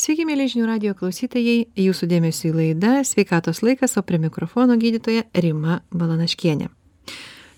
Sveiki, 0.00 0.24
mėly 0.24 0.46
žinių 0.48 0.64
radio 0.64 0.94
klausytojai, 0.96 1.66
jūsų 1.76 2.06
dėmesio 2.08 2.46
į 2.48 2.54
laidą 2.56 2.92
Sveikatos 3.04 3.58
laikas, 3.60 3.98
o 4.00 4.02
prie 4.02 4.16
mikrofono 4.16 4.78
gydytoja 4.80 5.26
Rima 5.44 5.82
Balanaškienė. 5.92 6.70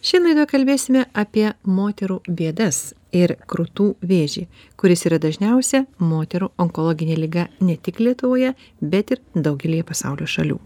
Šiandien 0.02 0.32
laidoje 0.32 0.48
kalbėsime 0.50 1.04
apie 1.14 1.44
moterų 1.62 2.16
bėdas 2.26 2.96
ir 3.14 3.36
krūtų 3.46 3.86
vėžį, 4.02 4.48
kuris 4.74 5.06
yra 5.06 5.22
dažniausia 5.22 5.84
moterų 6.02 6.50
onkologinė 6.66 7.20
lyga 7.22 7.46
ne 7.62 7.78
tik 7.78 8.02
Lietuvoje, 8.02 8.56
bet 8.82 9.14
ir 9.14 9.22
daugelį 9.38 9.84
pasaulio 9.86 10.26
šalių. 10.26 10.58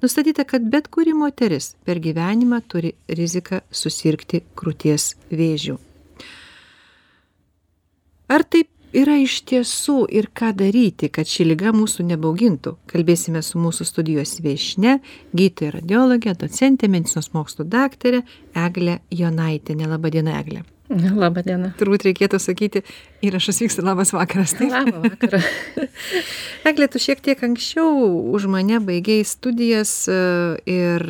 Nustatyta, 0.00 0.48
kad 0.48 0.64
bet 0.72 0.88
kuri 0.88 1.12
moteris 1.12 1.74
per 1.84 2.00
gyvenimą 2.00 2.64
turi 2.64 2.96
riziką 3.12 3.60
susirgti 3.68 4.40
krūties 4.56 5.18
vėžių. 5.28 5.76
Ar 8.32 8.48
taip 8.48 8.72
yra 8.94 9.16
iš 9.22 9.40
tiesų 9.50 10.04
ir 10.14 10.30
ką 10.36 10.52
daryti 10.58 11.10
kad 11.12 11.28
ši 11.28 11.48
liga 11.50 11.72
mūsų 11.74 12.06
nebaugintų 12.12 12.76
kalbėsime 12.90 13.42
su 13.44 13.60
mūsų 13.62 13.86
studijos 13.88 14.38
viešnia 14.44 14.98
gydytoja 15.32 15.78
radiologe 15.78 16.36
docente 16.38 16.90
medicinos 16.90 17.32
mokslų 17.34 17.66
daktare 17.70 18.22
egle 18.54 19.00
jonaitiene 19.10 19.90
laba 19.90 20.12
diena 20.14 20.38
egle 20.40 20.64
Labą 20.92 21.40
dieną. 21.40 21.70
Turbūt 21.80 22.02
reikėtų 22.04 22.36
sakyti, 22.42 22.82
įrašas 23.24 23.62
vyksta 23.62 23.80
labas 23.86 24.10
vakaras. 24.12 24.52
Taip? 24.58 24.68
Labą 24.68 25.00
vakarą. 25.06 25.40
Eglė, 26.68 26.88
tu 26.92 27.00
šiek 27.00 27.22
tiek 27.24 27.40
anksčiau 27.40 27.88
už 28.36 28.44
mane 28.52 28.82
baigiai 28.84 29.24
studijas 29.24 29.94
e, 30.12 30.18
ir 30.68 31.06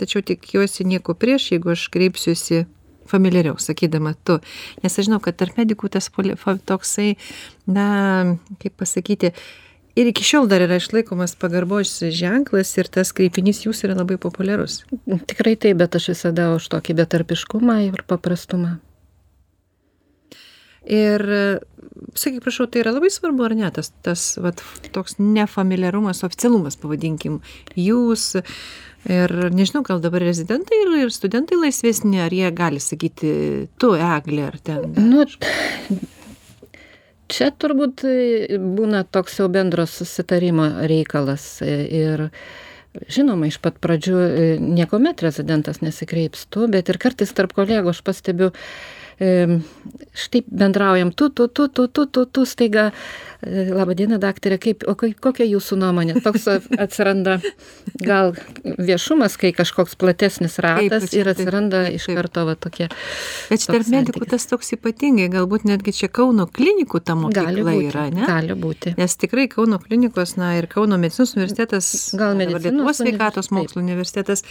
tačiau 0.00 0.20
tikiuosi 0.20 0.84
nieko 0.84 1.16
prieš, 1.16 1.48
jeigu 1.54 1.72
aš 1.72 1.86
kreipsiuosi 1.96 2.66
familiariau 3.10 3.58
sakydama 3.60 4.14
tu. 4.24 4.38
Nes 4.84 4.98
aš 4.98 5.08
žinau 5.08 5.20
kad 5.24 5.38
tarp 5.40 5.58
medikų 5.60 5.90
tas 5.92 6.10
poli 6.14 6.36
fa 6.38 6.56
toksai 6.56 7.14
na 7.70 7.88
kaip 8.62 8.78
pasakyti 8.80 9.34
ir 9.98 10.10
iki 10.10 10.24
šiol 10.26 10.48
dar 10.50 10.62
yra 10.64 10.78
išlaikomas 10.80 11.34
pagarbos 11.40 11.96
ženklas 12.14 12.72
ir 12.78 12.90
tas 12.92 13.12
kreipinys 13.16 13.64
jūs 13.66 13.82
yra 13.86 13.98
labai 13.98 14.20
populiarus. 14.22 14.84
Tikrai 15.30 15.56
taip 15.60 15.80
bet 15.82 15.98
aš 15.98 16.12
visada 16.14 16.52
už 16.54 16.70
tokį 16.72 17.00
betarpiškumą 17.02 17.80
ir 17.88 18.04
paprastumą. 18.08 18.78
Ir 20.90 21.22
sakyk 22.16 22.40
prašau 22.44 22.66
tai 22.70 22.80
yra 22.84 22.94
labai 22.96 23.10
svarbu 23.12 23.44
ar 23.44 23.54
ne 23.58 23.68
tas 23.74 23.92
tas 24.04 24.22
vat 24.40 24.62
toks 24.94 25.18
nefamiliarumas 25.20 26.24
oficialumas 26.26 26.78
pavadinkim 26.80 27.40
jūs 27.76 28.40
ir 29.08 29.32
nežinau 29.54 29.82
gal 29.86 30.00
dabar 30.02 30.22
rezidentai 30.24 30.82
ir 30.84 30.94
ir 31.06 31.12
studentai 31.14 31.58
laisvesni 31.60 32.20
ar 32.20 32.34
jie 32.34 32.50
gali 32.52 32.80
sakyti 32.82 33.32
tu 33.80 33.94
eglė 33.96 34.48
ar 34.50 34.58
ten 34.64 34.92
nu 34.96 35.24
čia 37.30 37.50
turbūt 37.54 38.04
būna 38.76 39.04
toks 39.06 39.38
jau 39.40 39.48
bendro 39.52 39.86
susitarimo 39.88 40.66
reikalas. 40.90 41.60
Ir 41.62 42.28
žinoma 43.06 43.46
iš 43.46 43.60
pat 43.62 43.78
pradžių 43.82 44.58
niekuomet 44.60 45.22
rezidentas 45.22 45.78
nesikreips 45.84 46.48
tu 46.50 46.66
bet 46.70 46.90
ir 46.90 46.98
kartais 46.98 47.30
tarp 47.36 47.54
kolegų 47.54 47.94
aš 47.94 48.02
pastebiu 48.06 48.50
štai 49.20 50.42
bendraujam, 50.48 51.12
tu, 51.12 51.28
tu, 51.28 51.48
tu, 51.48 51.68
tu, 51.68 51.88
tu, 51.88 52.06
tu, 52.06 52.24
tu, 52.24 52.44
staiga, 52.48 52.90
e, 53.44 53.66
laba 53.68 53.92
diena, 53.96 54.16
daktarė, 54.20 54.56
kaip, 54.62 54.86
o 54.88 54.94
kokia 54.96 55.44
jūsų 55.44 55.76
nuomonė? 55.82 56.16
Toks 56.24 56.48
atsiranda 56.84 57.36
gal 58.00 58.32
viešumas, 58.64 59.36
kai 59.40 59.52
kažkoks 59.56 59.98
platesnis 60.00 60.56
ratas 60.64 61.10
taip, 61.10 61.18
ir 61.20 61.32
atsiranda 61.34 61.84
taip, 61.84 61.92
taip, 61.92 62.00
iš 62.00 62.08
karto 62.16 62.46
va 62.48 62.56
tokie. 62.56 62.88
Bet 63.52 63.68
tarp 63.68 63.92
medikų 63.92 64.30
tas 64.32 64.48
toks 64.48 64.72
ypatingai, 64.78 65.28
galbūt 65.36 65.68
netgi 65.68 65.94
čia 66.00 66.08
Kauno 66.20 66.48
klinikų 66.48 67.04
ta 67.04 67.16
mokykla 67.20 67.70
būti, 67.70 67.88
yra, 67.92 68.08
ne? 68.14 68.24
Gali 68.28 68.56
būti. 68.56 68.96
Nes 69.00 69.20
tikrai 69.20 69.50
Kauno 69.52 69.82
klinikos, 69.82 70.38
na 70.40 70.54
ir 70.58 70.68
Kauno 70.70 70.96
medicinos 71.00 71.36
universitetas, 71.36 71.92
gal 72.16 72.38
medicinos 72.40 72.70
Lietuvos 72.70 73.04
sveikatos 73.04 73.52
mokslo 73.52 73.84
universitetas 73.84 74.48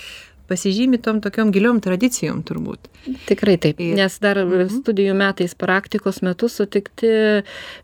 pasižymi 0.50 1.00
tom 1.06 1.22
tokiom 1.24 1.54
giliom 1.56 1.82
tradicijom 1.84 2.42
turbūt. 2.48 2.90
Tikrai 3.30 3.56
taip, 3.62 3.80
nes 3.80 4.18
dar 4.24 4.42
mhm. 4.44 4.70
studijų 4.82 5.16
metais 5.18 5.56
praktikos 5.58 6.22
metu 6.26 6.50
sutikti 6.52 7.12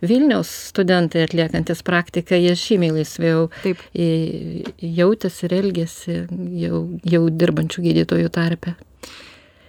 Vilniaus 0.06 0.52
studentai 0.72 1.26
atliekantis 1.26 1.84
praktiką, 1.86 2.38
jie 2.42 2.56
žymiai 2.60 2.98
laisviau 3.00 3.48
taip. 3.64 3.82
jautėsi 3.96 5.48
ir 5.48 5.56
elgėsi 5.62 6.18
jau, 6.66 6.84
jau 7.06 7.24
dirbančių 7.30 7.88
gydytojų 7.90 8.34
tarpe. 8.34 8.76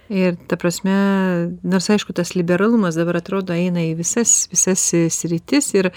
Ir 0.07 0.37
ta 0.47 0.55
prasme, 0.55 0.95
nors 1.67 1.89
aišku, 1.91 2.13
tas 2.15 2.31
liberalumas 2.37 2.95
dabar 2.95 3.19
atrodo 3.19 3.55
eina 3.55 3.83
į 3.89 3.97
visas, 3.99 4.45
visas 4.51 4.85
sritis 5.11 5.73
ir, 5.75 5.91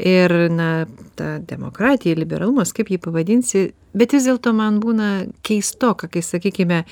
ir 0.00 0.32
na 0.50 0.86
ta 1.18 1.38
demokratija 1.38 2.16
liberalumas 2.16 2.72
kaip 2.76 2.88
jį 2.90 3.00
pavadinsi 3.04 3.66
bet 3.92 4.14
vis 4.16 4.28
dėlto 4.28 4.52
man 4.56 4.78
būna 4.80 5.10
keistoka 5.46 6.08
kai 6.08 6.22
sakykime 6.24 6.84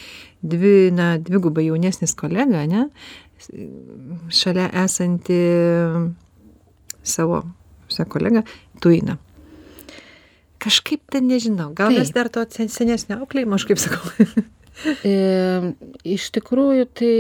dvi 0.42 0.90
na 0.94 1.14
dvigubai 1.18 1.68
jaunesnis 1.68 2.14
kolega 2.18 2.64
ane 2.66 2.88
šalia 4.34 4.68
esanti 4.84 5.38
savo 7.02 7.42
sa 7.88 8.04
kolega 8.04 8.42
tuina. 8.82 9.16
Kažkaip 10.58 11.00
ten 11.12 11.28
nežinau 11.30 11.70
gal 11.74 11.94
mes 11.94 12.10
dar 12.12 12.28
to 12.34 12.42
senesnio 12.50 13.20
auklėjimo 13.22 13.56
aš 13.56 13.66
kaip 13.70 13.80
sakau 13.80 14.26
iš 14.86 16.28
tikrųjų, 16.36 16.88
tai 16.94 17.14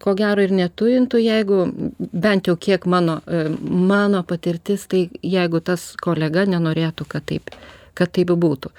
ko 0.00 0.14
gero 0.18 0.44
ir 0.44 0.54
netujintų, 0.56 1.20
jeigu 1.20 1.64
bent 2.12 2.48
jau 2.48 2.56
kiek 2.56 2.86
mano, 2.86 3.20
mano 3.60 4.22
patirtis, 4.24 4.86
tai 4.88 5.08
jeigu 5.22 5.60
tas 5.60 5.92
kolega 6.00 6.46
nenorėtų, 6.48 7.08
kad 7.08 7.26
taip, 7.28 7.52
kad 7.94 8.12
taip 8.14 8.32
būtų. 8.32 8.72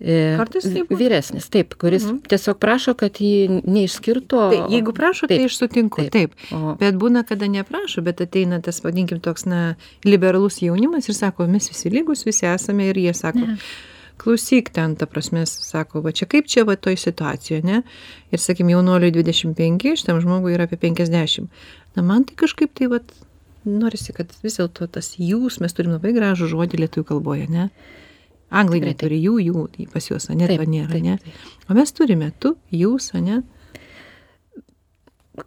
E, 0.00 0.36
Kartais 0.40 0.64
taip. 0.64 0.92
Vyresnis, 0.96 1.50
taip, 1.52 1.74
kuris 1.80 2.06
mhm. 2.06 2.22
tiesiog 2.32 2.56
prašo, 2.60 2.94
kad 2.96 3.20
jį 3.20 3.60
neišskirtų. 3.68 4.40
Tai, 4.52 4.60
jeigu 4.72 4.94
prašo, 4.96 5.28
tai 5.28 5.36
taip, 5.36 5.44
tai 5.44 5.50
aš 5.50 5.58
sutinku, 5.60 6.06
taip. 6.06 6.32
taip. 6.38 6.56
O... 6.56 6.74
Bet 6.80 6.96
būna, 7.00 7.20
kada 7.28 7.50
neprašo, 7.52 8.00
bet 8.06 8.22
ateina 8.24 8.62
tas, 8.64 8.80
vadinkim, 8.84 9.20
toks, 9.20 9.44
na, 9.48 9.74
liberalus 10.08 10.62
jaunimas 10.64 11.10
ir 11.10 11.18
sako, 11.18 11.44
mes 11.52 11.68
visi 11.68 11.92
lygus, 11.92 12.24
visi 12.24 12.48
esame 12.48 12.88
ir 12.88 13.00
jie 13.00 13.16
sako, 13.16 13.44
ne 13.44 13.58
klausyk 14.20 14.68
ten 14.76 14.96
ta 14.96 15.06
prasme 15.08 15.46
sako 15.46 16.02
va 16.04 16.12
čia 16.12 16.28
kaip 16.28 16.48
čia 16.50 16.64
va 16.68 16.76
toj 16.76 16.98
situacijoj 17.00 17.62
ane 17.62 17.82
ir 18.30 18.42
sakykim 18.42 18.70
jaunuoliui 18.74 19.14
dvidešim 19.14 19.54
penki 19.56 19.96
šitam 19.96 20.20
žmogui 20.20 20.54
yra 20.56 20.68
apie 20.68 20.78
penkiasdešim 20.80 21.48
na 21.96 22.04
man 22.06 22.26
tai 22.28 22.36
kažkaip 22.42 22.74
tai 22.76 22.90
vat 22.92 23.14
norisi 23.64 24.12
kad 24.16 24.32
vis 24.42 24.58
dėlto 24.60 24.88
tas 24.96 25.14
jūs 25.18 25.60
mes 25.64 25.76
turim 25.76 25.96
labai 25.96 26.12
gražų 26.16 26.50
žodį 26.52 26.84
lietuvių 26.84 27.08
kalboj 27.12 27.46
ane 27.48 27.70
anglai 28.50 28.82
neturi 28.84 29.22
jų 29.22 29.38
jų 29.46 29.64
pas 29.94 30.10
juos 30.10 30.28
ane 30.32 30.50
to 30.50 30.68
nėra 30.74 31.00
ane 31.00 31.16
o 31.68 31.78
mes 31.78 31.96
turime 31.96 32.32
tu 32.38 32.56
jūs 32.74 33.14
ane? 33.16 33.42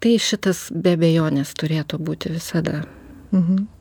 Tai 0.01 0.11
šitas 0.17 0.71
be 0.73 0.95
abejonės 0.97 1.53
turėtų 1.59 1.99
būti 2.01 2.33
visada 2.33 2.81
mhm 3.31 3.72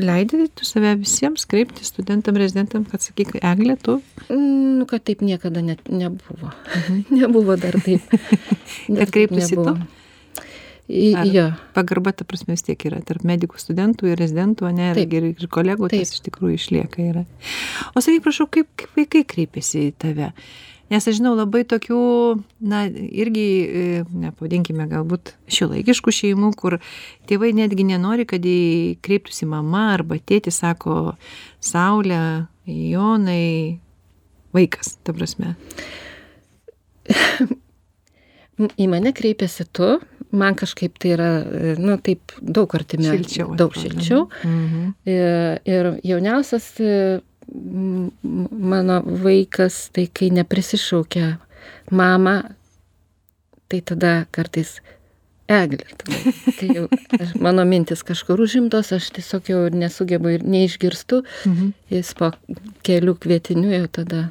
leidi 0.00 0.48
tu 0.54 0.66
save 0.66 0.94
visiems 1.00 1.46
kreipti 1.50 1.84
studentam 1.86 2.38
rezidentam 2.40 2.86
kad 2.90 3.04
sakyk 3.04 3.36
egle 3.40 3.76
tu 3.82 4.00
nu 4.30 4.86
kad 4.90 5.04
taip 5.04 5.22
niekada 5.22 5.62
net 5.62 5.84
nebuvo 5.88 6.50
mhm. 6.50 7.04
nebuvo 7.20 7.56
dar 7.56 7.78
taip 7.84 8.02
kad 8.98 9.10
kreiptųsi 9.10 9.60
tu 9.60 9.76
Ar 10.84 11.24
jo. 11.32 11.46
pagarba, 11.72 12.12
ta 12.12 12.26
prasme, 12.28 12.52
vis 12.52 12.64
tiek 12.66 12.82
yra 12.84 12.98
tarp 13.08 13.22
medikų 13.24 13.56
studentų 13.56 14.10
ir 14.10 14.18
rezidentų, 14.20 14.68
ne, 14.76 14.90
Taip. 14.92 15.14
ir, 15.16 15.30
ir 15.32 15.48
kolegų, 15.48 15.88
tas 15.88 16.12
iš 16.12 16.20
tikrųjų 16.26 16.58
išlieka. 16.58 17.06
Yra. 17.08 17.22
O 17.96 18.02
sakyk, 18.04 18.20
prašau, 18.26 18.44
kaip, 18.52 18.68
kaip 18.76 18.98
vaikai 19.00 19.22
kreipiasi 19.24 19.86
į 19.86 19.94
tave? 20.04 20.28
Nes 20.92 21.08
aš 21.08 21.18
žinau 21.18 21.34
labai 21.36 21.64
tokių 21.68 22.00
na 22.70 22.84
irgi 22.88 23.46
e, 23.64 24.04
na 24.12 24.32
pavadinkime 24.34 24.86
galbūt 24.90 25.34
šiuolaikiškų 25.52 26.14
šeimų 26.18 26.52
kur 26.60 26.78
tėvai 27.30 27.52
netgi 27.56 27.86
nenori 27.88 28.26
kad 28.28 28.44
į 28.44 28.96
kreiptųsi 29.04 29.48
mama 29.48 29.90
arba 29.94 30.18
tėtis 30.20 30.60
sako 30.62 31.14
saule 31.64 32.20
jonai 32.68 33.80
vaikas 34.54 34.96
ta 35.04 35.16
prasme 35.16 35.54
į 38.82 38.90
mane 38.90 39.14
kreipiasi 39.16 39.68
tu 39.74 39.96
man 40.34 40.56
kažkaip 40.58 40.98
tai 40.98 41.14
yra, 41.14 41.28
nu, 41.78 41.96
taip 42.02 42.34
daug 42.40 42.72
artimiau. 42.74 43.14
Šilčiau. 43.14 43.54
Daug 43.58 43.76
šilčiau. 43.78 44.26
Mhm. 44.42 44.88
Ir, 45.06 45.60
ir 45.68 45.90
jauniausias 46.02 46.66
mano 47.54 49.00
vaikas, 49.22 49.88
tai 49.94 50.08
kai 50.10 50.30
neprisišaukia 50.34 51.36
mama, 51.90 52.42
tai 53.70 53.80
tada 53.86 54.14
kartais 54.34 54.80
eglė. 55.50 55.86
Tada, 56.00 56.32
kai 56.58 56.70
jau 56.72 56.86
aš, 57.18 57.34
mano 57.42 57.66
mintis 57.68 58.04
kažkur 58.06 58.42
užimtos, 58.44 58.92
aš 58.96 59.10
tiesiog 59.18 59.52
jau 59.52 59.62
nesugebu 59.74 60.34
ir 60.36 60.46
neišgirstu, 60.46 61.22
mhm. 61.46 61.74
jis 61.94 62.14
po 62.18 62.32
kelių 62.86 63.16
kvietinių 63.22 63.76
jau 63.78 63.86
tada 64.00 64.26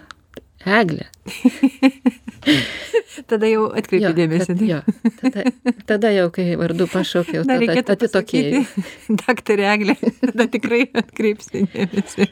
eglė. 0.65 1.07
tada 3.31 3.49
jau 3.49 3.67
atkreipi 3.75 4.11
dėmesį. 4.17 4.55
Jo, 4.67 4.81
tada, 5.21 5.45
tada 5.89 6.11
jau, 6.13 6.27
kai 6.33 6.53
vardu 6.59 6.87
pašaukiau, 6.91 7.45
tada 7.47 7.59
reikėtų 7.61 7.95
atitokėjai. 7.97 8.61
Daktarė 9.23 9.67
Eglė, 9.73 9.97
tada 10.21 10.47
tikrai 10.51 10.83
atkreipsi 11.03 11.65
dėmesį. 11.73 12.29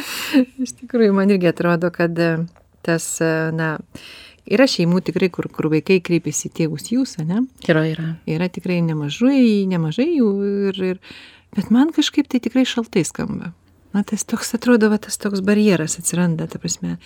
Iš 0.66 0.76
tikrųjų, 0.82 1.16
man 1.16 1.34
irgi 1.34 1.50
atrodo, 1.52 1.90
kad 1.94 2.18
e, 2.18 2.30
tas, 2.86 3.08
e, 3.24 3.32
na, 3.56 3.74
yra 4.44 4.68
šeimų 4.70 5.02
tikrai, 5.08 5.30
kur, 5.34 5.50
kur 5.52 5.70
vaikai 5.72 6.00
kreipiasi 6.04 6.52
tėvus 6.54 6.90
jūs, 6.94 7.18
ne? 7.24 7.44
Yra, 7.68 7.86
yra. 7.90 8.08
Yra 8.30 8.50
tikrai 8.52 8.80
nemažai, 8.86 9.64
nemažai 9.70 10.10
jų, 10.12 10.30
ir, 10.70 10.80
ir, 10.94 11.04
bet 11.56 11.74
man 11.74 11.94
kažkaip 11.96 12.30
tai 12.30 12.42
tikrai 12.44 12.66
šaltai 12.68 13.06
skamba 13.08 13.54
na 13.94 14.02
tas 14.02 14.26
toks 14.26 14.54
atrodo 14.56 14.90
va 14.92 14.98
tas 14.98 15.16
toks 15.20 15.42
barjeras 15.46 15.98
atsiranda 16.00 16.48
ta 16.50 16.58
prasme. 16.58 16.96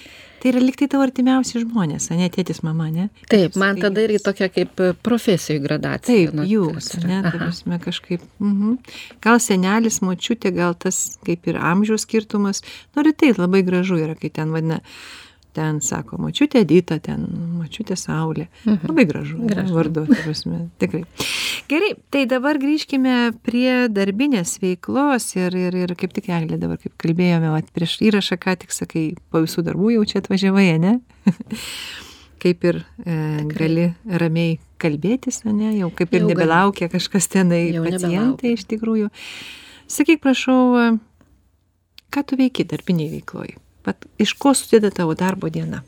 Tai 0.41 0.53
yra 0.53 0.63
lyg 0.63 0.79
tai 0.79 0.89
tavo 0.91 1.05
artimiausi 1.05 1.61
žmonės 1.63 2.09
ane 2.15 2.29
tėtis 2.33 2.63
mama 2.67 2.89
ane? 2.89 3.09
Taip 3.31 3.59
man 3.61 3.81
tada 3.83 4.05
irgi 4.07 4.23
tokia 4.25 4.49
kaip 4.55 4.81
e, 4.81 4.91
profesijų 5.07 5.63
gradacija 5.67 6.33
taip 6.33 6.43
jūs 6.49 6.91
ane 7.01 7.21
ta 7.27 7.35
prasme 7.37 7.81
kažkaip 7.85 8.25
mhm. 8.41 8.79
Gal 9.25 9.41
senelis 9.43 10.01
močiutė 10.05 10.55
gal 10.57 10.77
tas 10.79 11.19
kaip 11.27 11.47
ir 11.51 11.61
amžiaus 11.61 12.07
skirtumas. 12.09 12.65
Nu 12.97 13.05
ir 13.05 13.13
tai 13.19 13.35
labai 13.37 13.65
gražu 13.67 14.01
yra 14.01 14.17
kai 14.19 14.33
ten 14.33 14.55
vadina 14.55 14.81
ten 15.59 15.81
sako 15.83 16.21
močiutė 16.23 16.63
Edita, 16.63 17.01
ten 17.03 17.25
močiutė 17.59 17.97
Saulė. 17.99 18.47
Mhm. 18.65 18.91
Labai 18.93 19.05
gražu, 19.09 19.39
gražu. 19.43 19.75
vardu, 19.75 20.05
prasme, 20.13 20.61
tikrai. 20.83 21.05
Gerai, 21.69 21.93
tai 22.15 22.25
dabar 22.31 22.61
grįžkime 22.63 23.17
prie 23.45 23.89
darbinės 23.93 24.57
veiklos 24.63 25.31
ir, 25.37 25.57
ir, 25.59 25.79
ir 25.85 25.95
kaip 25.99 26.15
tik 26.17 26.31
Eglė 26.33 26.61
dabar, 26.61 26.79
kaip 26.81 26.95
kalbėjome, 27.01 27.51
vat, 27.53 27.69
prieš 27.75 27.99
įrašą, 28.09 28.39
ką 28.41 28.55
tik 28.63 28.75
sakai, 28.77 29.05
po 29.33 29.43
visų 29.45 29.67
darbų 29.67 29.97
jau 29.99 30.07
čia 30.09 30.23
atvažiavai, 30.23 30.69
ne? 30.81 30.99
kaip 32.43 32.65
ir 32.71 32.83
e, 33.03 33.19
gali 33.51 33.91
ramiai 34.23 34.59
kalbėtis, 34.79 35.43
ne, 35.49 35.75
jau 35.81 35.91
kaip 35.91 36.15
ir 36.15 36.23
jau 36.23 36.31
nebelaukia 36.31 36.87
gali. 36.87 36.95
kažkas 36.95 37.27
tenai, 37.33 37.65
jau 37.75 37.83
pacientai 37.83 38.15
nebelaukia. 38.15 38.55
iš 38.55 38.69
tikrųjų. 38.71 39.09
Sakyk, 39.91 40.21
prašau, 40.23 40.61
ką 42.15 42.29
tu 42.29 42.39
veiki 42.39 42.69
darbiniai 42.69 43.11
veikloj? 43.19 43.57
Vat 43.87 44.09
iš 44.19 44.35
ko 44.41 44.55
susideda 44.55 44.91
tavo 44.95 45.15
darbo 45.19 45.51
diena? 45.53 45.83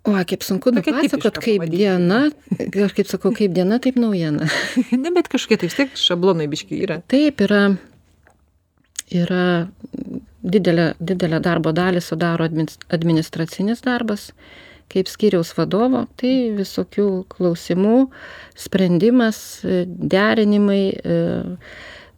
O, 0.00 0.14
kaip 0.24 0.40
sunku 0.40 0.72
nupasakot, 0.72 1.36
kaip 1.44 1.66
diena, 1.68 2.22
aš 2.56 2.94
kaip 2.96 3.08
sakau, 3.10 3.34
kaip 3.36 3.52
diena, 3.52 3.76
taip 3.84 3.98
naujiena. 4.00 4.48
ne, 5.02 5.12
bet 5.12 5.28
kažkokie 5.28 5.60
tai 5.60 5.68
vis 5.68 5.76
tiek 5.76 5.92
šablonai 6.00 6.48
biški 6.48 6.78
yra. 6.86 6.96
Taip, 7.12 7.42
yra, 7.44 7.66
yra 9.12 9.44
didelė, 10.40 10.94
didelė 11.04 11.42
darbo 11.44 11.74
dalį 11.76 12.00
sudaro 12.00 12.48
administracinis 12.48 13.84
darbas, 13.84 14.30
kaip 14.90 15.12
skyriaus 15.12 15.52
vadovo, 15.58 16.06
tai 16.18 16.32
visokių 16.56 17.08
klausimų, 17.36 18.00
sprendimas, 18.58 19.44
derinimai. 20.16 20.82
E, 20.96 21.22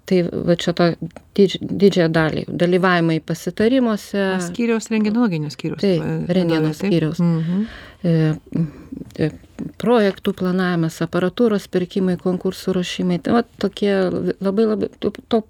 tai 0.08 0.22
va 0.32 0.56
čia 0.58 0.74
tą 0.76 0.88
didž, 1.36 1.58
didžiąją 1.62 2.08
dalį 2.12 2.44
dalyvavimai 2.48 3.20
pasitarimuose. 3.24 4.24
Skyriaus 4.48 4.90
rengenologinio 4.92 5.52
skyriaus. 5.52 5.80
Taip, 5.82 6.30
rengeno 6.36 6.72
skyriaus. 6.76 7.22
Mhm. 7.22 7.66
E, 8.02 8.14
e, 9.22 9.28
projektų 9.78 10.34
planavimas, 10.40 10.98
aparatūros 11.04 11.68
pirkimai, 11.70 12.16
konkursų 12.20 12.74
ruošimai. 12.78 13.20
Tai 13.22 13.36
va, 13.38 13.44
tokie 13.62 13.92
labai 14.42 14.66
labai, 14.72 14.90
to, 14.98 15.12
to, 15.30 15.44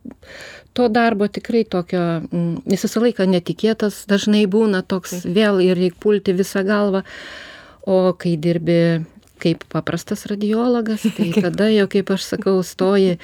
to 0.76 0.88
darbo 0.92 1.30
tikrai 1.32 1.64
tokio, 1.64 2.02
jis 2.68 2.84
visą 2.88 3.02
laiką 3.06 3.28
netikėtas, 3.32 4.02
dažnai 4.10 4.44
būna 4.52 4.82
toks 4.84 5.22
Taip. 5.22 5.32
vėl 5.38 5.62
ir 5.64 5.80
reikia 5.80 6.02
pulti 6.04 6.36
visą 6.36 6.66
galvą. 6.68 7.06
O 7.88 8.12
kai 8.14 8.36
dirbi 8.38 8.76
kaip 9.42 9.66
paprastas 9.72 10.24
radiologas, 10.30 11.04
tai 11.16 11.30
tada 11.44 11.68
jau, 11.72 11.88
kaip 11.90 12.14
aš 12.14 12.32
sakau, 12.34 12.58
stoji 12.66 13.18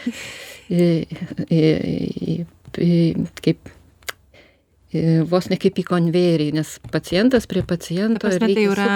kaip 3.45 3.75
vos 5.29 5.49
ne 5.53 5.59
kaip 5.61 5.79
į 5.81 5.85
konvejerį, 5.89 6.49
nes 6.57 6.75
pacientas 6.93 7.47
prie 7.49 7.63
paciento. 7.67 8.23
Prasme, 8.25 8.49
tai 8.57 8.65
yra, 8.65 8.89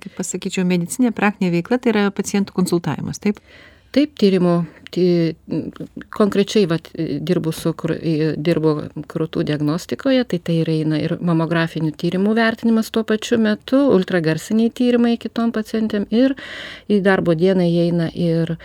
kaip 0.00 0.16
pasakyčiau, 0.18 0.66
medicinė 0.68 1.12
praktinė 1.16 1.52
veikla, 1.56 1.80
tai 1.80 1.94
yra 1.94 2.04
pacientų 2.14 2.56
konsultavimas, 2.56 3.20
taip? 3.22 3.40
Taip, 3.94 4.12
tyrimų, 4.20 4.54
ty, 4.92 5.04
konkrečiai 6.12 6.66
vat, 6.68 6.90
dirbu, 6.94 7.52
su, 7.56 7.72
dirbu 8.36 8.72
krūtų 9.08 9.44
diagnostikoje, 9.48 10.26
tai 10.28 10.40
tai 10.44 10.58
eina 10.74 11.00
ir 11.00 11.16
mamografinių 11.24 11.94
tyrimų 11.96 12.34
vertinimas 12.36 12.92
tuo 12.92 13.04
pačiu 13.08 13.38
metu, 13.40 13.80
ultragarsiniai 13.96 14.74
tyrimai 14.74 15.16
kitom 15.20 15.54
pacientėm 15.56 16.04
ir 16.12 16.36
į 16.92 17.00
darbo 17.06 17.32
dieną 17.38 17.64
įeina 17.64 18.10
ir, 18.12 18.58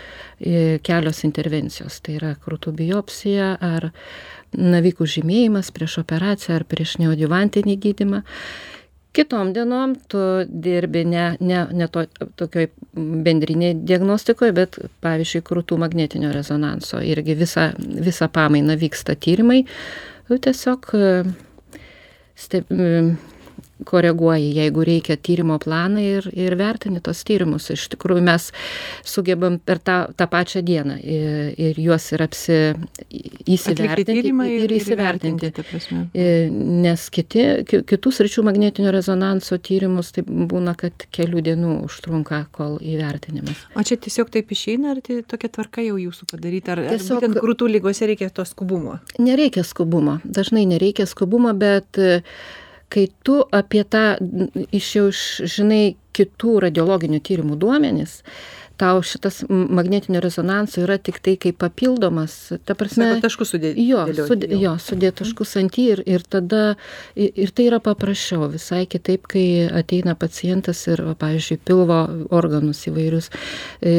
ir 0.43 0.83
kelios 0.83 1.23
intervencijos, 1.23 2.01
tai 2.03 2.19
yra 2.19 2.35
krūtų 2.43 2.75
biopsija 2.83 3.55
ar 3.63 3.93
navikų 4.53 5.07
žymėjimas 5.09 5.71
prieš 5.73 6.01
operaciją 6.03 6.59
ar 6.59 6.67
prieš 6.69 6.99
neodjuvantinį 7.01 7.79
gydimą 7.87 8.23
kitom 9.13 9.53
dienom 9.53 9.95
tu 10.09 10.19
dirbi 10.47 11.05
ne 11.05 11.25
ne 11.39 11.65
ne 11.71 11.87
to 11.87 12.05
tokioj 12.39 12.69
bendrinėj 13.27 13.75
diagnostikoj 13.89 14.53
bet 14.57 14.79
pavyzdžiui 15.05 15.43
krūtų 15.49 15.77
magnetinio 15.81 16.31
rezonanso 16.33 17.01
irgi 17.01 17.37
visą 17.37 17.69
visą 17.77 18.29
pamainą 18.33 18.77
vyksta 18.81 19.15
tyrimai. 19.15 19.63
Tu 20.27 20.39
tiesiog 20.47 20.89
steb 22.35 22.73
koreguoji, 23.87 24.51
jeigu 24.57 24.85
reikia 24.87 25.17
tyrimo 25.17 25.57
planą 25.61 26.01
ir, 26.03 26.27
ir 26.33 26.55
vertini 26.59 27.01
tos 27.03 27.23
tyrimus. 27.27 27.69
Iš 27.73 27.87
tikrųjų 27.93 28.23
mes 28.25 28.49
sugebam 29.07 29.59
per 29.59 29.81
tą, 29.83 29.97
tą 30.17 30.27
pačią 30.31 30.63
dieną 30.65 30.97
ir, 31.01 31.53
ir 31.57 31.79
juos 31.83 32.09
ir 32.15 32.23
apsi, 32.25 32.59
įsivertinti 33.53 34.19
ir, 34.21 34.65
ir 34.65 34.75
įsivertinti. 34.77 35.51
E, 36.13 36.27
nes 36.51 37.05
kiti, 37.13 37.45
kitus 37.89 38.21
ryčių 38.23 38.45
magnetinio 38.47 38.93
rezonanso 38.93 39.57
tyrimus 39.63 40.13
tai 40.15 40.25
būna, 40.27 40.75
kad 40.79 41.07
kelių 41.13 41.43
dienų 41.49 41.75
užtrunka, 41.87 42.43
kol 42.55 42.77
įvertinimas. 42.81 43.65
O 43.77 43.85
čia 43.85 43.97
tiesiog 44.01 44.31
taip 44.33 44.51
išeina, 44.53 44.93
ar 44.93 45.03
tai 45.05 45.21
tokia 45.27 45.51
tvarka 45.53 45.83
jau 45.85 45.99
jūsų 46.01 46.29
padaryta, 46.31 46.75
ar, 46.75 46.83
tiesiog, 46.93 47.27
ar 47.29 47.39
krūtų 47.43 47.69
lygose 47.77 48.09
reikia 48.09 48.29
to 48.33 48.45
skubumo? 48.47 48.99
Nereikia 49.21 49.65
skubumo, 49.67 50.19
dažnai 50.23 50.65
nereikia 50.69 51.07
skubumo, 51.09 51.53
bet 51.57 51.99
kai 52.93 53.07
tu 53.25 53.39
apie 53.55 53.83
tą 53.89 54.03
iš 54.75 54.89
jau 54.97 55.07
žinai 55.55 55.95
kitų 56.13 56.59
radiologinių 56.67 57.19
tyrimų 57.25 57.57
duomenis, 57.61 58.19
tau 58.77 59.01
šitas 59.05 59.43
magnetinio 59.49 60.19
rezonanso 60.23 60.81
yra 60.81 60.97
tik 60.97 61.19
tai 61.23 61.35
kaip 61.37 61.59
papildomas, 61.61 62.33
ta 62.65 62.75
prasme. 62.77 63.05
Sako, 63.11 63.23
taškus 63.27 63.53
sudėti. 63.53 63.85
Jo, 63.85 64.05
sudė, 64.29 64.49
jo 64.57 64.73
sudėti 64.81 65.19
taškus 65.21 65.53
ant 65.61 65.77
jį 65.77 65.85
ir, 65.93 66.01
ir 66.15 66.25
tada, 66.25 66.63
ir 67.15 67.53
tai 67.53 67.67
yra 67.69 67.79
paprasčiau, 67.83 68.47
visai 68.53 68.83
kitaip, 68.89 69.29
kai 69.29 69.45
ateina 69.81 70.17
pacientas 70.19 70.81
ir, 70.89 71.03
va, 71.05 71.13
pavyzdžiui, 71.21 71.59
pilvo 71.69 71.99
organus 72.33 72.81
įvairius. 72.89 73.29
E, 73.79 73.95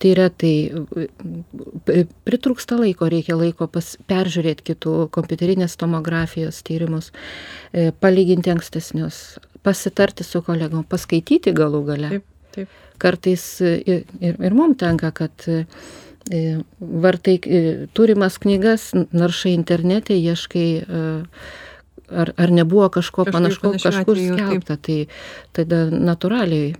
tai 0.00 0.14
yra, 0.14 0.30
tai 0.32 0.54
e, 0.72 2.04
pritrūksta 2.28 2.80
laiko, 2.80 3.10
reikia 3.12 3.36
laiko 3.36 3.68
pas, 3.70 3.94
peržiūrėti 4.10 4.70
kitų 4.72 4.98
kompiuterinės 5.14 5.76
tomografijos 5.80 6.64
tyrimus, 6.66 7.12
e, 7.72 7.90
palyginti 8.00 8.56
ankstesnius, 8.56 9.40
pasitarti 9.66 10.24
su 10.24 10.40
kolegom, 10.46 10.86
paskaityti 10.88 11.52
galų 11.52 11.84
gale. 11.92 12.14
Taip, 12.16 12.30
taip 12.56 12.78
kartais 13.00 13.44
ir, 13.64 14.04
ir, 14.20 14.36
ir 14.36 14.56
mums 14.56 14.78
tenka, 14.80 15.10
kad 15.16 15.46
e, 15.48 15.64
vartai 16.80 17.38
e, 17.40 17.64
turimas 17.96 18.38
knygas, 18.42 18.90
naršai 18.94 19.54
internete, 19.56 20.16
ieškai, 20.18 20.68
e, 20.84 21.02
ar, 22.10 22.32
ar 22.36 22.54
nebuvo 22.54 22.88
kažko 22.92 23.26
panašaus 23.30 23.82
kažkur 23.82 24.18
skelbta, 24.18 24.76
tai 24.76 25.02
tada 25.56 25.86
natūraliai 25.90 26.74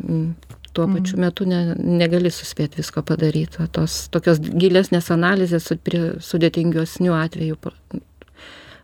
tuo 0.72 0.86
mhm. 0.86 0.96
pačiu 0.96 1.18
metu 1.20 1.46
ne, 1.50 1.60
negali 1.78 2.30
suspėti 2.30 2.80
visko 2.80 3.02
padaryti. 3.06 3.66
Tos 3.74 4.04
tokios 4.14 4.40
gilesnės 4.40 5.10
analizės 5.14 5.70
prie 5.84 6.02
sudėtingiosnių 6.22 7.14
atvejų. 7.16 7.58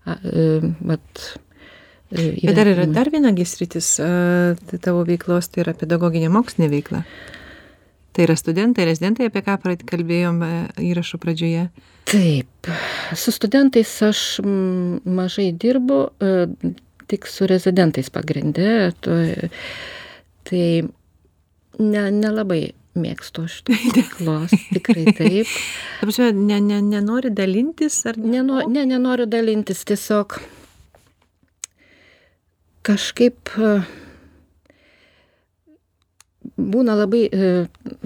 Vat, 0.07 1.23
Bet 2.11 2.55
dar 2.55 2.69
yra 2.71 2.87
dar 2.87 3.11
viena 3.11 3.33
gisritis 3.35 3.97
tai 3.99 4.79
tavo 4.83 5.03
veiklos, 5.09 5.51
tai 5.51 5.65
yra 5.65 5.75
pedagoginė 5.75 6.31
mokslinė 6.31 6.71
veikla. 6.71 7.03
Tai 8.15 8.25
yra 8.25 8.37
studentai, 8.39 8.87
rezidentai, 8.89 9.27
apie 9.29 9.43
ką 9.45 9.59
kalbėjom 9.91 10.39
įrašo 10.81 11.19
pradžioje. 11.21 11.67
Taip, 12.07 12.71
su 13.19 13.35
studentais 13.35 13.91
aš 14.07 14.41
mažai 14.47 15.51
dirbu, 15.53 15.99
tik 17.11 17.27
su 17.29 17.51
rezidentais 17.51 18.09
pagrindė. 18.15 18.95
Tai 19.03 20.65
nelabai 21.83 22.63
ne, 22.63 22.71
ne 22.71 22.75
mėgstu 22.97 23.45
šitos 23.51 23.87
veiklos, 23.97 24.55
tikrai 24.73 25.07
taip. 25.17 25.51
Ta 26.01 26.09
prasme, 26.09 26.31
ne, 26.39 26.61
ne, 26.65 26.81
nenori 26.85 27.33
dalintis 27.35 27.99
ar 28.09 28.17
ne? 28.21 28.43
Ne, 28.43 28.87
nenoriu 28.89 29.29
dalintis, 29.31 29.85
tiesiog 29.89 30.39
kažkaip 32.87 33.51
būna 36.57 36.95
labai 36.97 37.27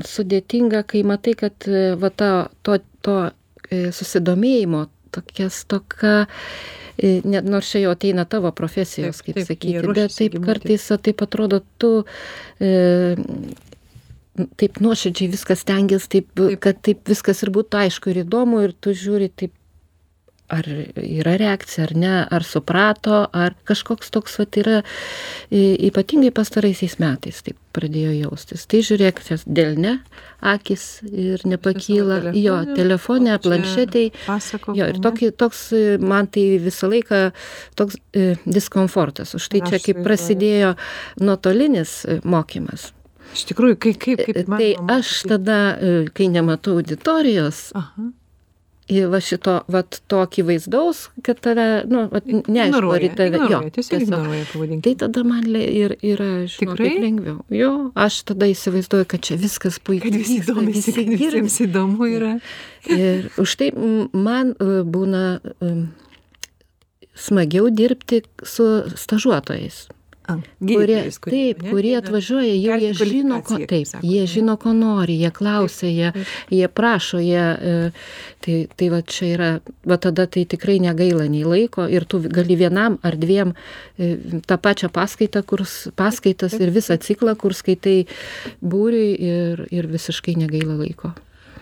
sudėtinga, 0.06 0.82
kai 0.88 1.04
matai, 1.06 1.36
kad 1.38 1.68
va 2.00 2.10
ta, 2.10 2.30
to, 2.66 2.80
to 3.04 3.18
susidomėjimo 3.70 4.86
tokias 5.14 5.64
toka, 5.70 6.26
net 7.00 7.48
nors 7.48 7.70
čia 7.70 7.84
jau 7.84 7.94
ateina 7.94 8.26
tavo 8.28 8.52
profesijos, 8.56 9.22
kaip 9.24 9.40
taip, 9.40 9.48
sakyti, 9.48 9.82
bet 9.94 10.14
taip 10.16 10.38
kartais 10.44 10.86
taip 11.02 11.22
atrodo, 11.24 11.62
tu 11.80 11.92
e, 12.60 12.72
taip 14.60 14.80
nuoširdžiai 14.84 15.30
viskas 15.32 15.64
tengiasi, 15.68 16.10
taip, 16.16 16.28
taip, 16.36 16.58
kad 16.62 16.82
taip 16.84 17.08
viskas 17.08 17.42
ir 17.44 17.52
būtų 17.54 17.84
aišku 17.86 18.12
ir 18.12 18.22
įdomu, 18.24 18.62
ir 18.66 18.76
tu 18.76 18.94
žiūri 18.96 19.30
taip 19.32 19.54
ar 20.50 20.66
yra 21.00 21.36
reakcija 21.40 21.86
ar 21.86 21.94
ne, 21.96 22.12
ar 22.30 22.44
suprato, 22.46 23.22
ar 23.32 23.54
kažkoks 23.68 24.10
toks 24.14 24.38
vat 24.40 24.58
yra 24.60 24.80
ypatingai 25.50 26.32
pastaraisiais 26.34 26.98
metais 27.02 27.40
taip 27.46 27.58
pradėjo 27.76 28.12
jaustis. 28.16 28.66
Tai 28.70 28.82
žiūrėk, 28.86 29.22
dėl 29.46 29.78
ne, 29.78 29.94
akis 30.42 30.86
ir 31.06 31.44
nepakyla, 31.46 32.20
telefonė, 32.26 32.42
jo, 32.42 32.58
telefonė, 32.74 33.36
planšetėj. 33.44 34.08
Jo, 34.74 34.90
ir 34.90 35.00
tokį, 35.04 35.32
toks 35.38 35.66
man 36.02 36.30
tai 36.34 36.46
visą 36.62 36.90
laiką 36.90 37.24
toks 37.78 38.00
e, 38.12 38.32
diskomfortas. 38.44 39.36
Už 39.38 39.50
tai 39.52 39.62
čia 39.66 39.82
kaip 39.82 40.02
prasidėjo 40.06 40.74
nuotolinis 41.22 42.00
mokymas. 42.26 42.90
Iš 43.30 43.46
tikrųjų, 43.52 43.76
kaip, 43.78 44.00
kaip, 44.02 44.24
kaip 44.26 44.48
man. 44.50 44.58
Tai 44.58 44.96
aš 44.98 45.20
tada, 45.30 45.60
kai 46.16 46.26
nematau 46.32 46.80
auditorijos, 46.80 47.68
Aha 47.78 48.10
į 48.90 49.04
va 49.12 49.20
šito, 49.22 49.56
va 49.70 49.82
to 49.84 50.20
akivaizdaus, 50.24 51.04
kad 51.26 51.40
tave, 51.44 51.66
nu, 51.90 52.06
vat, 52.12 52.26
neaišku, 52.26 52.90
ar 52.94 53.06
į 53.06 53.10
tave, 53.18 53.42
jo, 53.52 53.60
tiesiog. 53.76 54.82
Tai 54.84 54.94
tada 55.04 55.24
man 55.26 55.46
ir 55.54 55.94
yra, 55.98 56.30
žinokit, 56.50 56.98
lengviau. 57.04 57.38
Jo, 57.54 57.72
aš 57.98 58.22
tada 58.32 58.50
įsivaizduoju, 58.50 59.08
kad 59.10 59.24
čia 59.26 59.38
viskas 59.40 59.78
puikiai. 59.82 60.10
Kad 60.10 60.18
visi 60.20 60.40
domisi, 60.46 60.96
kad 60.96 61.14
visiems 61.14 61.60
įdomu 61.66 62.10
yra. 62.10 62.34
Ir 62.90 63.28
už 63.40 63.54
tai 63.60 63.70
man 64.16 64.54
e, 64.56 64.80
būna 64.88 65.24
um, 65.60 65.82
smagiau 67.12 67.68
dirbti 67.68 68.22
su 68.40 68.68
stažuotojais 68.96 69.84
kurie, 70.58 70.98
taip, 71.24 71.62
ne? 71.62 71.70
kurie 71.72 71.92
atvažiuoja, 71.98 72.52
jau 72.54 72.78
jie 72.82 72.90
žino, 72.98 73.40
ko, 73.46 73.58
taip, 73.70 73.86
sako, 73.88 74.06
jie 74.06 74.26
žino, 74.30 74.56
ko 74.60 74.74
nori, 74.76 75.16
jie 75.20 75.30
klausia, 75.34 75.90
jie, 75.90 76.26
jie 76.52 76.68
prašo, 76.68 77.20
jie, 77.24 77.40
e, 77.40 77.78
tai, 78.44 78.58
tai 78.76 78.90
va 78.92 79.00
čia 79.06 79.30
yra, 79.36 79.48
va 79.88 79.98
tada 80.02 80.26
tai 80.30 80.44
tikrai 80.50 80.78
negaila 80.82 81.26
nei 81.30 81.42
laiko 81.46 81.86
ir 81.90 82.06
tu 82.10 82.22
gali 82.26 82.58
vienam 82.60 82.98
ar 83.06 83.16
dviem 83.20 83.54
e, 83.54 84.12
tą 84.46 84.60
pačią 84.60 84.92
paskaitą, 84.94 85.42
kur, 85.46 85.64
paskaitas 85.98 86.58
ir 86.60 86.74
visą 86.74 86.98
ciklą, 87.00 87.34
kur 87.40 87.56
skaitai 87.56 88.04
būriui 88.60 89.10
ir, 89.16 89.66
ir 89.74 89.90
visiškai 89.90 90.36
negaila 90.40 90.78
laiko. 90.82 91.14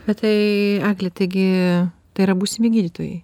Bet 0.08 0.22
tai, 0.24 0.36
Aglė, 0.88 1.12
taigi, 1.12 1.48
tai 2.16 2.28
yra 2.28 2.36
būsimi 2.38 2.70
gydytojai. 2.72 3.18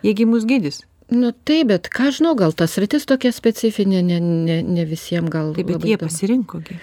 Jiegi 0.00 0.24
mus 0.24 0.46
gydys 0.48 0.80
nu 1.14 1.32
taip 1.32 1.70
bet 1.70 1.88
ką 1.92 2.10
žinau 2.16 2.34
gal 2.38 2.54
ta 2.56 2.68
sritis 2.70 3.06
tokia 3.08 3.32
specifinė 3.34 4.02
ne 4.06 4.18
ne 4.20 4.60
ne 4.62 4.84
visiem 4.88 5.30
gal 5.32 5.54
taip 5.56 5.72
bet 5.72 5.86
jie 5.86 5.98
pasirinko 6.00 6.62
gi. 6.66 6.78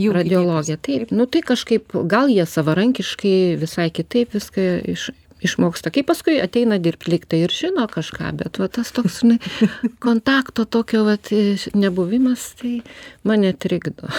Jų 0.00 0.12
radiologija 0.16 0.78
taip. 0.80 1.10
Nu 1.12 1.26
tai 1.28 1.42
kažkaip 1.44 1.92
gal 2.08 2.30
jie 2.32 2.46
savarankiškai 2.48 3.58
visai 3.60 3.90
kitaip 3.92 4.32
viską 4.32 4.68
iš 4.94 5.10
išmoksta. 5.42 5.90
Kaip 5.90 6.06
paskui 6.10 6.38
ateina 6.42 6.78
dirbt 6.82 7.08
lyg 7.10 7.26
tai 7.28 7.42
ir 7.46 7.52
žino 7.54 7.84
kažką 7.90 8.30
bet 8.38 8.60
va 8.62 8.68
tas 8.72 8.92
toks 8.94 9.20
žinai 9.22 9.38
kontakto 10.06 10.64
tokio 10.64 11.04
vat 11.08 11.32
nebuvimas 11.74 12.52
tai 12.60 12.78
mane 13.26 13.52
trikdo 13.52 14.10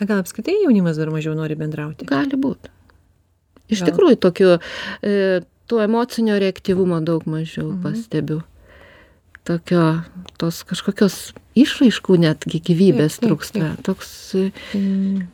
gal 0.00 0.20
apskritai 0.22 0.60
jaunimas 0.62 1.00
dar 1.00 1.10
mažiau 1.14 1.34
nori 1.38 1.58
bendrauti? 1.58 2.06
Gali 2.08 2.38
būt. 2.38 2.70
Iš 3.68 3.82
tikrųjų 3.84 4.16
tokių 4.22 4.52
e, 4.54 5.16
to 5.68 5.82
emocinio 5.84 6.38
reaktyvumo 6.40 7.02
daug 7.04 7.26
mažiau 7.28 7.66
mhm. 7.72 7.82
pastebiu 7.84 8.40
tokio 9.48 9.88
tos 10.38 10.62
kažkokios 10.68 11.18
išraiškų 11.58 12.20
netgi 12.22 12.62
gyvybės 12.70 13.18
trūksta. 13.24 13.74
Toks. 13.86 14.14
Mm. 14.76 15.26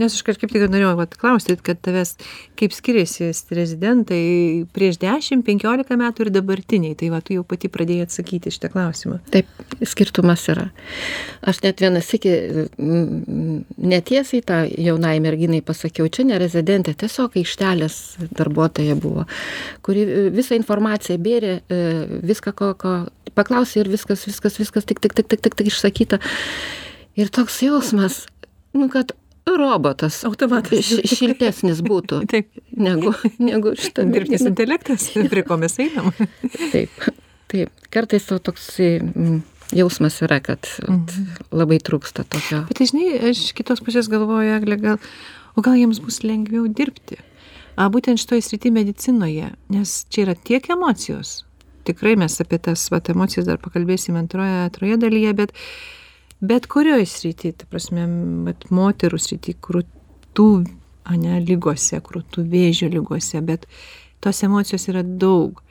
Nes 0.00 0.14
aš 0.16 0.22
kažkaip 0.24 0.48
tik 0.48 0.62
norėjau 0.72 0.94
vat, 0.96 1.14
klausti, 1.20 1.52
kad 1.60 1.76
tavęs 1.84 2.14
kaip 2.56 2.72
skiriasi 2.72 3.28
rezidentai 3.52 4.22
prieš 4.72 4.96
10-15 5.02 5.98
metų 6.00 6.24
ir 6.24 6.30
dabartiniai. 6.32 6.96
Tai 6.96 7.10
va, 7.12 7.20
tu 7.20 7.36
jau 7.36 7.44
pati 7.44 7.68
pradėjai 7.72 8.06
atsakyti 8.06 8.52
šitą 8.54 8.70
klausimą. 8.72 9.18
Taip, 9.34 9.50
skirtumas 9.84 10.46
yra. 10.52 10.70
Aš 11.44 11.60
net 11.66 11.84
vienas 11.84 12.08
iki 12.16 12.32
netiesiai 13.92 14.40
tą 14.48 14.62
jaunai 14.70 15.18
merginai 15.24 15.60
pasakiau, 15.66 16.08
čia 16.08 16.24
ne 16.30 16.40
rezidentė, 16.40 16.96
tiesiog 17.04 17.36
aikštelės 17.42 17.98
darbuotoja 18.32 18.96
buvo, 18.96 19.26
kuri 19.84 20.06
visą 20.32 20.56
informaciją 20.56 21.20
bėrė, 21.20 21.58
e, 21.68 21.82
viską, 22.32 22.56
ko, 22.56 22.72
ko 22.80 22.94
paklausė 23.38 23.82
ir 23.82 23.90
viskas, 23.92 24.26
viskas, 24.28 24.58
viskas, 24.60 24.86
tik, 24.88 25.02
tik, 25.02 25.16
tik, 25.18 25.28
tik, 25.30 25.42
tik, 25.44 25.58
tik 25.58 25.72
išsakyta. 25.72 26.20
Ir 27.18 27.28
toks 27.32 27.58
jausmas, 27.64 28.24
nu, 28.76 28.88
kad 28.92 29.12
robotas. 29.48 30.22
Automatas. 30.28 30.92
Šiltesnis 31.12 31.82
būtų. 31.84 32.22
Taip. 32.32 32.50
Negu, 32.78 33.14
negu 33.42 33.74
šitą. 33.78 34.06
Dirbtinis 34.12 34.46
intelektas, 34.48 35.08
prie 35.32 35.44
ko 35.46 35.58
mes 35.60 35.76
einam. 35.82 36.12
Taip. 36.72 37.08
Taip. 37.52 37.82
Kartais 37.92 38.28
to 38.28 38.38
toks 38.40 38.70
mm, 38.80 39.42
jausmas 39.76 40.20
yra, 40.24 40.40
kad 40.44 40.68
mhm. 40.86 41.34
labai 41.52 41.80
trūksta 41.84 42.24
tokio. 42.24 42.62
Bet 42.70 42.80
tai 42.80 42.88
žinai, 42.88 43.10
aš 43.32 43.50
kitos 43.56 43.82
pusės 43.84 44.08
galvoju, 44.12 44.56
Eglė, 44.56 44.78
gal, 44.80 45.12
o 45.56 45.64
gal 45.64 45.76
jiems 45.80 46.00
bus 46.04 46.22
lengviau 46.24 46.68
dirbti? 46.70 47.20
A, 47.72 47.88
būtent 47.92 48.20
šitoje 48.20 48.44
srityje 48.44 48.74
medicinoje, 48.74 49.48
nes 49.72 49.94
čia 50.12 50.26
yra 50.26 50.34
tiek 50.36 50.66
emocijos. 50.74 51.42
Tikrai 51.88 52.14
mes 52.20 52.38
apie 52.42 52.58
tas 52.62 52.84
vat, 52.92 53.10
emocijas 53.10 53.48
dar 53.48 53.58
pakalbėsime 53.62 54.20
antroje, 54.22 54.60
antroje 54.66 54.98
dalyje, 55.02 55.34
bet 55.38 55.56
bet 56.42 56.66
kurioj 56.70 57.06
srity 57.06 57.52
ta 57.54 57.68
prasme 57.70 58.06
vat 58.48 58.68
moterų 58.74 59.18
srity 59.22 59.54
krūtų 59.62 60.48
ane 61.12 61.40
ligose 61.46 61.98
krūtų 62.02 62.46
vėžio 62.50 62.90
ligose 62.90 63.42
bet 63.46 63.66
tos 64.22 64.42
emocijos 64.46 64.88
yra 64.90 65.02
daug. 65.02 65.62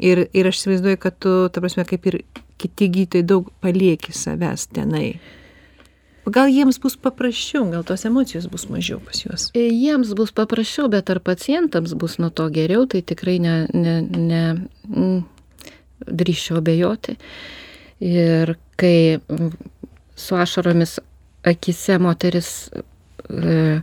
Ir 0.00 0.26
ir 0.32 0.48
aš 0.48 0.62
įsivaizduoju 0.62 1.00
kad 1.00 1.18
tu 1.20 1.34
ta 1.52 1.60
prasme 1.60 1.84
kaip 1.88 2.08
ir 2.08 2.22
kiti 2.60 2.88
gydytojai 2.88 3.28
daug 3.28 3.48
palieki 3.64 4.14
savęs 4.16 4.68
tenai 4.72 5.18
gal 6.26 6.50
jiems 6.50 6.78
bus 6.82 6.96
paprasčiau 6.96 7.66
gal 7.70 7.84
tos 7.84 8.04
emocijos 8.04 8.46
bus 8.46 8.68
mažiau 8.70 9.00
pas 9.00 9.24
juos 9.24 9.50
e, 9.54 9.66
jiems 9.70 10.14
bus 10.14 10.32
paprasčiau 10.32 10.88
bet 10.88 11.10
ar 11.10 11.20
pacientams 11.20 11.94
bus 11.94 12.18
nuo 12.18 12.30
to 12.30 12.48
geriau 12.50 12.86
tai 12.86 13.02
tikrai 13.02 13.38
ne 13.42 13.66
ne 13.74 14.00
ne 14.02 14.42
drįsčiau 16.06 16.58
abejoti 16.62 17.16
ir 18.00 18.56
kai 18.76 19.18
su 20.14 20.36
ašaromis 20.36 20.98
akise 21.42 21.98
moteris 21.98 22.70
e, 23.30 23.80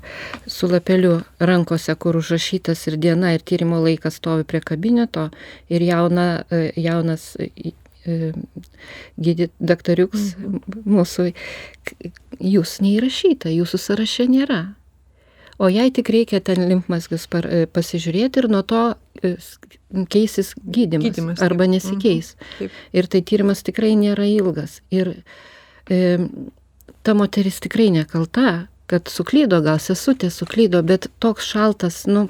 su 0.48 0.67
lapeliu 0.67 1.22
rankose, 1.39 1.96
kur 1.96 2.17
užrašytas 2.17 2.88
ir 2.88 2.98
diena, 2.98 3.34
ir 3.34 3.43
tyrimo 3.43 3.79
laikas 3.84 4.19
stovi 4.19 4.43
prie 4.43 4.62
kabineto 4.62 5.29
ir 5.69 5.84
jauna, 5.84 6.43
e, 6.51 6.72
jaunas 6.75 7.36
gydyt 9.19 9.51
daktariuks 9.60 10.34
mhm. 10.38 10.86
mūsų, 10.88 11.29
jūs 12.39 12.79
neįrašyta, 12.84 13.51
jūsų 13.53 13.79
sąraše 13.86 14.27
nėra. 14.31 14.62
O 15.60 15.67
jai 15.67 15.89
tik 15.91 16.08
reikia 16.13 16.39
ten 16.39 16.62
limfmazgius 16.69 17.27
pasižiūrėti 17.27 18.39
ir 18.39 18.48
nuo 18.48 18.62
to 18.63 18.84
keisis 20.08 20.53
gydimas, 20.63 21.10
gydimas 21.10 21.43
arba 21.43 21.65
taip. 21.67 21.74
nesikeis. 21.75 22.36
Mhm. 22.36 22.58
Taip. 22.60 22.81
Ir 22.96 23.10
tai 23.12 23.22
tyrimas 23.22 23.63
tikrai 23.67 23.91
nėra 24.00 24.27
ilgas. 24.29 24.79
Ir 24.89 25.17
ta 27.03 27.15
moteris 27.17 27.60
tikrai 27.60 27.89
nekalta, 27.91 28.67
kad 28.89 29.10
suklydo, 29.12 29.60
gal 29.65 29.77
sesutė 29.81 30.31
suklydo, 30.34 30.81
bet 30.86 31.10
toks 31.22 31.46
šaltas, 31.51 32.01
nu, 32.10 32.27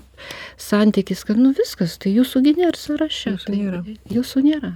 santykis, 0.59 1.23
kad, 1.27 1.39
nu, 1.39 1.53
viskas, 1.55 1.95
tai 2.01 2.11
jūsų 2.17 2.43
nėra 2.49 2.75
sąraše. 2.75 3.35
Jūsų 3.37 3.47
tai 3.47 3.59
nėra. 3.59 3.81
Jūsų 4.11 4.43
nėra. 4.47 4.73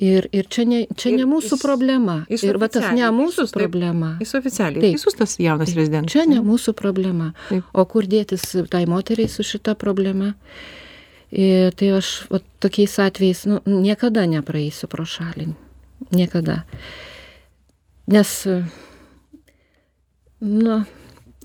Ir, 0.00 0.28
ir 0.32 0.46
čia 0.48 0.64
ne, 0.64 0.82
čia 0.96 1.12
ir 1.12 1.20
ne 1.20 1.26
mūsų 1.28 1.56
jis, 1.58 1.62
problema. 1.62 2.16
Jis 2.32 2.46
ir 2.48 2.58
va 2.62 2.68
tas 2.72 2.88
ne 2.96 3.10
mūsų 3.12 3.44
jis, 3.44 3.52
problema. 3.52 4.14
Jis 4.22 4.34
oficialiai. 4.38 4.80
Taip, 4.86 4.96
jis 4.96 5.18
tas 5.18 5.36
jaunas 5.42 5.74
rezidentas. 5.76 6.14
Čia 6.14 6.24
ne 6.30 6.40
mūsų 6.44 6.72
problema. 6.78 7.32
Taip. 7.50 7.68
O 7.76 7.84
kur 7.90 8.08
dėtis 8.08 8.46
tai 8.72 8.86
moteriai 8.88 9.28
su 9.28 9.44
šita 9.44 9.76
problema? 9.78 10.32
Ir 11.32 11.76
tai 11.76 11.92
aš 11.96 12.14
va, 12.32 12.40
tokiais 12.60 12.98
atvejais 13.04 13.46
nu, 13.48 13.60
niekada 13.68 14.24
nepraeisiu 14.28 14.88
pro 14.92 15.04
šalį. 15.08 15.52
Niekada 16.12 16.62
nes, 18.06 18.32
nu, 20.42 20.78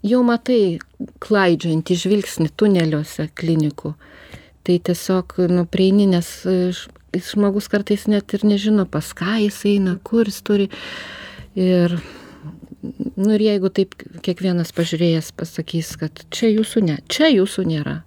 jau 0.06 0.22
matai 0.26 0.62
klaidžiantį 1.24 1.98
žvilgsnį 2.04 2.52
tuneliuose 2.58 3.30
klinikų. 3.38 3.94
Tai 4.68 4.78
tiesiog, 4.90 5.38
nu, 5.54 5.64
prieini, 5.70 6.10
nes 6.12 6.30
žmogus 7.26 7.70
kartais 7.72 8.06
net 8.12 8.34
ir 8.38 8.46
nežino, 8.48 8.86
pas 8.90 9.10
ką 9.18 9.40
jis 9.44 9.60
eina, 9.70 9.98
kur 10.04 10.30
jis 10.30 10.42
turi. 10.46 10.68
Ir, 11.58 11.98
nu 13.18 13.32
ir 13.34 13.46
jeigu 13.48 13.72
taip 13.74 13.96
kiekvienas 14.26 14.74
pažiūrėjęs 14.78 15.32
pasakys, 15.38 15.96
kad 16.02 16.28
čia 16.34 16.52
jūsų 16.54 16.86
ne, 16.86 17.00
čia 17.10 17.32
jūsų 17.34 17.66
nėra. 17.72 18.02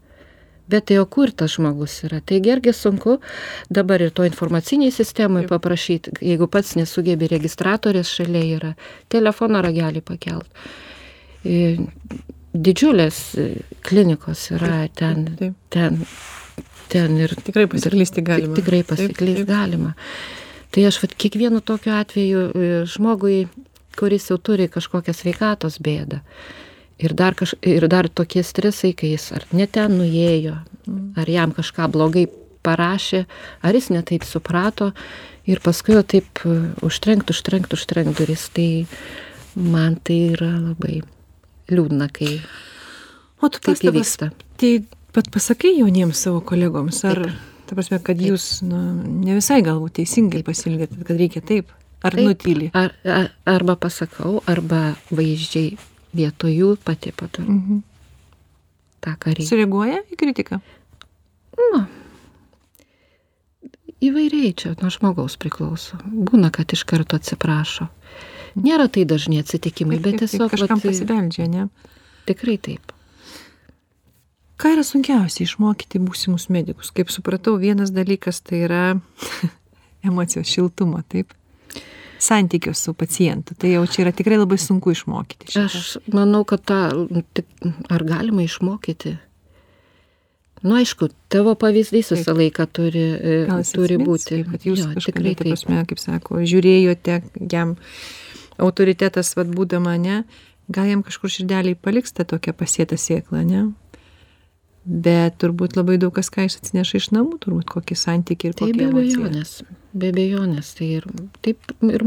Bet 0.71 0.87
tai 0.87 1.01
o 1.03 1.07
kur 1.11 1.33
tas 1.35 1.57
žmogus 1.57 1.97
yra? 2.07 2.21
Tai 2.23 2.39
irgi 2.39 2.73
sunku 2.77 3.17
dabar 3.75 4.03
ir 4.05 4.13
to 4.15 4.27
informaciniai 4.29 4.93
sistemai 4.95 5.43
paprašyti, 5.51 6.15
jeigu 6.23 6.47
pats 6.47 6.77
nesugebi 6.79 7.27
registratorės 7.33 8.13
šalia 8.15 8.45
yra, 8.59 8.71
telefono 9.11 9.63
ragelį 9.67 10.05
pakelt. 10.07 10.47
Didžiulės 12.51 13.19
klinikos 13.87 14.45
yra 14.55 14.85
ten, 14.95 15.27
taip, 15.41 15.41
taip. 15.41 15.59
ten, 15.75 16.05
ten 16.91 17.19
ir... 17.23 17.35
Tikrai 17.47 17.67
pasiklysti 17.71 18.25
galima. 18.27 18.57
Tikrai 18.59 18.83
pasiklysti 18.87 19.47
galima. 19.49 19.95
Tai 20.71 20.87
aš 20.87 21.01
vat, 21.03 21.15
kiekvienu 21.19 21.63
tokiu 21.67 21.95
atveju 21.97 22.43
e, 22.47 22.73
žmogui, 22.91 23.45
kuris 23.99 24.29
jau 24.31 24.39
turi 24.39 24.69
kažkokią 24.71 25.15
sveikatos 25.17 25.81
bėdą, 25.83 26.21
ir 27.03 27.15
dar, 27.19 27.35
kaž, 27.39 27.57
ir 27.67 27.87
dar 27.91 28.09
tokie 28.09 28.45
stresai, 28.47 28.93
kai 28.97 29.15
jis 29.15 29.31
ar 29.37 29.47
ne 29.57 29.67
ten 29.67 29.97
nuėjo, 29.99 30.61
ar 31.19 31.31
jam 31.31 31.55
kažką 31.57 31.89
blogai 31.93 32.29
parašė, 32.67 33.25
ar 33.65 33.77
jis 33.77 33.91
netaip 33.91 34.27
suprato 34.29 34.91
ir 35.49 35.63
paskui 35.65 35.97
jo 35.97 36.05
taip 36.07 36.45
e, 36.45 36.57
užtrenkt, 36.87 37.33
užtrenkt, 37.33 37.75
užtrenkt 37.75 38.21
duris, 38.21 38.47
tai 38.55 38.87
man 39.57 39.97
tai 39.97 40.21
yra 40.37 40.53
labai 40.61 41.01
liūdna, 41.71 42.11
kai 42.13 42.39
o 43.41 43.49
tu 43.49 43.63
taip 43.65 43.83
įvyksta. 43.91 44.31
Tai 44.61 44.73
pat 45.15 45.31
pasakai 45.33 45.77
jauniems 45.79 46.27
savo 46.27 46.43
kolegoms, 46.47 47.05
ar... 47.09 47.31
Ta 47.71 47.77
prasme, 47.79 48.01
kad 48.03 48.19
jūs 48.19 48.65
nu, 48.67 48.79
ne 49.23 49.37
visai 49.37 49.61
galbūt 49.63 50.01
teisingai 50.01 50.41
pasilgėt, 50.43 50.97
kad 51.07 51.21
reikia 51.21 51.39
taip. 51.47 51.71
Ar 52.03 52.17
nutyli? 52.19 52.67
Ar, 52.75 52.97
ar, 53.07 53.29
arba 53.47 53.77
pasakau, 53.79 54.41
arba 54.51 54.97
vaizdžiai 55.15 55.77
vietoj 56.17 56.51
jų 56.51 56.73
pati 56.83 57.15
padarau. 57.15 57.55
Mhm. 57.55 57.81
Ta, 59.01 59.15
ką 59.15 59.37
reikia. 59.37 59.53
Sureaguoja 59.53 60.03
į 60.11 60.19
kritiką? 60.19 60.59
Nu, 61.61 61.85
įvairiai 64.03 64.51
čia 64.59 64.75
nuo 64.81 64.91
žmogaus 64.91 65.39
priklauso. 65.39 66.01
Būna, 66.11 66.51
kad 66.51 66.75
iš 66.75 66.83
karto 66.91 67.21
atsiprašo. 67.21 67.87
Nėra 68.59 68.91
tai 68.91 69.07
dažni 69.07 69.39
atsitikimai, 69.45 70.03
bet 70.03 70.25
tiesiog... 70.25 70.51
Kažkam 70.51 70.83
pasibeldžia, 70.83 71.47
ne? 71.47 71.69
Tikrai 72.27 72.59
taip 72.59 72.97
ką 74.61 74.75
yra 74.77 74.85
sunkiausia 74.87 75.45
išmokyti 75.47 76.03
būsimus 76.05 76.49
medikus 76.53 76.93
kaip 76.95 77.13
supratau 77.13 77.57
vienas 77.61 77.93
dalykas 77.95 78.43
tai 78.45 78.65
yra 78.69 78.85
emocijos 80.09 80.51
šiltumo 80.51 81.03
taip 81.09 81.33
santykio 82.21 82.75
su 82.77 82.95
pacientu 82.95 83.57
tai 83.57 83.75
jau 83.75 83.87
čia 83.89 84.05
yra 84.05 84.13
tikrai 84.17 84.41
labai 84.41 84.61
sunku 84.61 84.93
išmokyti 84.93 85.51
šitą. 85.55 85.65
aš 85.67 86.13
manau 86.13 86.45
kad 86.45 86.65
tą 86.69 86.85
ar 87.89 88.07
galima 88.07 88.45
išmokyti 88.45 89.17
Nu, 90.61 90.75
aišku, 90.77 91.09
tavo 91.33 91.55
pavyzdys 91.57 92.11
visą 92.13 92.35
laiką 92.37 92.67
turi, 92.69 93.01
e, 93.01 93.37
turi 93.73 93.97
būti. 93.97 94.43
Kad 94.45 94.67
jūs 94.69 94.83
jo, 94.83 94.89
tikrai, 95.07 95.33
taip, 95.33 95.49
prasme, 95.49 95.79
kaip 95.89 96.01
sako, 96.03 96.43
žiūrėjote, 96.45 97.17
jam 97.49 97.79
autoritetas, 98.61 99.33
vad 99.39 99.49
būdama, 99.57 99.97
ne, 99.97 100.19
gal 100.69 100.91
jam 100.91 101.05
kažkur 101.07 101.33
širdeliai 101.33 101.79
paliks 101.81 102.13
tą 102.13 102.29
tokią 102.29 102.53
pasėtą 102.61 103.01
sėklą, 103.01 103.41
ne? 103.49 103.63
Bet 104.85 105.37
turbūt 105.43 105.77
labai 105.77 105.99
daug 106.01 106.15
kas 106.17 106.31
ką 106.33 106.47
jis 106.47 106.61
atsineša 106.61 107.01
iš 107.01 107.11
namų 107.17 107.41
turbūt 107.45 107.69
kokį 107.71 107.99
santykį 108.01 108.51
ir 108.51 108.55
tai 108.61 108.71
be 108.77 108.87
abejonės 108.89 109.57
be 109.93 110.13
abejonės 110.15 110.73
tai 110.79 110.93
ir 111.01 111.09
taip 111.45 111.75
ir 111.85 112.07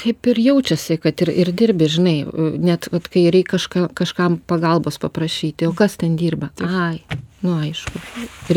taip 0.00 0.26
ir 0.26 0.40
jaučiasi 0.42 0.96
kad 1.02 1.22
ir 1.22 1.30
ir 1.30 1.52
dirbi 1.52 1.88
žinai 1.90 2.16
net 2.58 2.88
vat 2.92 3.06
kai 3.12 3.28
reik 3.34 3.52
kažką 3.54 3.86
kažkam 3.94 4.40
pagalbos 4.50 4.98
paprašyti 4.98 5.68
o 5.68 5.72
kas 5.72 5.96
ten 6.00 6.16
dirba? 6.16 6.50
Ai 6.60 7.02
nu 7.44 7.58
aišku 7.60 8.02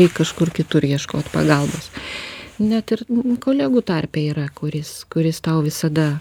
reik 0.00 0.18
kažkur 0.18 0.50
kitur 0.50 0.84
ieškot 0.84 1.30
pagalbos. 1.34 1.90
Net 2.58 2.90
ir 2.90 3.04
kolegų 3.44 3.84
tarpe 3.86 4.24
yra 4.32 4.48
kuris 4.54 5.04
kuris 5.12 5.40
tau 5.44 5.62
visada 5.62 6.16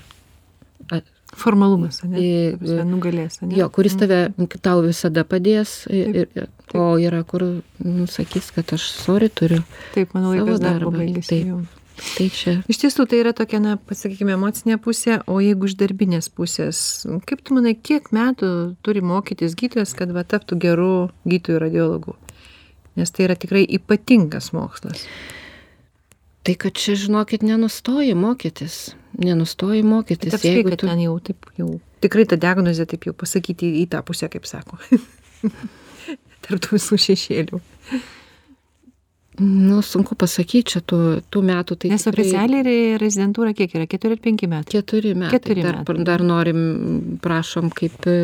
Formalumas, 1.38 2.02
ne? 2.04 2.20
Į, 2.22 2.84
nugalės, 2.90 3.42
ne? 3.44 3.52
Jo, 3.58 3.70
kuris 3.74 3.98
tave, 4.00 4.28
tau 4.66 4.82
visada 4.86 5.24
padės, 5.28 5.80
ir, 5.94 6.26
o 6.74 6.90
yra, 7.02 7.24
kur 7.28 7.46
nu, 7.84 8.08
sakys, 8.10 8.50
kad 8.56 8.74
aš 8.78 8.90
sorry 8.98 9.30
turiu. 9.30 9.62
Taip, 9.94 10.16
mano 10.18 10.34
laikas 10.34 10.64
darbo 10.64 10.94
baigėsi. 10.96 11.44
Taip. 11.46 11.84
Tai 11.98 12.28
čia. 12.30 12.52
Iš 12.70 12.78
tiesų, 12.84 13.08
tai 13.10 13.22
yra 13.24 13.34
tokia, 13.34 13.58
na, 13.62 13.74
pasakykime, 13.90 14.36
emocinė 14.38 14.78
pusė, 14.82 15.18
o 15.26 15.40
jeigu 15.42 15.66
iš 15.70 15.74
darbinės 15.80 16.30
pusės, 16.30 16.80
kaip 17.26 17.42
tu 17.42 17.58
manai, 17.58 17.74
kiek 17.74 18.12
metų 18.14 18.52
turi 18.86 19.02
mokytis 19.02 19.58
gydytojas, 19.58 19.96
kad 19.98 20.14
va 20.14 20.22
taptų 20.22 20.60
gerų 20.62 20.94
gydytojų 21.26 21.64
radiologų? 21.66 22.14
Nes 22.98 23.14
tai 23.14 23.26
yra 23.26 23.38
tikrai 23.38 23.66
ypatingas 23.80 24.52
mokslas. 24.54 25.08
Tai 26.48 26.56
kad 26.56 26.80
čia, 26.80 26.96
žinokit, 26.96 27.44
nenustoji 27.44 28.16
mokytis 28.16 28.96
nenustoji 29.18 29.84
mokytis. 29.84 30.42
Tai 30.42 30.52
jeigu 30.52 30.76
tu... 30.76 30.86
ten 30.86 31.02
jau 31.02 31.18
taip, 31.24 31.50
jau 31.58 31.72
tikrai 32.04 32.28
ta 32.30 32.38
diagnozė 32.40 32.86
taip 32.90 33.10
jau 33.10 33.16
pasakyti 33.18 33.74
į 33.82 33.88
tą 33.94 34.04
pusę, 34.06 34.30
kaip 34.32 34.46
sako. 34.50 34.80
Tarp 36.46 36.64
tų 36.64 36.78
visų 36.78 37.00
šešėlių. 37.08 37.62
Nu, 39.38 39.84
sunku 39.86 40.16
pasakyti, 40.18 40.64
čia 40.74 40.80
tų, 40.82 41.00
tų 41.34 41.44
metų. 41.46 41.76
Tai 41.78 41.92
Nes 41.94 42.06
tikrai... 42.08 42.24
oficialiai 42.26 42.96
rezidentūra 43.02 43.52
kiek 43.58 43.76
yra? 43.78 43.86
Keturi 43.90 44.18
ar 44.18 44.24
penki 44.24 44.50
metai? 44.50 44.80
Keturi 44.80 45.14
metai. 45.14 45.38
Keturi 45.38 45.66
dar, 45.66 45.82
metai. 45.84 46.06
dar 46.08 46.24
norim, 46.26 46.62
prašom, 47.22 47.70
kaip 47.76 48.08
e, 48.10 48.18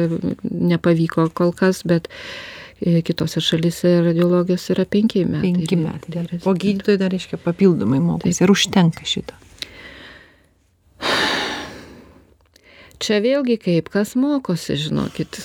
nepavyko 0.74 1.28
kol 1.38 1.54
kas, 1.58 1.84
bet 1.90 2.10
e, 2.10 2.63
kitose 3.08 3.42
šalise 3.44 3.96
radiologijos 4.10 4.70
yra 4.76 4.86
penki 4.90 5.24
metai. 5.26 5.54
Penki 5.54 5.80
metai. 5.80 6.42
O 6.44 6.56
gydytojai 6.58 7.00
dar 7.00 7.14
reiškia 7.14 7.40
papildomai 7.44 8.02
mokosi. 8.04 8.44
Ir 8.44 8.52
užtenka 8.52 9.08
šito. 9.08 9.38
čia 13.04 13.20
vėlgi 13.24 13.58
kaip 13.62 13.92
kas 13.94 14.16
mokosi, 14.20 14.78
žinokit. 14.80 15.44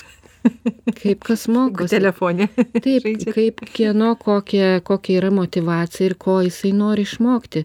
Kaip 0.98 1.24
kas 1.27 1.46
mokosi. 1.55 1.96
Telefonė. 1.96 2.48
Taip, 2.85 3.09
kaip 3.35 3.62
kieno 3.74 4.14
kokia, 4.20 4.79
kokia 4.87 5.22
yra 5.22 5.33
motivacija 5.35 6.11
ir 6.11 6.18
ko 6.20 6.40
jisai 6.46 6.74
nori 6.77 7.07
išmokti. 7.09 7.64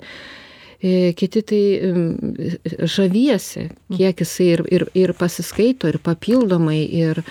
E, 0.83 0.93
kiti 1.15 1.41
tai 1.47 1.63
žaviesi, 2.91 3.69
kiek 3.93 4.23
jisai 4.25 4.49
ir, 4.57 4.65
ir, 4.79 4.87
ir 5.05 5.13
pasiskaito, 5.15 5.87
ir 5.87 6.01
papildomai, 6.03 6.81
ir, 6.83 7.23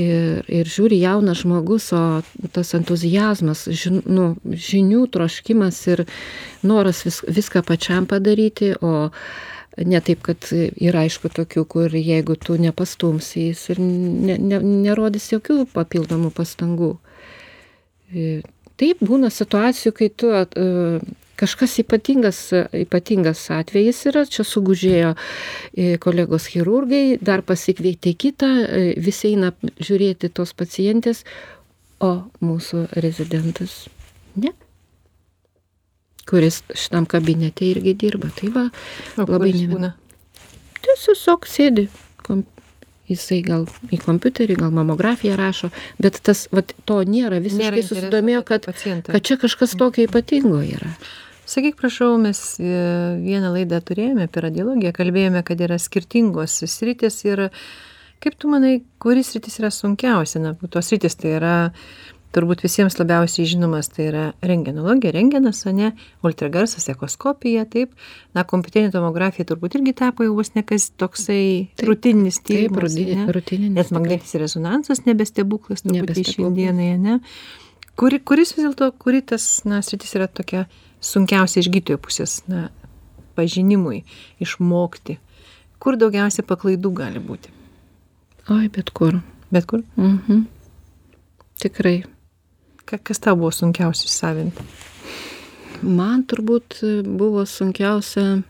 ir, 0.00 0.42
ir 0.48 0.68
žiūri 0.68 1.00
jaunas 1.02 1.42
žmogus, 1.42 1.90
o 1.96 2.48
tas 2.54 2.74
entuzijazmas, 2.78 3.66
žin, 3.68 4.02
nu, 4.06 4.32
žinių 4.46 5.06
troškimas 5.12 5.80
ir 5.92 6.04
noras 6.62 7.04
vis, 7.06 7.22
viską 7.28 7.64
pačiam 7.66 8.06
padaryti, 8.10 8.74
o 8.80 9.10
Ne 9.80 10.02
taip, 10.04 10.20
kad 10.20 10.50
yra 10.52 11.06
aišku 11.06 11.30
tokių, 11.32 11.62
kur 11.64 11.94
jeigu 11.96 12.34
tu 12.36 12.58
nepastumsi, 12.60 13.46
jis 13.48 13.62
ir 13.72 13.78
ne, 13.80 14.34
ne, 14.36 14.58
nerodys 14.60 15.30
jokių 15.32 15.62
papildomų 15.72 16.28
pastangų. 16.36 16.90
E, 18.12 18.42
taip 18.76 19.00
būna 19.00 19.30
situacijų, 19.32 19.94
kai 19.96 20.10
tu 20.12 20.28
e, 20.36 20.66
kažkas 21.42 21.76
ypatingas, 21.82 22.40
ypatingas 22.84 23.44
atvejis 23.58 24.04
yra, 24.12 24.24
čia 24.30 24.46
sugužėjo 24.46 25.12
e, 25.18 25.96
kolegos 26.02 26.48
chirurgai, 26.54 27.18
dar 27.20 27.44
pasikvietė 27.46 28.14
kitą, 28.24 28.52
visi 29.02 29.34
eina 29.34 29.52
žiūrėti 29.82 30.32
tos 30.32 30.54
pacientės, 30.56 31.26
o 32.02 32.14
mūsų 32.42 32.88
rezidentas 32.98 33.84
ne 34.34 34.54
kuris 36.28 36.62
šitam 36.74 37.06
kabinete 37.06 37.66
irgi 37.66 37.94
dirba. 37.94 38.30
Tai 38.36 38.50
va, 38.54 38.64
o 39.18 39.26
labai 39.26 39.52
nebūna. 39.56 39.92
Tiesiog 40.82 41.46
sėdi, 41.50 41.86
kom, 42.26 42.44
jisai 43.10 43.40
gal 43.46 43.66
į 43.92 44.00
kompiuterį, 44.02 44.56
gal 44.62 44.72
mamografiją 44.74 45.36
rašo, 45.38 45.72
bet 46.02 46.20
tas, 46.26 46.46
va, 46.54 46.64
to 46.88 47.02
nėra, 47.06 47.42
visiškai 47.42 47.68
nėra 47.68 47.84
susidomėjo, 47.88 48.44
kad, 48.48 48.66
pacientą. 48.70 49.14
kad 49.14 49.28
čia 49.28 49.38
kažkas 49.42 49.76
tokio 49.78 50.06
ypatingo 50.08 50.62
yra. 50.64 50.94
Sakyk, 51.52 51.76
prašau, 51.76 52.14
mes 52.22 52.38
e, 52.60 52.68
vieną 53.20 53.50
laidą 53.52 53.82
turėjome 53.84 54.24
apie 54.24 54.40
radiologiją, 54.46 54.92
kalbėjome, 54.96 55.42
kad 55.44 55.60
yra 55.60 55.76
skirtingos 55.82 56.54
sritis 56.70 57.18
ir 57.26 57.50
kaip 58.24 58.38
tu 58.40 58.48
manai, 58.48 58.78
kuris 59.02 59.34
sritis 59.34 59.58
yra 59.60 59.68
sunkiausia? 59.74 60.40
Na, 60.40 60.54
tos 60.56 60.88
sritis 60.88 61.18
tai 61.20 61.34
yra 61.36 61.56
turbūt 62.32 62.62
visiems 62.64 62.96
labiausiai 62.96 63.44
žinomas 63.50 63.90
tai 63.92 64.06
yra 64.08 64.22
rengenologija 64.48 65.12
rengenas 65.12 65.60
ane 65.68 65.90
ultragarsas 66.24 66.88
echoskopija 66.94 67.66
taip. 67.74 67.92
Na 68.32 68.46
kompiuterinė 68.48 68.94
tomografija 68.94 69.50
turbūt 69.50 69.76
irgi 69.76 69.92
tapo 69.98 70.24
jau 70.24 70.38
vos 70.38 70.54
ne 70.56 70.64
kas 70.64 70.88
toksai 70.96 71.42
rutininis 71.84 72.40
tyrimas 72.46 72.96
ane 72.96 73.26
rutininis 73.36 73.76
net 73.76 73.92
magnetinis 73.92 74.38
rezonansas 74.40 75.04
nebe 75.04 75.28
stebuklas 75.28 75.84
turbūt 75.84 76.22
šiandienai 76.30 76.88
ane 76.94 77.18
kuri 78.00 78.22
kuris 78.24 78.54
vis 78.56 78.64
dėlto 78.64 78.88
kuri 79.04 79.20
tas 79.34 79.50
na 79.68 79.82
sritis 79.84 80.16
yra 80.16 80.30
tokia 80.32 80.64
sunkiausia 81.02 81.60
iš 81.64 81.68
gydytojo 81.74 82.00
pusės 82.02 82.38
na 82.48 82.68
pažinimui 83.36 84.02
išmokti 84.42 85.18
kur 85.82 85.98
daugiausia 85.98 86.44
paklaidų 86.46 86.92
gali 86.94 87.22
būti? 87.22 87.50
Oi, 88.52 88.68
bet 88.74 88.92
kur. 88.94 89.18
Bet 89.52 89.66
kur? 89.70 89.82
Mhm. 89.98 90.46
Tikrai. 91.62 92.02
Ka, 92.86 92.98
kas 92.98 93.22
tau 93.22 93.36
buvo 93.38 93.52
sunkiausia 93.54 94.08
įsisavinti? 94.08 94.66
Man 95.82 96.22
turbūt 96.30 96.78
buvo 97.06 97.42
sunkiausia 97.46 98.42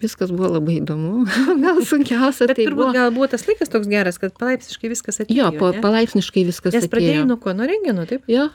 viskas 0.00 0.32
buvo 0.32 0.50
labai 0.56 0.78
įdomu. 0.80 1.24
gal 1.64 1.80
sunkiausia 1.84 2.48
Bet 2.48 2.58
tai 2.60 2.68
turbūt 2.68 2.82
buvo. 2.84 2.92
gal 2.96 3.12
buvo 3.16 3.28
tas 3.32 3.44
laikas 3.48 3.72
toks 3.72 3.88
geras, 3.92 4.20
kad 4.20 4.36
palaipsniškai 4.40 4.92
viskas 4.92 5.20
atėjo. 5.24 5.36
Jo, 5.40 5.52
po, 5.60 5.72
ne? 5.72 5.82
palaipsniškai 5.84 6.44
viskas 6.48 6.76
Nes 6.76 6.88
pradėjai 6.92 7.22
atėjo. 7.22 7.28
nuo 7.32 7.40
ko? 7.40 7.56
Nuo 7.56 7.68
rengino, 7.68 8.04
taip? 8.08 8.24
Jo, 8.30 8.48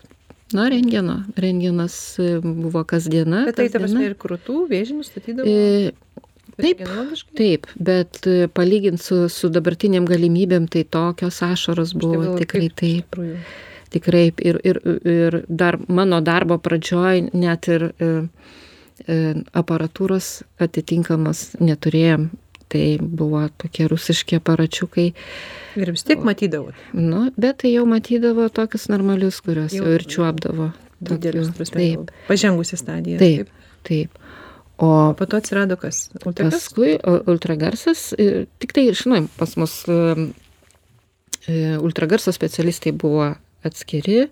nuo 0.57 0.67
rengino. 0.69 1.21
Renginas 1.37 2.19
e, 2.19 2.39
buvo 2.41 2.83
kasdiena. 2.87 3.45
Bet 3.49 3.59
tai 3.59 3.67
ta 3.71 3.81
prasme 3.81 4.05
ir 4.09 4.15
krūtų 4.19 4.65
vėžį 4.71 4.97
nustatydavo. 4.99 5.47
E, 5.47 5.91
taip? 6.57 6.83
Taip, 7.37 7.67
bet 7.79 8.21
e, 8.29 8.47
palygint 8.51 9.01
su, 9.01 9.23
su 9.31 9.51
dabartiniam 9.53 10.07
galimybėm, 10.09 10.69
tai 10.71 10.85
tokios 10.85 11.41
ašaros 11.47 11.95
Aš 11.95 11.99
buvo 12.01 12.37
tikrai 12.39 12.69
taip. 12.69 13.19
Tikrai 13.91 14.29
ir, 14.39 14.61
ir, 14.63 14.79
ir 15.03 15.41
dar 15.49 15.75
mano 15.91 16.21
darbo 16.23 16.55
pradžioj 16.63 17.25
net 17.35 17.67
ir 17.71 17.89
e, 17.91 18.13
aparatūros 19.57 20.41
atitinkamos 20.61 21.57
neturėjom. 21.59 22.29
Tai 22.71 22.85
buvo 23.01 23.43
tokie 23.59 23.89
rusiški 23.91 24.37
aparačiukai. 24.39 25.09
Ir 25.79 25.91
vis 25.91 26.03
tiek 26.03 26.19
matydavot. 26.27 26.73
Nu, 26.93 27.29
bet 27.37 27.61
tai 27.63 27.71
jau 27.73 27.85
matydavo 27.87 28.49
tokius 28.51 28.89
normalius, 28.91 29.39
kuriuos 29.45 29.71
jau, 29.73 29.85
Jau- 29.85 29.93
ir 29.95 30.03
čiuopdavo. 30.05 30.71
Prasme, 31.01 31.73
Taip, 31.73 32.11
pažengusi 32.27 32.77
stadija. 32.77 33.17
taip, 33.17 33.47
taip. 33.83 34.09
O 34.77 35.13
Po 35.17 35.25
to 35.25 35.37
atsirado 35.37 35.77
kas? 35.77 36.09
Ultrakas? 36.25 36.53
Paskui 36.53 36.95
u- 37.01 37.23
ultragarsas, 37.31 38.13
e, 38.17 38.45
tik 38.59 38.73
tai, 38.73 38.87
žinai, 38.93 39.27
pas 39.37 39.55
mus 39.57 39.83
e, 39.89 39.97
e, 41.47 41.77
ultragarso 41.77 42.31
specialistai 42.31 42.91
buvo 42.93 43.31
atskiri, 43.65 44.27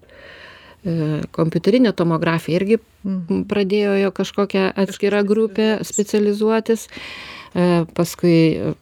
e, 0.86 0.94
kompiuterinė 1.36 1.94
tomografija 1.96 2.60
irgi 2.62 2.80
Mhm. 3.04 3.44
pradėjo 3.48 3.94
jo 4.04 4.12
kažkokią 4.12 4.74
atskirą 4.76 5.24
grupę 5.26 5.80
specializuotis. 5.84 6.88
E, 7.56 7.86
Paskui 7.96 8.58
e, 8.58 8.74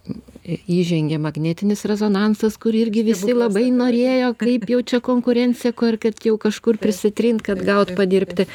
įžengė 0.47 1.17
magnetinis 1.19 1.83
rezonansas, 1.89 2.55
kur 2.61 2.75
irgi 2.75 3.03
visi 3.03 3.33
labai 3.35 3.65
norėjo, 3.75 4.33
kaip 4.39 4.69
jau 4.71 4.79
čia 4.81 5.01
konkurencija, 5.03 5.73
kur 5.75 5.97
kad 6.01 6.21
jau 6.23 6.37
kažkur 6.39 6.79
prisitrint, 6.79 7.43
kad 7.43 7.59
gaut 7.67 7.91
padirbti. 7.97 8.47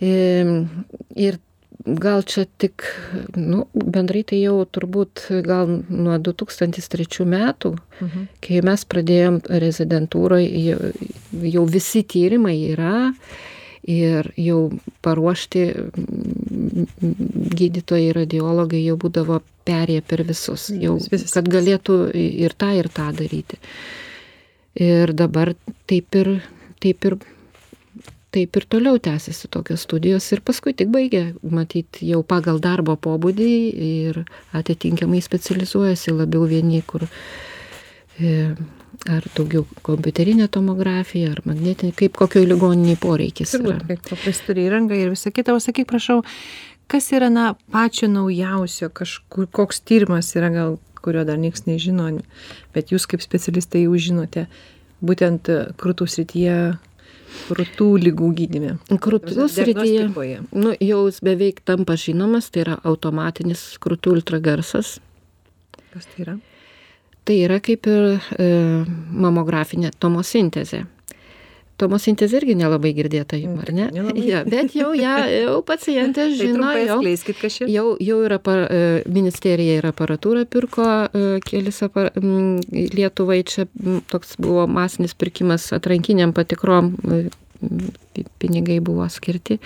Ir 0.00 1.38
gal 1.86 2.22
čia 2.26 2.46
tik, 2.58 2.82
nu, 3.36 3.66
bendrai 3.74 4.22
tai 4.26 4.40
jau 4.42 4.64
turbūt 4.66 5.26
gal 5.46 5.68
nuo 5.88 6.16
2003 6.18 7.26
metų, 7.28 7.76
Mhm. 8.00 8.28
kai 8.40 8.60
mes 8.62 8.84
pradėjom 8.84 9.40
rezidentūroje, 9.46 10.48
jau, 10.64 10.92
jau 11.42 11.64
visi 11.66 12.02
tyrimai 12.02 12.56
yra 12.72 13.12
ir 13.86 14.28
jau 14.40 14.60
paruošti 15.06 15.62
mm, 15.74 16.88
gydytojai, 17.56 18.10
radiologai 18.16 18.82
jau 18.84 18.96
būdavo 19.00 19.40
perėję 19.66 20.02
per 20.06 20.24
visus, 20.26 20.68
jau, 20.74 20.96
Vis- 20.98 21.10
visas- 21.12 21.36
kad 21.36 21.48
galėtų 21.50 22.00
ir 22.14 22.54
tą, 22.58 22.72
ir 22.78 22.90
tą 22.90 23.08
daryti. 23.16 23.58
Ir 24.76 25.14
dabar 25.16 25.54
taip 25.88 26.14
ir, 26.20 26.36
taip 26.82 27.04
ir 27.08 27.16
taip 28.36 28.56
ir 28.60 28.66
toliau 28.68 28.98
tęsiasi 29.00 29.48
tokios 29.48 29.86
studijos 29.86 30.26
ir 30.34 30.42
paskui 30.44 30.74
tik 30.76 30.90
baigia, 30.92 31.30
matyt, 31.40 32.02
jau 32.04 32.20
pagal 32.26 32.58
darbo 32.60 32.92
pobūdį 33.00 33.52
ir 33.86 34.18
atitinkamai 34.52 35.22
specializuojasi 35.24 36.12
labiau 36.12 36.44
vieni, 36.50 36.82
kur 36.84 37.06
e, 38.20 38.52
ar 39.10 39.26
daugiau 39.36 39.64
kompiuterinė 39.86 40.48
tomografija, 40.52 41.32
ar 41.34 41.42
magnetinė, 41.48 41.92
kaip 41.96 42.16
kokioj 42.18 42.46
ligoniniai 42.48 42.98
poreikis 43.00 43.54
yra. 43.58 43.78
Paprastai 43.86 44.48
turi 44.48 44.66
įrangą 44.68 44.98
ir 44.98 45.12
visą 45.14 45.32
kitą. 45.34 45.56
O 45.56 45.62
sakyk, 45.62 45.88
prašau, 45.90 46.22
kas 46.90 47.10
yra, 47.14 47.30
na, 47.32 47.52
pačio 47.72 48.08
naujausio, 48.12 48.90
kažkur, 48.94 49.48
koks 49.52 49.82
tyrimas 49.86 50.32
yra, 50.38 50.50
gal, 50.54 50.78
kurio 51.02 51.26
dar 51.28 51.38
niekas 51.40 51.66
nežino, 51.68 52.08
bet 52.74 52.90
jūs 52.94 53.06
kaip 53.10 53.22
specialistai 53.24 53.84
jau 53.84 53.94
žinote, 54.00 54.46
būtent 55.04 55.50
krūtų 55.78 56.08
srityje, 56.10 56.58
krūtų 57.50 57.88
lygų 58.06 58.32
gydime. 58.40 58.74
Krūtų 58.90 59.48
srityje, 59.52 60.10
nu, 60.56 60.74
jau 60.80 61.06
beveik 61.26 61.62
tampa 61.66 61.98
žinomas, 62.00 62.50
tai 62.50 62.66
yra 62.66 62.80
automatinis 62.86 63.68
krūtų 63.82 64.18
ultragarsas. 64.18 64.98
Kas 65.92 66.10
tai 66.12 66.26
yra? 66.26 66.38
Tai 67.26 67.36
yra 67.42 67.58
kaip 67.64 67.88
ir 67.90 68.04
e, 68.38 68.50
mamografinė 69.26 69.90
tomosintezė. 69.98 70.84
Tomosintezė 71.76 72.38
irgi 72.38 72.54
nelabai 72.56 72.94
girdėta 72.96 73.36
jums, 73.36 73.60
ar 73.66 73.72
ne? 73.76 73.86
Nelabai. 73.92 74.22
Ja, 74.24 74.40
bet 74.48 74.72
jau 74.78 74.94
ją 74.96 75.16
jau 75.28 75.56
pacientė 75.66 76.24
Tai 76.30 76.36
žino, 76.38 76.70
trumpai 76.70 76.84
jau, 76.86 77.66
jau, 77.68 77.84
jau 78.00 78.20
yra, 78.24 78.38
par, 78.40 78.62
e, 78.72 79.02
ministerija 79.12 79.80
ir 79.82 79.88
aparatūrą 79.90 80.46
pirko, 80.48 80.86
e, 81.10 81.24
kelis 81.44 81.82
apar, 81.84 82.12
Lietuvai 82.16 83.42
čia 83.44 83.66
toks 84.08 84.38
buvo 84.40 84.64
masinis 84.70 85.12
pirkimas 85.18 85.68
atrankiniam 85.76 86.32
patikrom, 86.36 86.94
e, 87.10 87.26
pinigai 88.40 88.78
buvo 88.84 89.04
skirti. 89.12 89.58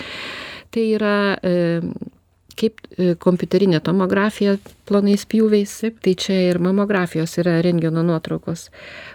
Tai 0.75 0.88
yra 0.96 1.14
kaip 2.61 2.81
e, 2.96 3.14
kompiuterinė 3.20 3.81
tomografija 3.85 4.57
plonais 4.88 5.27
pjūviais, 5.31 5.77
tai 6.05 6.16
čia 6.18 6.38
ir 6.51 6.61
mamografijos 6.62 7.38
yra 7.42 7.59
rengeno 7.64 8.05
nuotraukos 8.07 8.68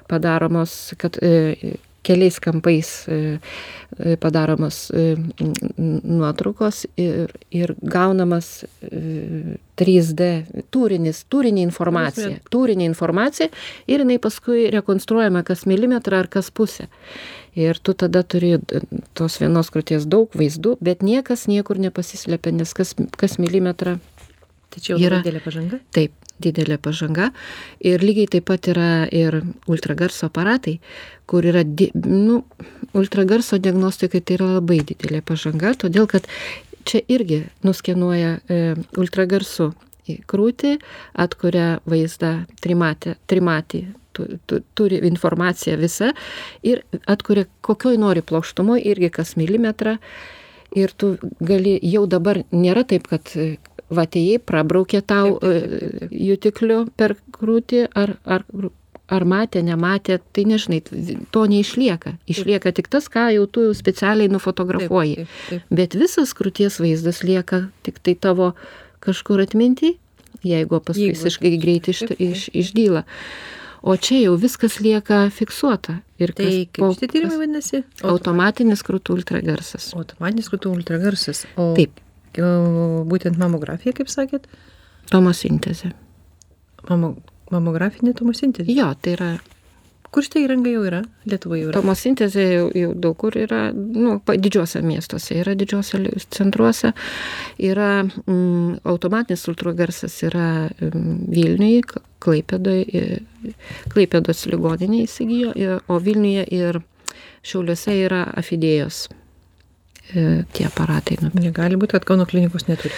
padaromos, 0.10 0.96
kad 1.02 1.20
e, 1.22 1.76
keliais 2.06 2.40
kampais 2.40 2.90
e, 3.10 3.38
padaromos 4.22 4.92
nuotraukos 6.04 6.86
ir, 6.98 7.32
ir 7.52 7.74
gaunamas 7.82 8.66
e, 8.86 9.58
3D 9.80 10.30
turinis, 10.72 11.24
turinė 11.32 11.66
informacija. 11.66 12.38
Turinė 12.52 12.88
informacija 12.88 13.50
ir 13.88 14.06
jinai 14.06 14.20
paskui 14.24 14.70
rekonstruojama 14.76 15.44
kas 15.48 15.66
milimetrą 15.70 16.24
ar 16.24 16.32
kas 16.32 16.52
pusę. 16.52 16.88
Ir 17.56 17.80
tu 17.80 17.94
tada 17.96 18.24
turi 18.24 18.58
d- 18.60 18.82
tos 19.16 19.38
vienos 19.40 19.70
krūties 19.72 20.06
daug 20.12 20.32
vaizdų, 20.36 20.76
bet 20.84 21.00
niekas 21.06 21.48
niekur 21.48 21.80
nepasislėpia, 21.80 22.52
nes 22.52 22.74
kas, 22.76 22.96
kas 23.16 23.38
milimetrą 23.40 23.98
čia 24.76 24.94
jau 24.94 24.98
yra- 25.00 25.06
yra 25.08 25.24
didelė 25.24 25.42
pažanga. 25.46 25.80
Taip, 25.96 26.12
didelė 26.44 26.78
pažanga. 26.84 27.30
Ir 27.80 28.04
lygiai 28.04 28.28
taip 28.28 28.46
pat 28.50 28.68
yra 28.68 29.08
ir 29.08 29.38
ultragarso 29.72 30.28
aparatai, 30.28 30.80
kur 31.32 31.48
yra, 31.48 31.64
di, 31.64 31.92
nu, 31.96 32.42
ultragarso 32.94 33.58
diagnostikai 33.58 34.20
tai 34.22 34.36
yra 34.36 34.50
labai 34.60 34.82
didelė 34.84 35.22
pažanga, 35.24 35.72
todėl 35.80 36.08
kad 36.12 36.28
čia 36.84 37.02
irgi 37.08 37.46
nuskenuoja 37.64 38.40
e, 38.52 38.76
ultragarsu 39.00 39.72
į 40.12 40.20
krūtį, 40.30 40.76
atkuria 41.18 41.80
vaizdą 41.90 42.46
trimatį, 42.62 43.16
trimatį 43.32 43.86
tu, 44.16 44.26
tu, 44.50 44.62
turi 44.78 45.02
informaciją 45.12 45.78
visą 45.82 46.12
ir 46.64 46.82
atkuria 47.12 47.46
kokioj 47.66 48.00
nori 48.02 48.24
plokštumoje 48.26 48.86
irgi 48.94 49.12
kas 49.20 49.36
milimetrą. 49.40 49.98
Ir 50.76 50.92
tu 51.00 51.14
gali, 51.40 51.78
jau 51.88 52.02
dabar 52.10 52.42
nėra 52.52 52.82
taip, 52.84 53.06
kad 53.08 53.30
e, 53.40 53.54
va 53.94 54.04
atėjai, 54.08 54.42
prabraukė 54.44 55.00
tau 55.08 55.38
Taip, 55.38 55.46
taip, 55.46 55.70
taip, 55.70 55.70
taip, 55.70 56.00
taip. 56.02 56.10
e, 56.12 56.24
jutikliu 56.26 56.80
per 57.00 57.14
krūtį, 57.38 57.86
ar, 57.96 58.16
ar, 58.26 58.44
ar 59.16 59.26
matė, 59.30 59.62
nematė, 59.64 60.18
tai 60.36 60.44
nežinai, 60.50 60.82
to 61.32 61.46
neišlieka. 61.52 62.16
Išlieka 62.34 62.74
tik 62.76 62.90
tas, 62.92 63.08
ką 63.14 63.28
jau 63.38 63.46
tu 63.48 63.68
specialiai 63.78 64.32
nufotografuoji. 64.34 65.16
Taip, 65.22 65.38
taip, 65.52 65.76
Bet 65.82 65.96
visas 65.96 66.34
krūties 66.36 66.82
vaizdas 66.84 67.22
lieka 67.24 67.68
tik 67.86 68.02
tai 68.04 68.18
tavo 68.20 68.52
kažkur 69.06 69.46
atminti, 69.46 69.96
jeigu 70.46 70.82
paskui 70.84 71.14
visiškai 71.14 71.56
greit 71.62 71.88
iš, 71.94 72.04
Taip, 72.04 72.18
taip. 72.18 72.26
iš, 72.34 72.50
išdyla. 72.66 73.06
O 73.86 73.94
čia 74.02 74.18
jau 74.24 74.34
viskas 74.42 74.80
lieka 74.82 75.28
fiksuota. 75.30 76.00
Ir 76.18 76.32
Tai 76.34 76.46
kas 76.48 76.56
kaip 76.74 76.80
po- 76.82 76.90
šitie 76.96 77.10
tyrimai 77.12 77.38
vadinasi? 77.44 77.84
Automatinis 78.10 78.82
krūtų 78.88 79.20
ultragarsas. 79.20 79.92
Automatinis 80.00 80.50
krūtų 80.50 80.72
ultragarsas. 80.74 81.44
O 81.62 81.74
Taip. 81.78 82.00
o 82.42 83.04
būtent 83.06 83.38
mamografija, 83.38 83.94
kaip 83.94 84.10
sakėt? 84.10 84.48
Tomosintezė. 85.14 85.92
Mamo, 86.90 87.16
mamografinė 87.54 88.16
tomosintezė. 88.18 88.74
Jo, 88.74 88.90
tai 89.02 89.14
yra 89.20 89.30
Kur 90.16 90.24
šitą 90.24 90.40
įrangą 90.46 90.72
jau 90.72 90.84
yra? 90.88 91.02
Lietuvoje 91.28 91.62
jau 91.66 91.70
yra. 91.70 91.76
tomosintezė 91.82 92.44
jau, 92.48 92.68
jau 92.80 92.92
daug 93.04 93.18
kur 93.20 93.36
yra, 93.36 93.62
nu, 93.76 94.14
didžiuose 94.26 94.80
miestuose, 94.86 95.36
yra 95.42 95.56
didžiuose 95.60 96.00
centruose, 96.32 96.94
yra 97.60 97.90
mm, 98.06 98.78
automatinis 98.88 99.44
ultragarsas, 99.52 100.16
yra 100.30 100.46
mm, 100.72 101.18
Vilniuje, 101.36 101.82
Klaipėdoje, 102.26 103.20
Klaipėdos 103.92 104.46
ligoninė 104.50 105.04
įsigijo, 105.04 105.52
ir- 105.60 105.84
o 105.92 106.00
Vilniuje 106.02 106.48
ir 106.58 106.80
Šiauliuose 107.46 107.94
yra 108.08 108.24
afidėjos 108.40 109.04
e, 110.16 110.46
tie 110.56 110.66
aparatai. 110.72 111.20
Nu, 111.22 111.30
Negali 111.44 111.78
būti, 111.78 111.92
kad 112.00 112.08
Kauno 112.08 112.26
klinikos 112.26 112.66
neturi. 112.72 112.96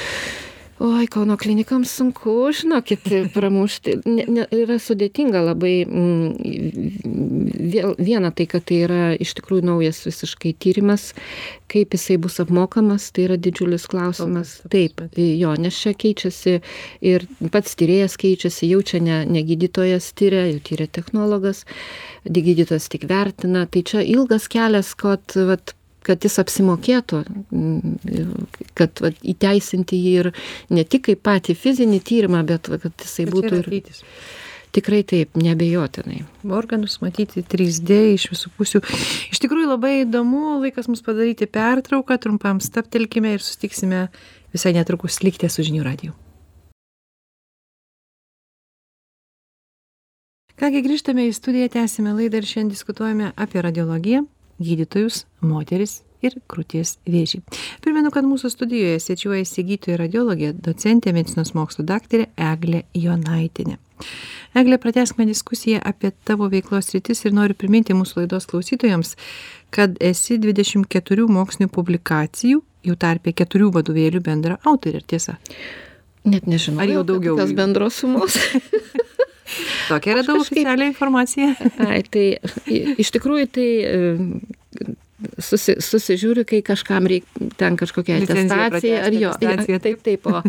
Oi 0.79 1.07
kauno 1.09 1.37
klinikams 1.37 1.91
sunku 1.97 2.51
žinokit 2.53 3.07
pramušti. 3.33 3.95
Ne 4.05 4.25
ne 4.29 4.43
yra 4.53 4.77
sudėtinga 4.81 5.41
labai 5.41 5.73
mm, 5.87 7.07
vėl 7.73 7.95
viena 7.97 8.29
tai 8.31 8.45
kad 8.51 8.67
tai 8.69 8.83
yra 8.85 9.01
iš 9.17 9.33
tikrųjų 9.39 9.65
naujas 9.71 10.03
visiškai 10.05 10.53
tyrimas 10.61 11.09
kaip 11.71 11.95
jisai 11.97 12.19
bus 12.21 12.37
apmokamas 12.43 13.09
tai 13.11 13.25
yra 13.25 13.39
didžiulis 13.41 13.87
klausimas. 13.89 14.57
Taip 14.69 15.01
jo 15.17 15.55
nes 15.57 15.81
čia 15.81 15.95
keičiasi 15.97 16.59
ir 17.01 17.25
pats 17.53 17.73
tyrėjas 17.79 18.19
keičiasi 18.21 18.69
jau 18.71 18.83
čia 18.85 19.01
ne 19.01 19.23
ne 19.25 19.43
gydytojas 19.47 20.11
tiria 20.13 20.45
jau 20.51 20.61
tiria 20.69 20.87
technologas 20.87 21.65
gydytojas 22.25 22.89
tik 22.93 23.09
vertina. 23.09 23.65
Tai 23.65 23.81
čia 23.81 24.05
ilgas 24.05 24.47
kelias 24.51 24.93
kad 24.99 25.37
vat 25.49 25.76
kad 26.07 26.23
jis 26.25 26.39
apsimokėtų, 26.41 27.21
mm, 27.51 28.49
kad 28.77 29.03
va, 29.03 29.11
įteisinti 29.21 29.99
jį 29.99 30.13
ir 30.21 30.31
ne 30.73 30.85
tik 30.87 31.07
kaip 31.09 31.23
patį 31.27 31.57
fizinį 31.59 32.01
tyrimą, 32.07 32.43
bet 32.47 32.71
va, 32.71 32.79
kad 32.83 32.95
jisai 33.03 33.27
Bet 33.27 33.35
būtų 33.35 33.53
ir 33.59 33.67
ateitis. 33.67 34.03
tikrai 34.77 35.01
taip, 35.07 35.35
nebejotinai. 35.35 36.21
organus 36.43 36.99
matyti 37.01 37.43
3D 37.43 38.13
iš 38.13 38.29
visų 38.33 38.53
pusių. 38.57 38.83
Iš 39.33 39.41
tikrųjų 39.43 39.73
labai 39.73 40.03
įdomu, 40.05 40.61
laikas 40.63 40.87
mums 40.87 41.03
padaryti 41.05 41.49
pertrauką, 41.49 42.17
trumpam 42.21 42.61
staptelkime 42.63 43.35
ir 43.35 43.43
sustiksime 43.43 44.07
visai 44.53 44.73
netrukus 44.73 45.21
likti 45.23 45.49
su 45.49 45.65
žinių 45.65 45.83
radiju. 45.83 46.15
Kągi 50.57 50.79
grįžtame 50.81 51.27
į 51.29 51.35
studiją, 51.37 51.67
tęsime 51.69 52.15
laidą 52.17 52.39
ir 52.41 52.47
šiandien 52.49 52.71
diskutuojame 52.73 53.27
apie 53.37 53.61
radiologiją, 53.61 54.23
gydytojus, 54.61 55.25
moteris 55.41 56.01
ir 56.25 56.37
krūties 56.49 56.97
vėžį. 57.07 57.41
Primenu, 57.83 58.11
kad 58.13 58.25
mūsų 58.27 58.49
studijoje 58.53 58.99
svečiuojasi 59.03 59.65
gydytoja 59.67 59.99
radiologė, 60.01 60.53
docentė 60.53 61.13
medicinos 61.15 61.53
mokslo 61.57 61.85
daktarė 61.87 62.29
Eglė 62.37 62.83
Jonaitinė. 62.97 63.77
Eglė, 64.57 64.77
pratęskime 64.81 65.27
diskusiją 65.29 65.81
apie 65.85 66.11
tavo 66.25 66.47
veiklos 66.49 66.89
rytis 66.95 67.23
ir 67.25 67.35
noriu 67.37 67.57
priminti 67.57 67.95
mūsų 67.97 68.23
laidos 68.23 68.47
klausytojams, 68.49 69.15
kad 69.73 69.97
esi 70.01 70.39
24 70.41 71.27
mokslinių 71.29 71.69
publikacijų, 71.73 72.63
jų 72.87 72.97
tarpė 72.97 73.35
4 73.43 73.69
vadovėlių 73.75 74.23
bendra 74.25 74.57
autorė, 74.65 75.01
ar 75.01 75.07
tiesa? 75.13 75.37
Net 76.27 76.47
nežinau. 76.49 76.81
Ar 76.83 76.91
jau 76.91 77.05
daugiau 77.07 77.37
jų? 77.37 77.55
bendros 77.55 78.01
sumos? 78.01 78.37
Tokia 79.87 80.17
radau 80.19 80.37
kažkaip- 80.37 80.57
oficialią 80.57 80.91
informaciją. 80.91 81.55
Ai, 81.87 82.01
tai 82.03 82.25
iš 82.99 83.11
tikrųjų 83.15 83.49
tai 83.57 83.67
e, 83.87 83.99
susi, 85.41 85.77
susižiūriu, 85.81 86.45
kai 86.47 86.61
kažkam 86.65 87.07
reikia 87.09 87.49
ten 87.57 87.77
kažkokia 87.79 88.19
atestacija, 88.21 89.01
ar 89.07 89.15
jo, 89.15 89.31
atestaciją, 89.33 89.79
taip, 89.83 90.03
taip, 90.05 90.27
o 90.29 90.41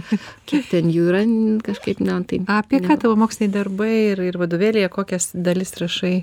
kiek 0.48 0.66
ten 0.72 0.90
jų 0.92 1.08
yra, 1.12 1.22
kažkaip, 1.64 2.02
na, 2.04 2.20
tai. 2.28 2.42
Apie 2.58 2.82
ką 2.84 2.96
ne. 2.96 3.00
tavo 3.04 3.16
moksliniai 3.20 3.54
darbai 3.54 3.92
ir, 4.12 4.24
ir 4.28 4.40
vadovėlėje, 4.40 4.90
kokias 4.92 5.30
dalis 5.34 5.74
rašai? 5.80 6.16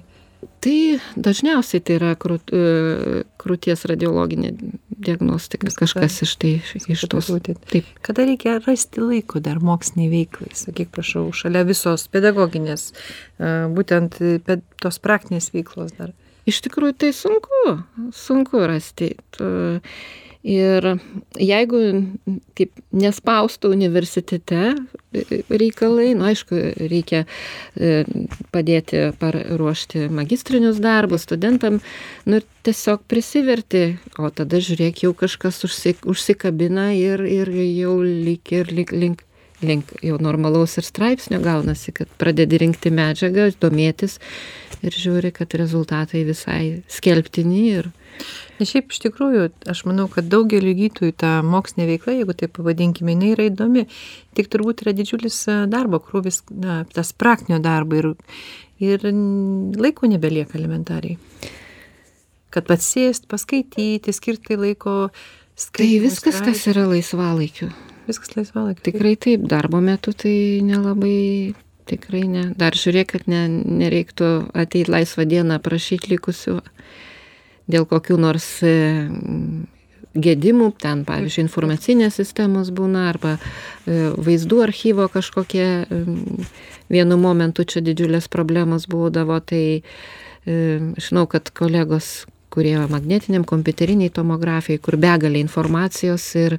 Tai 0.66 0.78
dažniausiai 1.16 1.84
tai 1.86 1.98
yra 2.00 2.16
krūt, 2.18 2.50
e, 2.50 3.22
krūties 3.42 3.86
radiologinė 3.90 4.52
diagnostika, 4.90 5.68
Viskas 5.68 5.94
kažkas 5.94 6.18
iš 6.26 6.34
tai, 6.42 6.54
iš 6.90 7.06
tos. 7.12 7.30
Būtent. 7.30 7.62
Taip. 7.70 7.88
Kada 8.06 8.26
reikia 8.26 8.58
rasti 8.66 9.04
laiko 9.04 9.42
dar 9.44 9.62
moksliniai 9.62 10.10
veiklai, 10.10 10.52
sakyk 10.58 10.90
prašau, 10.96 11.28
šalia 11.36 11.66
visos 11.68 12.08
pedagoginės, 12.10 12.92
būtent 13.78 14.22
e, 14.22 14.38
ped, 14.46 14.66
tos 14.82 15.02
praktinės 15.04 15.52
veiklos 15.54 15.94
dar. 16.00 16.16
Iš 16.50 16.62
tikrųjų 16.66 16.98
tai 17.02 17.14
sunku, 17.18 17.62
sunku 18.14 18.66
rasti. 18.70 19.16
Tu- 19.34 19.82
Ir 20.46 20.86
jeigu 21.42 21.80
kaip 22.54 22.82
nespaustų 22.94 23.72
universitete 23.74 24.60
e, 24.70 25.40
reikalai, 25.50 26.12
nu 26.14 26.28
aišku, 26.30 26.60
reikia 26.86 27.24
e, 27.26 28.04
padėti 28.54 29.08
paruošti 29.18 30.06
magistrinius 30.14 30.78
darbus 30.84 31.26
studentam, 31.26 31.80
nu 32.30 32.38
ir 32.38 32.46
tiesiog 32.68 33.08
prisiverti, 33.10 33.96
o 34.22 34.30
tada 34.30 34.62
žiūrėk, 34.62 35.02
jau 35.08 35.16
kažkas 35.18 35.64
užsik, 35.66 36.06
užsikabina 36.06 36.92
ir, 36.94 37.26
ir 37.26 37.50
jau 37.50 37.98
lik 38.06 38.54
ir 38.54 38.70
lik, 38.70 38.94
link, 38.94 39.26
link 39.64 39.94
jau 40.04 40.18
normalaus 40.22 40.76
ir 40.80 40.88
straipsnio 40.88 41.40
gaunasi, 41.44 41.94
kad 41.96 42.12
pradedi 42.20 42.60
rinkti 42.64 42.92
medžiagą, 42.92 43.52
domėtis 43.62 44.20
ir 44.84 44.96
žiūri, 44.96 45.32
kad 45.36 45.54
rezultatai 45.56 46.26
visai 46.28 46.82
skelbtini 46.92 47.62
ir 47.76 47.94
Nes 48.56 48.72
šiaip 48.72 48.94
iš 48.94 49.02
tikrųjų, 49.04 49.50
aš 49.72 49.82
manau, 49.88 50.06
kad 50.12 50.30
daugeliu 50.32 50.72
gydytojų 50.78 51.16
ta 51.20 51.32
mokslinė 51.44 51.90
veikla, 51.90 52.14
jeigu 52.16 52.36
taip 52.40 52.54
pavadinkime, 52.56 53.12
jinai 53.12 53.34
yra 53.34 53.48
įdomi, 53.50 53.84
tik 54.38 54.48
turbūt 54.54 54.86
yra 54.86 54.94
didžiulis 54.96 55.42
a, 55.52 55.58
darbo 55.72 56.00
krūvis, 56.04 56.40
na, 56.56 56.84
tas 56.96 57.12
praktinio 57.12 57.60
darbo 57.64 58.00
ir, 58.00 58.08
ir 58.80 59.04
laiko 59.76 60.08
nebelieka 60.12 60.56
elementariai. 60.60 61.20
Kad 62.56 62.70
pats 62.70 62.88
sėst, 62.96 63.28
paskaityti, 63.32 64.16
skirti 64.16 64.56
laiko. 64.56 64.96
Tai 65.56 65.66
skaitymui, 65.66 66.00
viskas, 66.04 66.40
kas 66.40 66.64
straipsniui. 66.64 66.72
yra 66.72 66.88
laisvalaikiu. 66.94 67.68
Viskas 68.06 68.36
laisvalaikis. 68.38 68.84
Tikrai 68.86 69.16
taip, 69.18 69.46
darbo 69.50 69.82
metu 69.82 70.14
tai 70.14 70.62
nelabai, 70.66 71.56
tikrai 71.90 72.26
ne. 72.30 72.44
Dar 72.58 72.78
žiūrėk, 72.78 73.16
kad 73.16 73.30
ne, 73.32 73.46
nereiktų 73.50 74.32
ateiti 74.54 74.92
laisvą 74.94 75.26
dieną 75.30 75.60
prašyti 75.66 76.14
likusių 76.14 76.60
dėl 77.72 77.88
kokių 77.90 78.18
nors 78.22 78.48
e, 78.66 78.76
gedimų, 80.16 80.70
ten 80.82 81.04
pavyzdžiui 81.08 81.46
informacinės 81.46 82.20
sistemos 82.22 82.72
būna 82.76 83.08
arba 83.10 83.36
e, 83.36 84.12
vaizdų 84.14 84.62
archyvo 84.68 85.08
kažkokie 85.12 85.66
em, 85.66 86.22
vienu 86.94 87.18
momentu 87.20 87.66
čia 87.68 87.84
didžiulės 87.86 88.30
problemos 88.32 88.88
būdavo, 88.92 89.42
tai 89.42 89.66
e, 89.82 90.56
žinau, 91.02 91.26
kad 91.32 91.52
kolegos 91.58 92.28
kurie 92.56 92.78
magnetiniam 92.92 93.46
kompiuteriniai 93.48 94.14
tomografijai, 94.16 94.82
kur 94.82 94.98
begalė 95.02 95.44
informacijos 95.44 96.26
ir, 96.40 96.58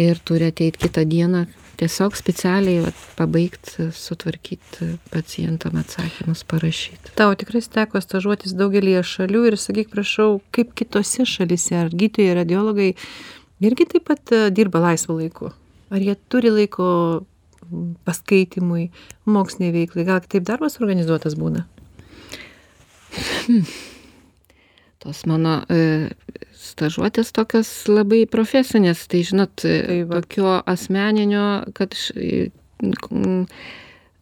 ir 0.00 0.20
turi 0.26 0.50
ateiti 0.50 0.84
kitą 0.88 1.06
dieną 1.08 1.46
tiesiog 1.80 2.16
specialiai 2.18 2.82
vat, 2.84 2.96
pabaigti, 3.16 3.88
sutvarkyti 3.96 4.90
pacientam 5.12 5.78
atsakymus, 5.80 6.42
parašyti. 6.50 7.14
Tau 7.18 7.32
tikrai 7.40 7.62
teko 7.76 8.02
stažuotis 8.04 8.52
daugelį 8.58 8.98
šalių 9.06 9.46
ir 9.48 9.56
sakyk, 9.60 9.88
prašau, 9.94 10.40
kaip 10.54 10.74
kitose 10.78 11.24
šalise, 11.28 11.78
ar 11.80 11.92
gydytojai, 11.92 12.36
radiologai 12.42 12.90
irgi 13.64 13.88
taip 13.94 14.08
pat 14.10 14.34
e, 14.36 14.42
dirba 14.56 14.82
laisvu 14.90 15.20
laiku? 15.22 15.52
Ar 15.90 16.04
jie 16.04 16.16
turi 16.32 16.52
laiko 16.54 16.88
paskaitimui, 18.06 18.90
moksliniai 19.30 19.74
veiklai? 19.80 20.06
Gal 20.08 20.24
taip 20.26 20.48
darbas 20.48 20.80
organizuotas 20.82 21.38
būna? 21.40 21.64
Tos 25.00 25.22
mano 25.24 25.62
e, 25.72 26.10
stažuotės 26.60 27.30
tokios 27.32 27.68
labai 27.88 28.26
profesinės, 28.28 29.06
tai 29.08 29.22
žinot, 29.24 29.64
e, 29.64 29.78
Tai 29.86 30.00
va. 30.10 30.20
tokio 30.20 30.58
asmeninio, 30.68 31.44
kad 31.74 31.96
š- 31.96 32.16
e, 32.20 32.50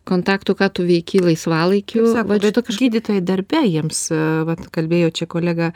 kontaktų, 0.09 0.55
ką 0.57 0.69
tu 0.73 0.85
veiki 0.89 1.19
laisvalaikiu. 1.21 2.07
Sako, 2.15 2.29
va 2.31 2.39
bet 2.41 2.55
kažkaip- 2.57 2.93
gydytojai 2.95 3.25
darbe 3.25 3.61
jiems, 3.69 3.99
vat, 4.49 4.63
kalbėjo 4.73 5.11
čia 5.13 5.27
kolega 5.29 5.73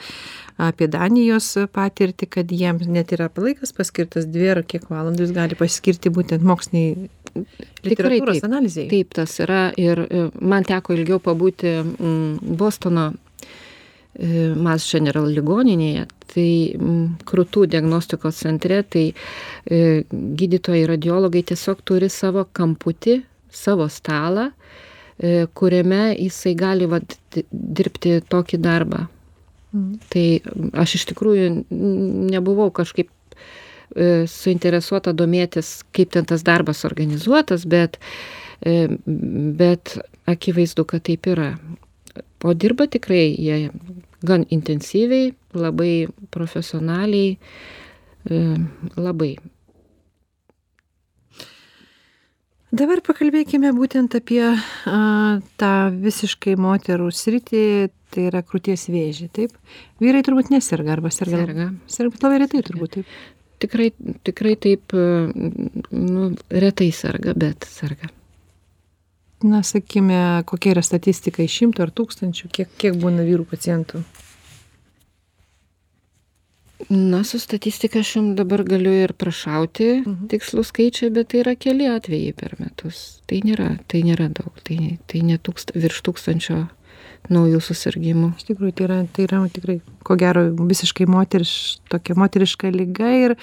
apie 0.57 0.87
Danijos 0.89 1.51
patirtį, 1.75 2.29
kad 2.31 2.47
jiems 2.49 2.87
net 2.87 3.13
yra 3.13 3.29
laikas 3.29 3.73
paskirtas 3.77 4.25
dvi 4.31 4.49
ar 4.55 4.63
kiek 4.63 4.87
valandų 4.89 5.27
jis 5.27 5.33
gali 5.37 5.55
paskirti 5.59 6.09
būtent 6.11 6.41
moksliniai 6.43 7.11
literatūros 7.85 8.43
analizai. 8.45 8.89
Taip, 8.89 9.13
tas 9.15 9.37
yra 9.41 9.73
ir 9.77 10.07
man 10.41 10.65
teko 10.65 10.95
ilgiau 10.97 11.19
pabūti 11.21 11.75
Bostono 12.57 13.13
e, 14.15 14.53
Mass 14.57 14.91
General 14.93 15.27
ligoninėje, 15.33 16.07
tai 16.33 16.49
mm, 16.77 17.25
krūtų 17.29 17.67
diagnostikos 17.73 18.41
centre, 18.45 18.83
tai 18.85 19.07
e, 19.13 20.03
gydytojai 20.11 20.85
radiologai 20.91 21.45
tiesiog 21.49 21.81
turi 21.89 22.11
savo 22.13 22.45
kamputį, 22.53 23.21
savo 23.53 23.89
stalą, 23.93 24.51
e, 25.17 25.47
kuriame 25.57 26.13
jisai 26.19 26.55
gali 26.59 26.89
vat, 26.91 27.17
di- 27.35 27.47
dirbti 27.53 28.19
tokį 28.29 28.61
darbą. 28.63 29.07
Mhm. 29.73 29.99
Tai 30.13 30.27
mm, 30.41 30.71
aš 30.85 30.99
iš 31.01 31.09
tikrųjų 31.13 31.51
nebuvau 32.33 32.71
kažkaip 32.75 33.11
suinteresuota 33.93 35.13
domėtis, 35.13 35.83
kaip 35.93 36.15
ten 36.15 36.25
tas 36.25 36.41
darbas 36.41 36.79
organizuotas, 36.89 37.67
bet, 37.69 37.99
bet 38.65 39.93
akivaizdu, 40.25 40.87
kad 40.89 41.05
taip 41.05 41.29
yra. 41.29 41.51
O 42.43 42.53
dirba 42.55 42.89
tikrai 42.91 43.33
jie 43.39 43.71
gan 44.27 44.45
intensyviai, 44.51 45.33
labai 45.55 46.09
profesionaliai, 46.35 47.37
e, 48.29 48.39
labai. 48.99 49.33
Dabar 52.73 53.03
pakalbėkime 53.05 53.75
būtent 53.77 54.15
apie 54.17 54.41
a, 54.49 54.57
tą 55.61 55.73
visiškai 55.93 56.55
moterų 56.57 57.11
sritį, 57.13 57.67
tai 58.13 58.27
yra 58.31 58.41
krūties 58.47 58.87
vėžį, 58.93 59.29
taip? 59.37 59.59
Vyrai 60.01 60.23
turbūt 60.25 60.49
neserga 60.55 60.97
arba 60.97 61.13
serga. 61.13 61.43
Serga. 61.45 61.69
Serga, 61.87 62.17
bet 62.17 62.27
labai 62.27 62.41
retai 62.45 62.65
turbūt 62.65 62.97
taip. 62.97 63.13
tikrai, 63.63 63.93
tikrai 64.25 64.57
taip, 64.57 64.97
nu, 64.97 66.33
retai 66.65 66.91
serga, 66.97 67.37
bet 67.39 67.69
serga. 67.69 68.11
Na, 69.43 69.63
sakykime, 69.67 70.43
kokia 70.47 70.77
yra 70.77 70.83
statistika 70.87 71.43
iš 71.43 71.57
šimto 71.59 71.83
ar 71.83 71.91
tūkstančių, 71.91 72.51
kiek, 72.55 72.75
kiek 72.79 72.99
būna 73.03 73.25
vyrų 73.27 73.47
pacientų? 73.51 74.03
Na, 76.91 77.23
su 77.25 77.39
statistika 77.39 78.01
aš 78.03 78.17
jums 78.17 78.37
dabar 78.39 78.65
galiu 78.67 78.93
ir 79.05 79.15
prašauti 79.15 79.89
mhm. 80.03 80.29
tikslų 80.33 80.65
skaičiai, 80.67 81.11
bet 81.15 81.31
tai 81.33 81.43
yra 81.45 81.55
keli 81.59 81.87
atvejai 81.91 82.35
per 82.39 82.57
metus. 82.59 83.23
Tai 83.31 83.39
nėra, 83.47 83.69
tai 83.91 84.03
nėra 84.07 84.29
daug, 84.35 84.53
tai, 84.67 84.97
tai 85.11 85.23
ne 85.27 85.39
tūkst, 85.39 85.75
virš 85.79 86.03
tūkstančio 86.09 86.59
naujų 87.33 87.61
susirgymų. 87.63 88.33
Iš 88.39 88.49
tikrųjų, 88.51 88.75
tai 88.79 88.87
yra, 88.89 88.99
tai 89.15 89.27
yra 89.29 89.43
tikrai, 89.55 89.79
ko 90.07 90.19
gero, 90.19 90.49
visiškai 90.59 91.07
moteriš, 91.11 91.55
tokia 91.93 92.19
moteriška 92.19 92.73
lyga 92.75 93.13
ir 93.19 93.37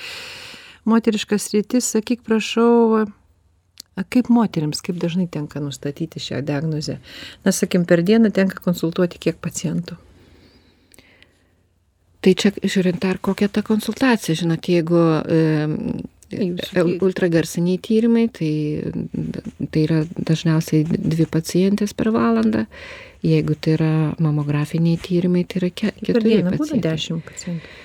moteriškas 0.89 1.51
rytis, 1.55 1.87
sakyk, 1.95 2.25
prašau, 2.27 3.05
kaip 4.07 4.29
moteriams, 4.33 4.83
kaip 4.85 4.99
dažnai 5.01 5.27
tenka 5.31 5.61
nustatyti 5.63 6.21
šią 6.23 6.43
diagnozę. 6.47 6.99
Na, 7.45 7.55
sakim, 7.55 7.87
per 7.89 8.03
dieną 8.05 8.31
tenka 8.35 8.61
konsultuoti 8.63 9.21
kiek 9.21 9.41
pacientų 9.43 9.97
tai 12.23 12.35
čia 12.35 12.51
žiūrint 12.59 12.99
dar 13.01 13.19
kokia 13.23 13.49
ta 13.51 13.63
konsultacija, 13.65 14.35
žinot, 14.39 14.67
jeigu 14.67 14.99
e, 15.23 15.43
ultragarsiniai 17.01 17.79
tyrimai, 17.81 18.27
tai, 18.33 18.51
tai 19.71 19.85
yra 19.85 20.01
dažniausiai 20.15 20.85
dvi 20.89 21.27
pacientės 21.31 21.95
per 21.97 22.11
valandą, 22.15 22.65
jeigu 23.25 23.55
tai 23.57 23.77
yra 23.77 23.93
mamografiniai 24.21 24.99
tyrimai, 25.01 25.45
tai 25.49 25.63
yra 25.63 25.71
ke, 25.73 25.93
keturi 26.01 26.41
pacientai. 26.43 26.59
Būna 26.59 26.81
dešimt 26.89 27.25
pacientų. 27.31 27.77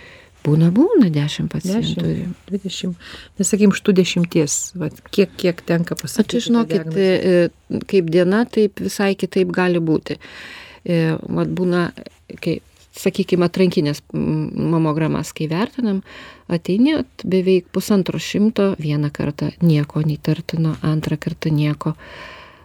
Būna, 0.44 0.68
būna 0.74 1.08
dešimt 1.12 1.52
pacientų. 1.54 2.02
Dešimt, 2.04 2.42
dvidešimt. 2.50 3.08
Nesakykim, 3.40 3.72
iš 3.72 3.80
tų 3.80 3.94
dešimties, 3.96 4.58
vat, 4.76 5.00
kiek, 5.14 5.32
kiek 5.40 5.62
tenka 5.64 5.96
pasakyti. 5.96 6.42
Aš 6.42 6.48
žinokit, 6.50 6.98
e, 7.00 7.80
kaip 7.88 8.12
diena, 8.12 8.42
taip 8.44 8.82
visai 8.84 9.14
kitaip 9.16 9.54
gali 9.56 9.80
būti. 9.80 10.18
E, 10.84 11.16
vat 11.16 11.48
būna, 11.48 11.86
kai 12.44 12.58
sakykime, 12.94 13.48
atrankinės 13.48 14.02
mamogramas, 14.12 15.32
kai 15.34 15.48
vertinam, 15.50 16.02
ateini 16.52 17.00
beveik 17.24 17.70
pusantro 17.74 18.20
šimto, 18.20 18.74
vieną 18.78 19.10
kartą 19.14 19.50
nieko 19.64 20.04
neįtartino, 20.04 20.76
antrą 20.84 21.18
kartą 21.20 21.52
nieko. 21.54 21.96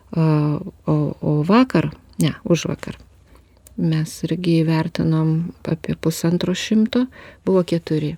O, 0.10 0.96
o 1.22 1.34
vakar, 1.46 1.92
ne, 2.22 2.34
už 2.44 2.66
vakar, 2.72 2.98
mes 3.80 4.16
irgi 4.28 4.60
įvertinom 4.64 5.34
apie 5.72 5.96
pusantro 5.96 6.56
šimto, 6.58 7.06
buvo 7.48 7.64
keturi. 7.68 8.16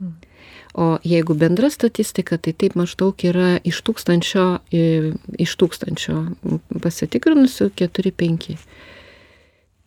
Mm. 0.00 0.16
O 0.78 0.88
jeigu 1.02 1.34
bendra 1.34 1.70
statistika, 1.72 2.38
tai 2.38 2.52
taip 2.54 2.76
maždaug 2.78 3.24
yra 3.26 3.56
iš 3.66 3.80
tūkstančio, 3.86 4.44
iš 5.40 5.56
tūkstančio 5.58 6.20
pasitikrinusių 6.84 7.72
4-5 7.80 8.54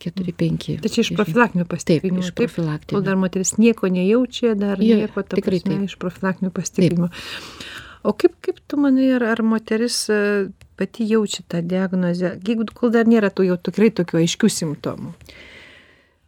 keturi 0.02 0.34
penki. 0.34 0.76
Tai 0.82 0.90
čia 0.90 1.04
iš 1.04 1.12
profilaktinių 1.14 1.68
pasitikrinimų 1.70 2.24
iš 2.26 2.32
profilaktinių 2.34 2.96
kol 2.96 3.06
dar 3.06 3.18
moteris 3.20 3.54
nieko 3.62 3.86
nejaučia 3.92 4.56
dar 4.58 4.82
jo, 4.82 4.98
nieko 4.98 5.22
ta 5.22 5.38
tikrai 5.38 5.60
prasme, 5.62 5.86
iš 5.86 5.94
profilaktinių 6.02 6.50
pasitikrinimų 6.56 7.10
o 8.02 8.12
kaip 8.18 8.34
kaip 8.42 8.58
tu 8.66 8.78
manai 8.82 9.12
ar 9.16 9.24
ar 9.30 9.42
moteris 9.46 10.04
e, 10.10 10.18
pati 10.82 11.08
jaučia 11.14 11.46
tą 11.48 11.62
diagnozę 11.62 12.36
jeigu 12.42 12.68
kol 12.74 12.92
dar 12.94 13.08
nėra 13.08 13.30
tų 13.30 13.52
jau 13.52 13.58
tikrai 13.70 13.92
tokių 14.02 14.24
aiškių 14.24 14.54
simptomų 14.58 15.16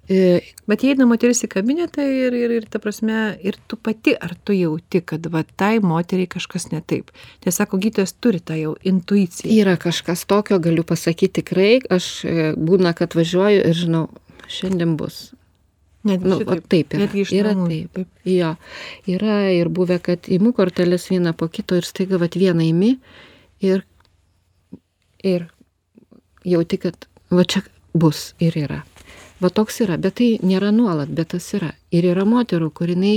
E, 0.05 0.43
bet 0.69 0.83
įeina 0.85 1.07
moteris 1.09 1.40
į 1.47 1.49
kabinetą 1.55 2.05
ir, 2.05 2.35
ir, 2.37 2.53
ir 2.59 2.64
ta 2.69 2.77
prasme, 2.83 3.38
ir 3.40 3.57
tu 3.69 3.79
pati, 3.81 4.12
ar 4.12 4.35
tu 4.37 4.53
jauti, 4.53 5.01
kad 5.01 5.25
va 5.33 5.40
tai 5.57 5.79
moteriai 5.81 6.29
kažkas 6.29 6.69
ne 6.75 6.83
taip. 6.85 7.09
Nes 7.47 7.57
sako, 7.57 7.81
gydytojas 7.81 8.12
turi 8.21 8.43
tą 8.45 8.59
jau 8.59 8.75
intuiciją. 8.85 9.49
Yra 9.62 9.79
kažkas 9.81 10.27
tokio, 10.29 10.59
galiu 10.61 10.85
pasakyti 10.85 11.40
tikrai, 11.40 11.79
aš 11.97 12.11
e, 12.29 12.51
būna, 12.53 12.93
kad 12.99 13.17
važiuoju 13.17 13.64
ir 13.64 13.81
žinau, 13.81 14.05
šiandien 14.45 14.93
bus. 15.01 15.31
Net, 16.05 16.21
nu, 16.21 16.37
šitaip, 16.43 16.69
taip 16.69 16.93
yra. 16.99 17.09
Yra 17.25 17.55
taip. 17.62 18.05
Jo. 18.29 18.53
Yra 19.09 19.38
ir 19.57 19.73
buvę, 19.73 19.97
kad 20.05 20.29
įimu 20.29 20.53
kortelės 20.53 21.09
vieną 21.09 21.33
po 21.33 21.49
kito 21.49 21.81
ir 21.81 21.88
staiga 21.88 22.21
vat 22.21 22.37
vieną 22.37 22.61
įimi 22.67 22.99
ir, 23.64 23.87
ir 25.25 25.49
jauti, 26.45 26.79
kad 26.79 27.09
va 27.31 27.45
čia 27.49 27.65
bus 27.95 28.33
ir 28.43 28.57
yra. 28.59 28.83
Va 29.43 29.51
toks 29.51 29.81
yra 29.85 29.97
bet 30.01 30.17
tai 30.21 30.29
nėra 30.47 30.71
nuolat 30.73 31.11
bet 31.13 31.33
tas 31.35 31.47
yra. 31.57 31.73
Ir 31.95 32.07
yra 32.13 32.25
moterų 32.29 32.71
kur 32.77 32.93
jinai 32.93 33.17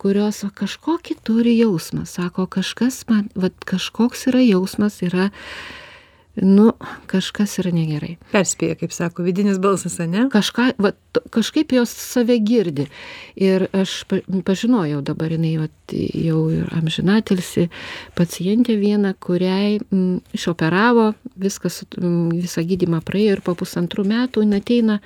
kurios 0.00 0.44
va 0.46 0.52
kažkokį 0.62 1.18
turi 1.26 1.56
jausmą 1.58 2.06
sako 2.06 2.46
kažkas 2.46 3.02
man 3.10 3.28
vat 3.34 3.56
kažkoks 3.66 4.28
yra 4.30 4.42
jausmas 4.44 5.00
yra 5.02 5.30
nu 6.42 6.72
kažkas 7.10 7.58
yra 7.62 7.72
negerai. 7.74 8.16
Perspėja 8.32 8.76
kaip 8.78 8.92
sako 8.94 9.24
vidinis 9.26 9.58
balsas 9.62 9.98
ane? 10.02 10.26
Kažką 10.32 10.70
vat 10.82 11.20
kažkaip 11.34 11.72
jos 11.74 11.90
save 11.90 12.38
girdi. 12.44 12.88
Ir 13.36 13.66
aš 13.76 14.04
pažinojau 14.46 15.00
dabar 15.06 15.32
jinai 15.34 15.56
vat 15.62 15.94
jau 15.94 16.42
ir 16.54 16.68
amžinatilsį 16.78 17.68
pacientę 18.18 18.76
vieną 18.78 19.14
kuriai 19.20 19.78
m, 19.90 20.18
išoperavo 20.36 21.12
viskas 21.38 21.82
m, 21.98 22.28
visą 22.34 22.64
gydymą 22.66 23.02
praėjo 23.06 23.38
ir 23.38 23.44
po 23.46 23.56
pusantrų 23.58 24.06
metų 24.08 24.44
jin 24.44 24.58
ateina 24.58 24.98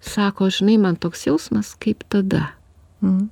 sako 0.00 0.50
žinai 0.50 0.78
man 0.80 0.96
toks 0.96 1.28
jausmas 1.28 1.74
kaip 1.78 2.06
tada. 2.08 2.50
Mhm. 3.04 3.28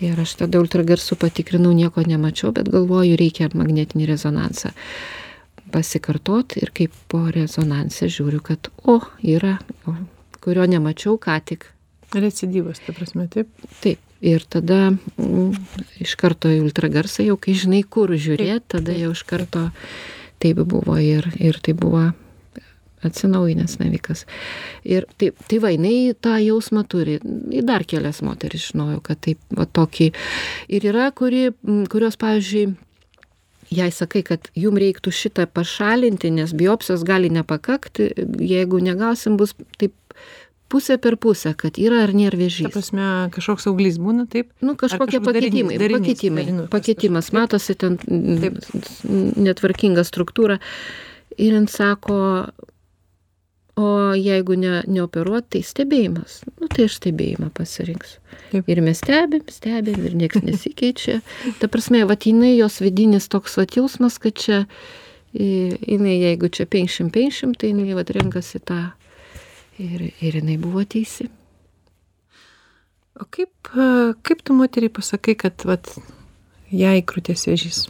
Ir 0.00 0.16
aš 0.16 0.38
tada 0.40 0.56
ultragarsu 0.62 1.12
patikrinau, 1.20 1.74
nieko 1.76 2.00
nemačiau, 2.00 2.54
bet 2.56 2.70
galvoju, 2.72 3.18
reikia 3.20 3.50
magnetinį 3.52 4.06
rezonansą 4.08 4.70
pasikartot 5.72 6.56
ir 6.60 6.72
kaip 6.76 6.94
po 7.10 7.24
rezonanse 7.32 8.10
žiūriu, 8.10 8.42
kad 8.44 8.70
o, 8.88 8.98
yra, 9.22 9.56
o, 9.88 9.96
kurio 10.42 10.66
nemačiau 10.70 11.18
ką 11.20 11.38
tik. 11.46 11.68
Recidyvas, 12.14 12.82
ta 12.82 12.94
prasme, 12.96 13.28
taip? 13.30 13.50
Taip. 13.84 14.02
Ir 14.20 14.42
tada 14.52 14.90
mm, 14.92 15.52
iš 16.04 16.12
karto 16.20 16.50
į 16.52 16.58
ultragarsą 16.66 17.24
jau, 17.24 17.38
kai 17.40 17.54
žinai, 17.56 17.80
kur 17.88 18.10
žiūrėti, 18.12 18.66
tada 18.74 18.92
jau 18.92 19.14
iš 19.14 19.22
karto 19.24 19.70
taip 20.40 20.60
buvo 20.68 20.98
ir, 21.00 21.30
ir 21.40 21.56
tai 21.64 21.72
buvo 21.78 22.10
atsinaujinęs 23.06 23.78
navikas. 23.80 24.26
Ir 24.84 25.06
taip, 25.20 25.38
tai 25.48 25.60
va, 25.62 25.72
jinai 25.72 26.12
tą 26.20 26.36
jausmą 26.42 26.84
turi. 26.90 27.16
Ir 27.54 27.64
dar 27.68 27.86
kelias 27.88 28.20
moteris 28.24 28.68
žinojau, 28.70 29.00
kad 29.04 29.22
taip, 29.24 29.40
va, 29.56 29.64
tokį. 29.64 30.10
Ir 30.68 30.88
yra, 30.92 31.08
kuri, 31.16 31.48
kurios, 31.92 32.20
pavyzdžiui, 32.20 32.74
jai 33.70 33.90
sakai, 33.94 34.22
kad 34.26 34.50
jum 34.58 34.78
reiktų 34.80 35.12
šitą 35.14 35.46
pašalinti, 35.50 36.32
nes 36.34 36.52
biopsijos 36.56 37.04
gali 37.06 37.30
nepakakti, 37.32 38.10
jeigu 38.42 38.82
negausim, 38.82 39.38
bus 39.40 39.54
taip 39.78 39.94
pusė 40.70 40.96
per 41.02 41.16
pusę, 41.20 41.52
kad 41.58 41.78
yra 41.82 42.04
ar 42.06 42.14
nėra 42.14 42.38
vėžys. 42.38 42.68
Ta 42.68 42.74
prasme, 42.76 43.06
kažkoks 43.34 43.66
auglys 43.70 43.98
būna, 44.02 44.26
taip? 44.30 44.52
Nu, 44.62 44.76
kažkokie 44.78 45.18
pakitimai. 45.24 45.78
Darinys, 45.80 46.06
pakitimai. 46.06 46.44
Darinys, 46.46 46.70
pakitimas, 46.70 47.30
matosi 47.34 47.74
ten 47.78 47.98
taip. 47.98 48.60
netvarkinga 49.48 50.06
struktūra. 50.06 50.60
Ir 51.40 51.56
jin 51.56 51.66
sako, 51.70 52.20
o 53.76 54.14
jeigu 54.14 54.56
ne 54.58 54.80
neoperuot 54.90 55.50
tai 55.54 55.62
stebėjimas. 55.66 56.40
Nu 56.60 56.68
tai 56.72 56.88
aš 56.88 56.98
stebėjimą 57.00 57.50
pasirinksiu. 57.54 58.18
Taip. 58.50 58.68
ir 58.68 58.80
mes 58.82 58.98
stebim 58.98 59.44
stebim 59.46 60.00
ir 60.06 60.16
nieks 60.18 60.42
nesikeičia. 60.42 61.20
Ta 61.60 61.68
prasme 61.70 62.02
vat 62.08 62.26
jinai 62.26 62.56
jos 62.56 62.80
vidinis 62.82 63.28
toks 63.30 63.56
vat 63.60 63.76
jausmas 63.78 64.18
kad 64.18 64.34
čia 64.34 64.64
jinai 65.32 66.16
jeigu 66.18 66.50
čia 66.50 66.66
penkiasdešim 66.66 67.12
penkiasdešim 67.14 67.54
tai 67.54 67.70
jinai 67.70 67.94
vat 67.94 68.10
renkasi 68.10 68.58
tą 68.58 68.80
ir 69.78 70.10
ir 70.10 70.40
jinai 70.40 70.58
buvo 70.58 70.82
teisi. 70.84 71.28
O 73.20 73.28
kaip 73.30 73.70
kaip 74.26 74.42
tu 74.42 74.56
moteriai 74.56 74.90
pasakai 74.90 75.36
kad 75.38 75.62
vat 75.64 75.94
jai 76.74 76.98
krūties 77.06 77.46
vėžys? 77.46 77.86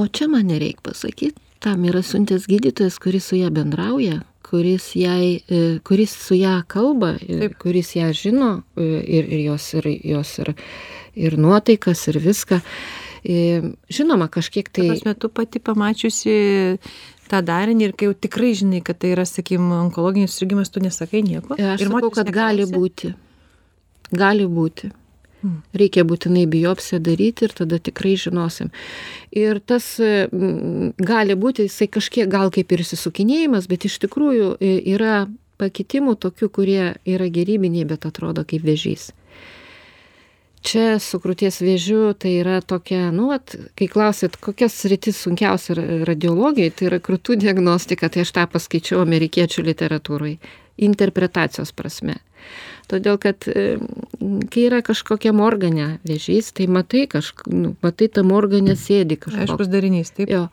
O 0.00 0.08
čia 0.08 0.30
man 0.32 0.48
nereik 0.48 0.80
pasakyt 0.80 1.36
tam 1.60 1.84
yra 1.84 2.00
siuntęs 2.00 2.48
gydytojas 2.48 2.96
kuris 2.98 3.26
su 3.28 3.36
ja 3.36 3.50
bendrauja 3.52 4.22
kuris 4.50 4.90
jai, 4.98 5.40
e, 5.46 5.60
kuris 5.86 6.14
su 6.26 6.34
ją 6.38 6.56
kalba, 6.70 7.14
Taip. 7.22 7.54
kuris 7.62 7.94
ją 7.96 8.10
žino 8.16 8.50
e, 8.74 8.88
ir, 9.04 9.30
ir 9.30 9.44
jos, 9.46 9.70
ir, 9.78 9.86
jos 10.14 10.34
ir, 10.42 10.52
ir 11.14 11.38
nuotaikas, 11.38 12.02
ir 12.10 12.20
viską. 12.24 12.60
E, 13.22 13.38
žinoma, 13.92 14.30
kažkiek 14.32 14.68
tai... 14.72 14.88
Tuos 14.90 15.06
metu 15.06 15.30
pati 15.32 15.62
pamačiusi 15.62 16.34
tą 17.30 17.42
darinį 17.46 17.88
ir 17.88 17.96
kai 17.96 18.10
jau 18.10 18.16
tikrai 18.26 18.52
žinai, 18.58 18.82
kad 18.84 18.98
tai 19.00 19.14
yra, 19.14 19.26
sakykime, 19.28 19.70
onkologinis 19.86 20.34
susirgymas, 20.34 20.72
tu 20.72 20.82
nesakai 20.82 21.22
nieko. 21.26 21.54
Aš 21.54 21.86
ir 21.86 21.92
sakau, 21.92 22.10
kad 22.18 22.32
gali 22.34 22.66
būti. 22.70 23.14
Gali 24.10 24.48
būti. 24.50 24.90
Reikia 25.72 26.04
būtinai 26.04 26.46
biopsiją 26.50 27.00
daryti 27.00 27.46
ir 27.46 27.54
tada 27.56 27.78
tikrai 27.80 28.16
žinosim. 28.20 28.72
Ir 29.32 29.60
tas 29.64 29.94
gali 30.00 31.36
būti, 31.36 31.68
jisai 31.68 31.88
kažkiek 31.88 32.28
gal 32.28 32.52
kaip 32.54 32.72
ir 32.72 32.84
įsisukinėjimas, 32.84 33.70
bet 33.70 33.86
iš 33.88 34.00
tikrųjų 34.04 34.56
yra 34.60 35.24
pakitimų 35.60 36.16
tokių, 36.20 36.50
kurie 36.52 36.84
yra 37.04 37.28
gerybiniai, 37.32 37.88
bet 37.88 38.06
atrodo 38.08 38.44
kaip 38.48 38.64
vėžys. 38.64 39.10
čia 40.62 40.98
su 41.00 41.20
krūties 41.20 41.60
vėžiu 41.64 42.12
tai 42.20 42.34
yra 42.40 42.60
tokia, 42.60 43.08
nu, 43.14 43.30
at, 43.34 43.54
kai 43.78 43.88
klausit, 43.90 44.36
kokias 44.40 44.76
sritis 44.76 45.20
sunkiausia 45.24 45.76
radiologijai, 46.08 46.72
tai 46.74 46.90
yra 46.90 47.00
krūtų 47.02 47.38
diagnostika, 47.40 48.10
tai 48.12 48.24
aš 48.26 48.34
tą 48.36 48.46
paskaičiau 48.52 49.00
amerikiečių 49.04 49.64
literatūrai, 49.70 50.34
interpretacijos 50.90 51.72
prasme. 51.76 52.20
Todėl, 52.90 53.20
kad 53.22 53.46
kai 53.46 54.66
yra 54.66 54.82
kažkokiam 54.82 55.40
organe 55.44 55.92
vėžys, 56.08 56.50
tai 56.56 56.66
matai, 56.66 57.06
kažk, 57.10 57.46
nu, 57.50 57.74
matai 57.84 58.10
tam 58.12 58.34
organe 58.34 58.74
sėdi 58.78 59.20
kažkoks. 59.20 59.46
Aiškus 59.46 59.70
darinys, 59.72 60.14
taip. 60.16 60.32
Jo 60.32 60.48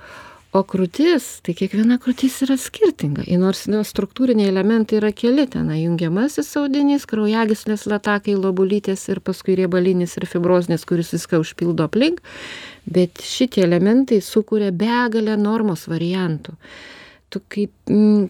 o 0.56 0.64
krūtis 0.64 1.26
tai 1.46 1.54
kiekviena 1.58 1.98
krūtis 2.02 2.38
yra 2.46 2.56
skirtinga 2.60 3.26
i 3.28 3.38
nors 3.40 3.66
nu 3.72 3.82
struktūriniai 3.86 4.50
elementai 4.52 5.00
yra 5.02 5.12
keli 5.16 5.46
tenai 5.52 5.82
jungiamasis 5.82 6.54
audinys 6.62 7.08
kraujagyslės 7.10 7.86
latakai 7.92 8.38
lobulytės 8.40 9.08
ir 9.12 9.22
paskui 9.26 9.58
riebalinis 9.60 10.16
ir 10.18 10.28
fibrozinis 10.30 10.88
kuris 10.88 11.12
viską 11.16 11.42
užpildo 11.44 11.88
aplink 11.90 12.22
bet 12.88 13.20
šitie 13.24 13.66
elementai 13.68 14.22
sukuria 14.24 14.72
begalę 14.72 15.36
normos 15.42 15.88
variantų 15.92 16.56
tu 17.34 17.42
kaip 17.52 17.92
m, 17.92 18.28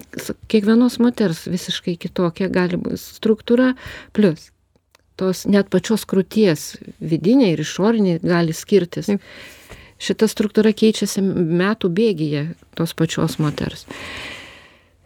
kiekvienos 0.49 0.99
moters 1.03 1.45
visiškai 1.49 1.97
kitokia 2.01 2.49
gali 2.53 2.79
būt 2.81 3.01
struktūra 3.01 3.73
plus 4.17 4.51
tos 5.17 5.45
net 5.49 5.69
pačios 5.73 6.05
krūties 6.09 6.75
vidiniai 7.01 7.55
ir 7.55 7.63
išoriniai 7.65 8.21
gali 8.21 8.53
skirtis 8.53 9.09
šita 9.97 10.29
struktūra 10.29 10.73
keičiasi 10.77 11.23
metų 11.23 11.89
bėgyje 11.93 12.43
tos 12.77 12.93
pačios 12.97 13.37
moters. 13.41 13.87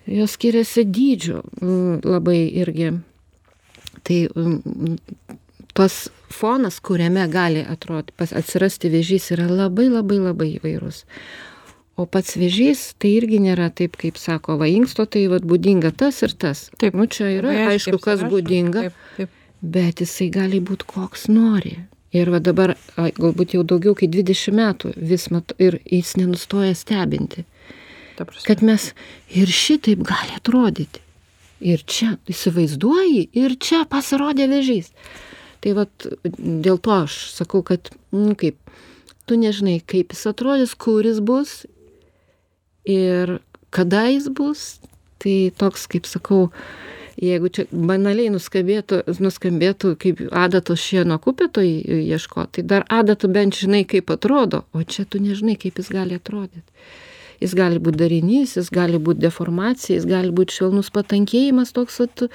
Jos 0.09 0.35
skiriasi 0.35 0.83
dydžiu 0.83 1.39
mm, 1.61 2.01
labai 2.03 2.39
irgi. 2.63 2.91
Tai 4.01 4.17
mm, 4.33 4.97
tas 5.77 6.09
fonas, 6.33 6.79
kuriame 6.83 7.23
gali 7.31 7.63
atrodyti, 7.63 8.15
atsirasti 8.19 8.91
vėžys, 8.91 9.29
yra 9.35 9.47
labai 9.47 9.87
labai 9.91 10.19
labai 10.19 10.49
įvairus. 10.57 11.05
O 11.99 12.07
pats 12.07 12.37
vėžys 12.39 12.93
tai 13.01 13.11
irgi 13.17 13.41
nėra 13.43 13.67
taip, 13.75 13.97
kaip 13.99 14.17
sako, 14.17 14.55
va 14.61 14.69
inksto, 14.71 15.05
tai 15.05 15.25
va 15.31 15.41
būdinga 15.43 15.91
tas 15.97 16.21
ir 16.23 16.33
tas. 16.39 16.69
Taip, 16.79 16.95
nu 16.97 17.07
čia 17.11 17.27
yra, 17.35 17.53
aišku, 17.73 17.99
kas 18.01 18.23
būdinga, 18.31 18.87
bet 19.61 20.01
jisai 20.01 20.29
gali 20.33 20.61
būti 20.63 20.87
koks 20.87 21.27
nori. 21.31 21.75
Ir 22.11 22.31
va 22.31 22.41
dabar 22.43 22.73
galbūt 22.97 23.55
jau 23.55 23.63
daugiau 23.63 23.95
kaip 23.95 24.11
dvidešim 24.11 24.57
metų 24.59 24.91
vis 24.97 25.29
mat 25.31 25.53
ir 25.63 25.79
jis 25.85 26.17
nenustoja 26.19 26.73
stebinti. 26.75 27.45
Kad 28.43 28.63
mes 28.67 28.91
ir 29.31 29.51
šitaip 29.51 30.03
gali 30.05 30.35
atrodyti. 30.35 30.99
Ir 31.61 31.83
čia 31.85 32.15
įsivaizduoji 32.29 33.27
ir 33.37 33.55
čia 33.61 33.83
pasirodė 33.89 34.49
vėžys. 34.51 34.89
Tai 35.61 35.75
vat 35.77 36.07
dėl 36.25 36.81
to 36.81 36.95
aš 37.05 37.17
sakau 37.35 37.61
kad 37.63 37.93
nu 38.11 38.33
kaip 38.35 38.57
tu 39.29 39.37
nežinai 39.39 39.77
kaip 39.79 40.15
jis 40.15 40.25
atrodys 40.33 40.73
kur 40.73 41.05
jis 41.05 41.21
bus 41.23 41.61
ir 42.85 43.39
kada 43.69 44.07
jis 44.09 44.29
bus 44.29 44.79
tai 45.21 45.51
toks 45.57 45.87
kaip 45.87 46.07
sakau 46.09 46.49
jeigu 47.21 47.51
čia 47.53 47.67
banaliai 47.71 48.31
nuskambėtų 48.33 49.03
nuskambėtų 49.21 49.93
kaip 50.01 50.23
adatos 50.31 50.81
šieno 50.81 51.19
kupetoj 51.21 51.67
ieškot 52.01 52.55
tai 52.57 52.65
dar 52.65 52.87
adatų 52.89 53.29
bent 53.35 53.59
žinai 53.61 53.83
kaip 53.85 54.09
atrodo 54.13 54.63
o 54.73 54.83
čia 54.83 55.05
tu 55.05 55.21
nežinai 55.21 55.57
kaip 55.61 55.77
jis 55.77 55.91
gali 55.93 56.17
atrodyt 56.17 56.65
jis 57.41 57.53
gali 57.57 57.81
būt 57.83 57.99
darinys 58.01 58.55
jis 58.57 58.71
gali 58.73 58.97
būt 59.01 59.21
deformacija 59.21 59.99
jis 59.99 60.07
gali 60.09 60.33
būt 60.33 60.55
švelnus 60.57 60.91
patankėjimas 60.95 61.75
toks 61.77 62.01
vat 62.03 62.25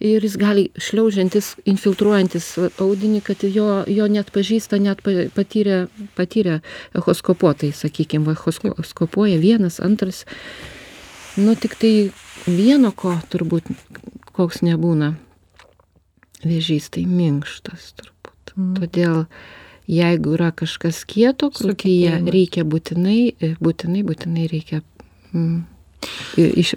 ir 0.00 0.24
jis 0.24 0.36
gali 0.40 0.66
šliaužiantis 0.80 1.54
infiltruojantis 1.68 2.50
audinį 2.80 3.22
kad 3.26 3.44
jo 3.44 3.84
jo 3.86 4.10
neatpažįsta 4.16 4.80
net 4.82 5.02
patyrę 5.36 5.86
patyrę 6.16 6.60
echoskopuotojai 6.96 7.76
sakykim 7.76 8.24
va 8.28 8.36
echoskopuoja 8.38 9.40
vienas 9.42 9.80
antras 9.80 10.24
nu 11.36 11.54
tiktai 11.54 12.10
vieno 12.46 12.92
ko 12.96 13.18
turbūt 13.32 13.68
koks 14.32 14.62
nebūna 14.64 15.14
vėžys, 16.46 16.90
tai 16.94 17.04
minkštas 17.08 17.92
turbūt. 17.98 18.54
Mm. 18.56 18.70
Todėl 18.78 19.18
jeigu 19.90 20.36
yra 20.36 20.50
kažkas 20.56 21.02
kieto 21.08 21.50
krūtyje, 21.54 22.20
reikia 22.30 22.64
būtinai, 22.68 23.56
būtinai, 23.60 24.04
būtinai 24.06 24.46
reikia 24.50 24.82
mm, 25.32 25.60
iš, 26.36 26.74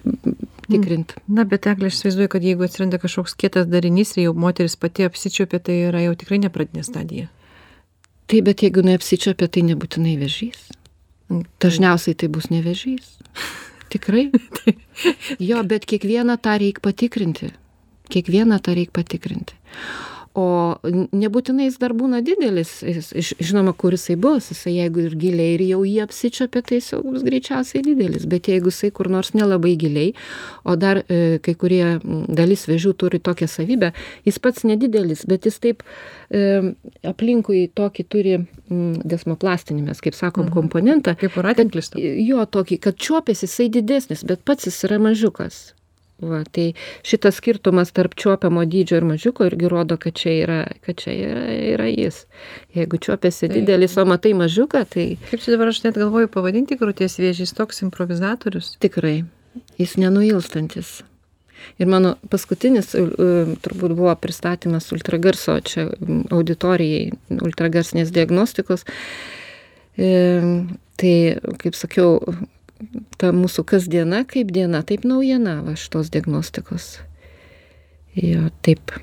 tikrinti. 0.67 1.19
Na, 1.31 1.45
bet 1.49 1.67
eglė, 1.69 1.89
aš 1.89 1.99
įsivaizduoju, 1.99 2.31
kad 2.35 2.45
jeigu 2.47 2.65
atsiranda 2.67 2.99
kažkoks 3.01 3.35
kietas 3.39 3.67
darinys 3.71 4.15
ir 4.17 4.27
jau 4.27 4.35
moteris 4.45 4.77
pati 4.79 5.07
apsičiopė, 5.07 5.61
tai 5.63 5.79
yra 5.89 6.03
jau 6.05 6.15
tikrai 6.19 6.41
nepradinė 6.43 6.85
stadija. 6.87 7.29
Taip, 8.31 8.45
bet 8.47 8.63
jeigu 8.65 8.85
neapsičiopė, 8.87 9.49
tai 9.51 9.65
nebūtinai 9.67 10.15
vėžys. 10.21 10.61
Mm, 11.31 11.43
Dažniausiai 11.63 12.17
tai 12.19 12.31
bus 12.33 12.49
ne 12.53 12.63
vėžys. 12.65 13.17
Tikrai? 13.93 14.29
jo, 15.49 15.59
bet 15.69 15.85
kiekvieną 15.89 16.39
tą 16.41 16.57
reikia 16.61 16.83
patikrinti. 16.83 17.51
Kiekvieną 18.13 18.59
tą 18.63 18.75
reikia 18.77 18.95
patikrinti 19.01 19.59
o 20.33 20.45
nebūtinai 21.13 21.67
jis 21.67 21.75
dar 21.81 21.93
būna 21.93 22.23
didelis 22.25 22.71
jis 22.81 23.33
žinoma 23.37 23.75
kur 23.77 23.93
jisai 23.93 24.15
bus 24.17 24.49
jisai 24.49 24.73
jeigu 24.79 25.03
ir 25.05 25.15
giliai 25.21 25.53
ir 25.57 25.63
jau 25.67 25.81
jį 25.85 25.99
apsičiuopė 26.07 26.63
tai 26.65 26.79
jis 26.79 26.87
jau 26.95 27.01
bus 27.05 27.25
greičiausiai 27.27 27.83
didelis 27.85 28.25
bet 28.29 28.49
jeigu 28.49 28.73
jisai 28.73 28.89
kur 28.97 29.11
nors 29.13 29.33
nelabai 29.37 29.75
giliai 29.77 30.15
o 30.65 30.75
dar 30.75 31.03
e, 31.05 31.37
kai 31.45 31.53
kurie 31.53 31.99
dalis 32.39 32.65
vėžių 32.69 32.95
turi 32.97 33.21
tokią 33.21 33.49
savybę 33.51 33.91
jis 34.25 34.41
pats 34.41 34.65
nedidelis 34.65 35.21
bet 35.29 35.45
jis 35.45 35.61
taip 35.61 35.85
e, 36.33 36.73
aplinkui 37.13 37.67
tokį 37.77 38.07
turi 38.09 38.35
desmoplastinį 39.13 39.85
mes 39.91 40.01
kaip 40.01 40.17
sakom 40.17 40.47
mhm. 40.47 40.55
komponentą 40.57 41.13
kaip 41.19 41.37
voratinklis 41.37 41.93
jo 42.01 42.49
tokį 42.57 42.81
kad 42.87 42.97
čiuopiasi 42.97 43.45
jisai 43.45 43.69
didesnis 43.77 44.25
bet 44.25 44.41
pats 44.41 44.65
jis 44.71 44.81
yra 44.89 44.97
mažiukas 45.03 45.61
va 46.21 46.43
tai 46.51 46.73
šitas 47.03 47.39
skirtumas 47.39 47.91
tarp 47.95 48.15
čiuopiamo 48.19 48.65
dydžio 48.69 48.99
ir 48.99 49.07
mažiuko 49.07 49.47
irgi 49.49 49.69
rodo 49.71 49.97
kad 49.97 50.15
čia 50.19 50.35
yra 50.43 50.59
kad 50.85 50.99
čia 51.01 51.13
yra 51.13 51.45
yra 51.73 51.87
jis. 51.89 52.25
Jeigu 52.75 52.97
čiuopiasi 52.97 53.49
didelis 53.51 53.97
o 53.97 54.05
matai 54.05 54.33
mažiuką 54.37 54.83
tai 54.89 55.07
kaip 55.29 55.41
čia 55.43 55.55
dabar 55.55 55.73
aš 55.73 55.83
net 55.87 55.97
galvoju 55.99 56.31
pavadinti 56.33 56.77
krūties 56.79 57.19
vėžį 57.19 57.47
jis 57.47 57.57
toks 57.57 57.83
improvizatorius. 57.85 58.75
Tikrai. 58.83 59.23
Jis 59.77 59.97
nenuilstantis. 60.01 61.01
Ir 61.79 61.89
mano 61.89 62.15
paskutinis 62.29 62.91
turbūt 62.93 63.95
buvo 63.95 64.13
pristatymas 64.19 64.89
ultragarso 64.95 65.57
čia 65.65 65.87
auditorijai 66.33 67.13
ultragarsinės 67.39 68.11
diagnostikos. 68.13 68.83
E, 69.97 70.09
tai 70.99 71.13
kaip 71.61 71.77
sakiau 71.77 72.17
ta 73.21 73.31
mūsų 73.35 73.65
kasdiena 73.69 74.23
kaip 74.29 74.53
diena, 74.55 74.83
taip 74.87 75.05
naujiena 75.07 75.59
va 75.65 75.75
šitos 75.79 76.11
diagnostikos. 76.13 76.95
Jo, 78.19 78.47
taip. 78.65 78.93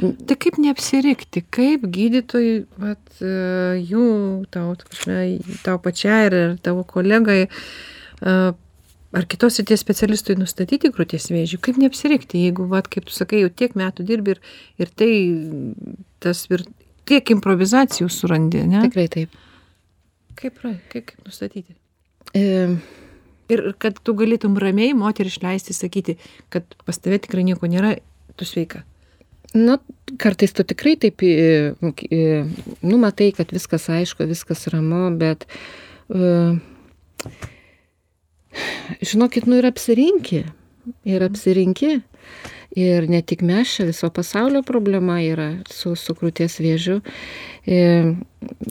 Tai 0.00 0.36
kaip 0.36 0.58
neapsirikti, 0.60 1.42
kaip 1.54 1.86
gydytojai, 1.94 2.64
vat, 2.82 3.04
e, 3.22 3.30
jų, 3.80 4.08
tau, 4.52 4.74
tau 5.64 5.78
pačiai 5.82 6.26
ir 6.28 6.36
tavo 6.62 6.84
kolegai, 6.86 7.46
e, 7.46 8.34
ar 9.10 9.26
kitos 9.30 9.56
srities 9.56 9.82
specialistui 9.82 10.36
nustatyti 10.38 10.92
krūties 10.94 11.30
vėžį, 11.32 11.60
kaip 11.64 11.80
neapsirikti, 11.82 12.44
jeigu, 12.44 12.68
vat, 12.70 12.90
kaip 12.92 13.08
tu 13.08 13.16
sakai, 13.16 13.42
jau 13.44 13.50
tiek 13.50 13.74
metų 13.78 14.06
dirbi 14.06 14.36
ir, 14.36 14.42
ir 14.78 14.92
tai, 15.00 15.10
tas 16.22 16.44
ir 16.52 16.66
tiek 17.10 17.34
improvizacijų 17.34 18.10
surandi, 18.12 18.62
ne? 18.70 18.84
Tikrai 18.86 19.08
taip. 19.10 19.38
Kaip, 20.38 20.60
kaip, 20.62 21.08
kaip 21.10 21.26
nustatyti? 21.26 21.79
E, 22.36 22.42
ir 23.50 23.64
kad 23.82 23.98
tu 24.04 24.14
galėtum 24.18 24.58
ramiai 24.60 24.94
moterį 24.96 25.32
išleisti, 25.32 25.76
sakyti, 25.76 26.16
kad 26.52 26.66
pas 26.86 26.98
tave 26.98 27.18
tikrai 27.22 27.44
nieko 27.46 27.70
nėra, 27.70 27.96
tu 28.38 28.48
sveika. 28.48 28.84
Na, 29.50 29.80
kartais 30.22 30.52
tu 30.54 30.62
tikrai 30.62 30.94
taip, 31.00 31.24
nu, 31.82 32.98
matai, 33.02 33.32
kad 33.34 33.50
viskas 33.50 33.88
aišku, 33.90 34.28
viskas 34.30 34.68
ramu, 34.70 35.08
bet, 35.18 35.48
uh, 36.14 36.54
žinokit, 39.02 39.48
nu 39.50 39.58
ir 39.58 39.66
apsirinki, 39.66 40.44
ir 41.02 41.26
apsirinki. 41.26 41.98
Ir 42.78 43.08
ne 43.10 43.18
tik 43.26 43.40
mes 43.42 43.66
čia, 43.74 43.88
viso 43.88 44.10
pasaulio 44.14 44.62
problema 44.62 45.18
yra 45.26 45.48
su, 45.70 45.96
su 45.98 46.14
krūties 46.14 46.60
vėžiu. 46.62 47.00
Ir, 47.66 48.12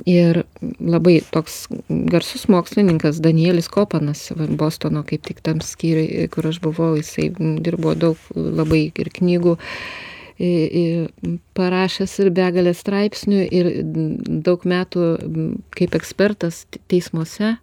ir 0.08 0.42
labai 0.80 1.18
toks 1.34 1.66
garsus 1.90 2.48
mokslininkas 2.48 3.20
Danielis 3.24 3.68
Kopanas, 3.72 4.30
Bostono 4.60 5.04
kaip 5.08 5.28
tik 5.28 5.44
tam 5.44 5.60
skyriui, 5.64 6.30
kur 6.32 6.48
aš 6.48 6.62
buvau, 6.64 6.94
jisai 7.00 7.28
dirbo 7.36 7.94
daug 8.00 8.32
labai 8.36 8.88
ir 8.96 9.12
knygų 9.20 9.58
parašęs 11.60 12.14
ir 12.24 12.30
begalę 12.32 12.72
straipsnių 12.72 13.42
ir 13.52 13.70
daug 14.48 14.64
metų 14.64 15.08
kaip 15.76 15.98
ekspertas 16.00 16.64
teismuose 16.88 17.58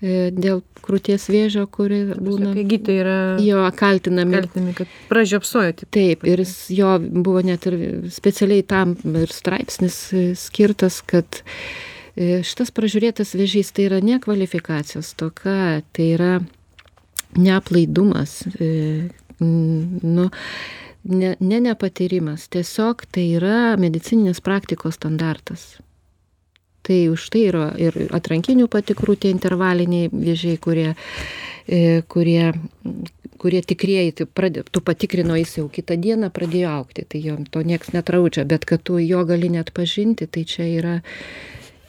dėl 0.00 0.62
krūties 0.80 1.26
vėžio, 1.28 1.66
kuri 1.68 2.00
būna. 2.16 2.54
Gydytojai 2.56 3.00
yra. 3.02 3.16
Jo, 3.44 3.64
kaltinami. 3.76 4.38
Kaltinami, 4.38 4.74
kad 4.78 4.94
pražiopsojo. 5.10 5.74
Taip, 5.82 5.90
taip 5.96 6.24
ir 6.28 6.44
jo 6.72 6.94
buvo 7.00 7.42
net 7.44 7.66
ir 7.68 7.76
specialiai 8.12 8.64
tam 8.64 8.96
ir 8.96 9.32
straipsnis 9.34 9.98
e, 10.16 10.22
skirtas, 10.40 11.02
kad 11.04 11.42
e, 12.16 12.40
šitas 12.46 12.72
pražiūrėtas 12.76 13.34
vėžys 13.36 13.74
tai 13.76 13.90
yra 13.90 14.00
ne 14.04 14.16
kvalifikacijos 14.22 15.12
toka, 15.20 15.82
tai 15.92 16.08
yra 16.16 16.32
neaplaidumas. 17.36 18.40
Nu, 19.40 20.30
ne, 21.04 21.36
ne 21.40 21.60
nepatyrimas, 21.64 22.48
tiesiog 22.52 23.06
tai 23.12 23.28
yra 23.36 23.76
medicininės 23.80 24.42
praktikos 24.44 24.98
standartas. 25.00 25.74
Tai 26.82 26.98
už 27.12 27.28
tai 27.32 27.44
yra 27.50 27.66
ir 27.76 27.96
atrankinių 28.16 28.66
patikrų 28.72 29.16
tie 29.20 29.32
intervaliniai 29.34 30.08
vėžiai, 30.12 30.56
kurie, 30.62 30.94
e, 31.68 32.00
kurie, 32.08 32.54
kurie 33.40 33.60
tikrieji, 33.60 34.14
tai 34.20 34.26
pradė, 34.26 34.64
tu 34.64 34.80
patikrino 34.84 35.36
jis 35.36 35.58
jau 35.58 35.66
kitą 35.72 35.98
dieną 36.00 36.32
pradėjo 36.32 36.72
aukti, 36.72 37.04
tai 37.04 37.20
jo 37.24 37.36
to 37.52 37.62
nieks 37.66 37.92
netraučia, 37.92 38.46
bet 38.48 38.64
kad 38.64 38.82
tu 38.82 38.96
jo 39.02 39.24
gali 39.28 39.52
net 39.52 39.74
pažinti, 39.76 40.24
tai 40.26 40.46
čia 40.48 40.70
yra, 40.72 40.96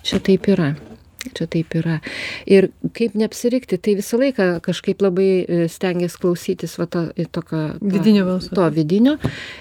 čia 0.03 0.19
taip 0.19 0.51
yra. 0.51 0.73
Čia 1.21 1.45
taip 1.51 1.75
yra. 1.77 1.99
Ir 2.49 2.71
kaip 2.97 3.13
neapsirikti, 3.19 3.77
tai 3.77 3.93
visą 3.99 4.17
laiką 4.21 4.47
kažkaip 4.65 5.03
labai 5.05 5.27
e, 5.43 5.59
stengiasi 5.69 6.17
klausytis 6.21 6.73
va 6.81 6.87
to, 6.89 7.03
tokio... 7.35 7.61
Vidinio 7.81 8.25
balso. 8.25 8.49
To 8.57 8.65
vidinio. 8.73 9.17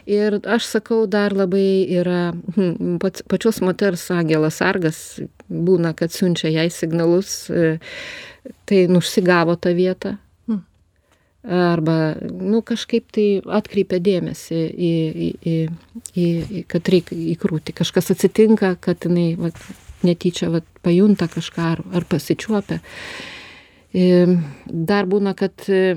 Ir 0.09 0.39
aš 0.41 0.71
sakau, 0.71 1.03
dar 1.11 1.37
labai 1.37 1.85
yra 2.01 2.31
hm, 2.33 2.97
pats, 3.03 3.27
pačios 3.29 3.61
moters 3.65 4.07
angelas 4.15 4.61
sargas, 4.63 5.03
būna, 5.51 5.93
kad 5.99 6.15
siunčia 6.17 6.49
jai 6.55 6.71
signalus, 6.73 7.35
e, 7.53 7.77
tai 8.65 8.87
nusigavo 8.89 9.59
tą 9.61 9.75
vietą. 9.77 10.17
Hm. 10.49 10.65
Arba, 11.61 11.99
nu, 12.25 12.65
kažkaip 12.65 13.13
tai 13.13 13.29
atkreipia 13.61 14.01
dėmesį 14.01 14.65
į, 14.65 14.95
į, 15.29 15.31
į, 15.45 15.61
į 16.25 16.65
kad 16.73 16.89
reikia 16.89 17.21
įkrūti. 17.37 17.77
Kažkas 17.77 18.15
atsitinka, 18.17 18.75
kad 18.81 19.05
jinai, 19.05 19.35
va, 19.37 19.53
netyčia 20.07 20.51
vat, 20.53 20.67
pajunta 20.85 21.29
kažką 21.31 21.67
ar, 21.75 21.85
ar 21.95 22.07
pasičiuopia. 22.09 22.81
E, 23.91 24.27
dar 24.67 25.09
būna, 25.11 25.35
kad 25.35 25.67
e, 25.67 25.97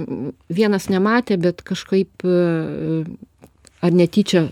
vienas 0.50 0.90
nematė, 0.90 1.38
bet 1.42 1.62
kažkaip 1.66 2.26
e, 2.26 2.38
ar 3.84 3.94
netyčia 3.94 4.48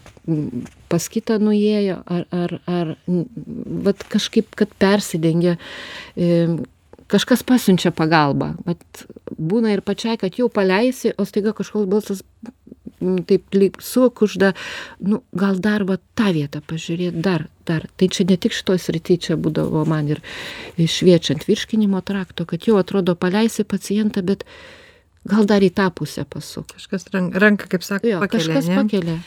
pas 0.91 1.07
kitą 1.09 1.39
nuėjo, 1.41 2.01
ar, 2.05 2.27
ar, 2.35 2.57
ar 2.69 2.93
vat, 3.87 4.03
kažkaip, 4.11 4.51
kad 4.59 4.73
persidengia, 4.75 5.55
kažkas 7.11 7.45
pasiunčia 7.47 7.93
pagalbą. 7.95 8.51
Bet 8.67 9.05
būna 9.31 9.71
ir 9.71 9.81
pačiai, 9.87 10.19
kad 10.19 10.35
jau 10.35 10.49
paleisi, 10.51 11.13
o 11.15 11.23
staiga 11.25 11.55
kažkoks 11.55 11.87
balsas 11.89 12.25
taip 13.27 13.55
lyg 13.55 13.79
sukužda, 13.83 14.51
nu, 15.07 15.21
gal 15.37 15.59
dar 15.61 15.85
va 15.89 15.97
tą 16.17 16.31
vietą 16.35 16.61
pažiūrėti, 16.65 17.21
dar, 17.23 17.47
dar. 17.67 17.87
Tai 17.97 18.09
čia 18.13 18.25
ne 18.29 18.37
tik 18.41 18.55
šitoj 18.55 18.81
srity, 18.81 19.17
čia 19.27 19.37
būdavo 19.41 19.83
man 19.89 20.11
ir 20.13 20.21
šviečiant 20.77 21.47
virškinimo 21.47 22.01
trakto, 22.05 22.45
kad 22.49 22.67
jau 22.69 22.77
atrodo 22.81 23.15
paleisi 23.19 23.65
pacientą, 23.67 24.23
bet 24.25 24.45
gal 25.27 25.47
dar 25.49 25.63
į 25.65 25.71
tą 25.77 25.89
pusę 25.95 26.25
pasuk. 26.29 26.75
Kažkas 26.77 27.09
ranką, 27.13 27.69
kaip 27.71 27.85
sako, 27.85 28.09
jo, 28.09 28.21
pakelia. 28.23 28.45
Kažkas 28.47 28.69
ne? 28.69 28.77
pakelia. 28.81 29.17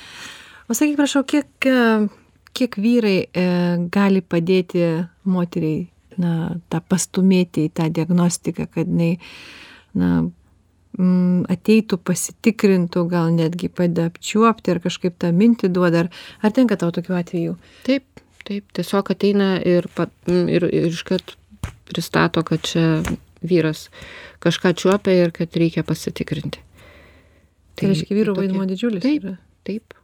O 0.68 0.76
sakyk, 0.76 0.96
prašau, 0.96 1.24
kiek, 1.28 1.68
kiek 2.56 2.78
vyrai 2.80 3.18
e, 3.26 3.48
gali 3.92 4.22
padėti 4.24 4.86
moteriai, 5.28 5.84
na, 6.20 6.54
tą 6.70 6.80
pastumėti 6.88 7.66
į 7.68 7.74
tą 7.74 7.90
diagnostiką, 7.92 8.68
kad 8.70 8.88
jinai, 8.88 9.18
na, 9.98 10.24
ateitų, 10.94 11.98
pasitikrintų, 12.06 13.04
gal 13.10 13.32
netgi 13.34 13.70
padeda 13.72 14.08
apčiuopti 14.10 14.74
ar 14.74 14.80
kažkaip 14.84 15.16
tą 15.18 15.32
mintį 15.34 15.72
duoda. 15.74 16.04
Ar, 16.04 16.10
ar 16.42 16.54
tenka 16.54 16.78
tau 16.80 16.92
tokių 16.94 17.16
atvejų? 17.18 17.56
Taip, 17.86 18.22
taip, 18.46 18.66
tiesiog 18.76 19.10
ateina 19.14 19.56
ir, 19.58 19.88
mm, 19.98 20.44
ir, 20.54 20.68
ir 20.70 20.92
iškart 20.92 21.36
pristato, 21.90 22.44
kad 22.46 22.62
čia 22.64 23.02
vyras 23.44 23.88
kažką 24.44 24.74
čiuopia 24.78 25.16
ir 25.24 25.34
kad 25.34 25.56
reikia 25.56 25.84
pasitikrinti. 25.86 26.62
Tai, 27.74 27.82
tai 27.82 27.92
reiškia, 27.92 28.14
vyro 28.14 28.36
vaidmuo 28.38 28.66
didžiulis. 28.70 29.02
Taip, 29.02 29.26
taip. 29.66 29.98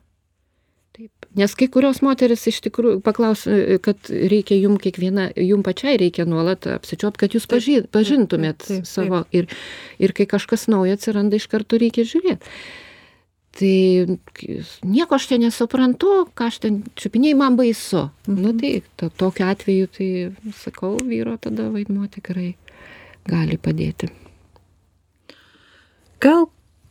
Taip. 1.00 1.28
Nes 1.38 1.52
kai 1.56 1.64
kurios 1.72 2.02
moteris 2.04 2.42
iš 2.50 2.58
tikrųjų 2.66 2.98
paklaus, 3.06 3.46
kad 3.80 4.10
reikia 4.10 4.58
jum 4.58 4.74
kiekviena, 4.82 5.30
jum 5.40 5.62
pačiai 5.64 5.96
reikia 6.00 6.26
nuolat 6.28 6.66
apsičiuopti, 6.68 7.22
kad 7.22 7.36
jūs 7.36 7.46
paži, 7.48 7.78
pažintumėt 7.88 8.58
taip, 8.60 8.66
taip, 8.68 8.84
taip. 8.84 8.90
savo 8.90 9.22
ir, 9.32 9.48
ir 9.96 10.12
kai 10.12 10.26
kažkas 10.28 10.66
naujo 10.68 10.98
atsiranda, 10.98 11.40
iš 11.40 11.46
karto 11.48 11.80
reikia 11.80 12.04
žiūrėti. 12.04 12.52
Tai 13.56 13.72
nieko 14.92 15.16
aš 15.16 15.30
ten 15.32 15.46
nesuprantu, 15.46 16.12
ką 16.36 16.50
aš 16.52 16.60
ten 16.66 16.82
čiupiniai 17.00 17.38
man 17.38 17.56
baisu. 17.56 18.10
Nu 18.28 18.34
mhm. 18.34 18.42
Nu 18.44 18.52
tai 18.60 18.74
to, 19.00 19.08
tokiu 19.24 19.48
atveju, 19.48 19.88
tai 19.96 20.10
sakau, 20.60 20.98
vyro 21.00 21.38
tada 21.40 21.70
vaidmuo 21.72 22.12
tikrai 22.12 22.52
gali 23.30 23.56
padėti. 23.56 24.12
Gal 26.20 26.50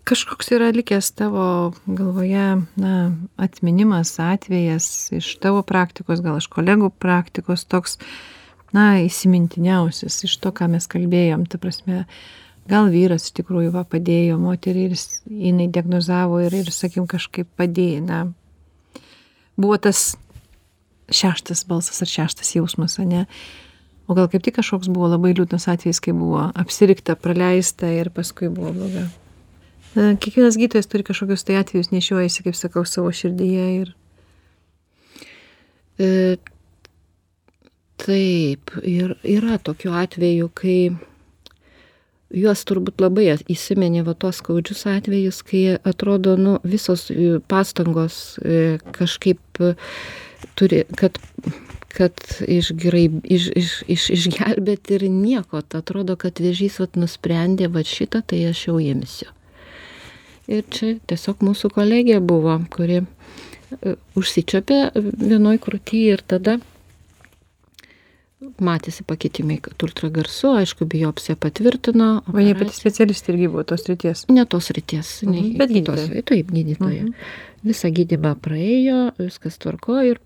kažkoks 0.09 0.49
yra 0.55 0.71
likęs 0.73 1.11
tavo 1.13 1.73
galvoje 1.85 2.61
na 2.75 2.93
atminimas 3.37 4.19
atvejas 4.19 5.11
iš 5.11 5.35
tavo 5.37 5.61
praktikos 5.61 6.23
gal 6.25 6.39
iš 6.41 6.47
kolegų 6.49 6.89
praktikos 6.97 7.67
toks 7.69 7.99
na 8.73 9.03
įsimintiniausias 9.03 10.23
iš 10.25 10.33
to 10.41 10.53
ką 10.55 10.69
mes 10.73 10.89
kalbėjom. 10.89 11.45
Ta 11.45 11.61
prasme 11.61 12.07
gal 12.69 12.89
vyras 12.89 13.29
iš 13.29 13.37
tikrųjų 13.37 13.75
va 13.77 13.85
padėjo 13.85 14.39
moteriai 14.41 14.89
ir 14.89 14.97
jinai 15.29 15.69
diagnozavo 15.69 16.41
ir 16.41 16.57
ir 16.57 16.73
sakykim 16.73 17.05
kažkaip 17.09 17.53
padėjo 17.59 18.01
na. 18.09 18.19
Buvo 19.61 19.77
tas 19.77 20.17
šeštas 21.13 21.65
balsas 21.69 22.01
ar 22.01 22.13
šeštas 22.17 22.55
jausmas 22.57 22.97
ane. 22.97 23.27
O 24.09 24.17
gal 24.17 24.25
kaip 24.25 24.41
tik 24.41 24.57
kažkoks 24.57 24.89
buvo 24.89 25.13
labai 25.13 25.35
liūdnas 25.37 25.69
atvejis 25.69 26.01
kai 26.01 26.17
buvo 26.17 26.49
apsirikta 26.57 27.13
praleista 27.13 27.93
ir 27.93 28.09
paskui 28.09 28.49
buvo 28.49 28.73
bloga 28.73 29.09
Na, 29.95 30.13
kiekvienas 30.21 30.57
gydytojas 30.59 30.87
turi 30.89 31.03
kažkokius 31.07 31.43
tai 31.47 31.57
atvejus 31.57 31.89
nešiojasi, 31.89 32.45
kaip 32.45 32.57
sakau, 32.57 32.85
savo 32.85 33.11
širdyje 33.15 33.67
ir. 33.79 33.93
E, 35.99 36.09
taip, 37.99 38.73
ir 38.85 39.15
yra 39.27 39.57
tokių 39.65 39.95
atvejų, 40.03 40.49
kai 40.53 40.77
juos 42.29 42.61
turbūt 42.69 43.01
labai 43.01 43.31
įsimenė 43.49 44.05
va 44.05 44.13
tos 44.13 44.43
skaudžius 44.43 44.85
atvejus, 44.91 45.41
kai 45.47 45.63
atrodo, 45.81 46.37
nu, 46.37 46.59
visos 46.63 47.07
pastangos 47.49 48.37
e, 48.45 48.77
kažkaip 48.93 49.63
turi, 50.59 50.85
kad 50.99 51.17
kad 51.89 52.13
išgerai, 52.45 53.07
iš, 53.23 53.49
iš, 53.57 53.71
iš, 53.89 54.03
išgelbėti 54.13 54.99
ir 54.99 55.07
nieko. 55.09 55.63
Atrodo, 55.73 56.13
kad 56.21 56.37
vėžys 56.39 56.77
vat, 56.79 56.95
nusprendė, 56.95 57.67
va 57.73 57.81
šitą 57.81 58.21
tai 58.29 58.43
aš 58.51 58.67
jau 58.69 58.77
imsiu. 58.77 59.31
Ir 60.49 60.65
čia 60.73 60.95
tiesiog 61.09 61.43
mūsų 61.45 61.69
kolegė 61.75 62.17
buvo, 62.25 62.55
kuri 62.73 63.03
e, 63.03 63.95
užsičiapė 64.17 64.79
vienoj 64.97 65.59
krūty 65.61 66.07
ir 66.15 66.25
tada 66.25 66.57
matėsi 68.63 69.03
pakitimai 69.07 69.57
ultragarsu, 69.83 70.53
aišku, 70.61 70.87
biopsija 70.89 71.35
patvirtino. 71.39 72.09
O 72.31 72.39
jie 72.41 72.55
pati 72.57 72.75
specialistė 72.75 73.33
irgi 73.33 73.49
buvo 73.51 73.65
tos 73.67 73.85
ryties? 73.89 74.25
Ne 74.31 74.45
tos 74.49 74.71
ryties, 74.75 75.11
mhm. 75.27 75.53
bet 75.59 75.73
gydytoja. 75.75 76.23
Taip, 76.27 76.51
gydytoja. 76.55 77.05
Mhm. 77.05 77.37
Visą 77.67 77.91
gydymą 77.91 78.37
praėjo, 78.39 78.99
viskas 79.19 79.59
tvarko 79.59 79.99
ir 80.07 80.21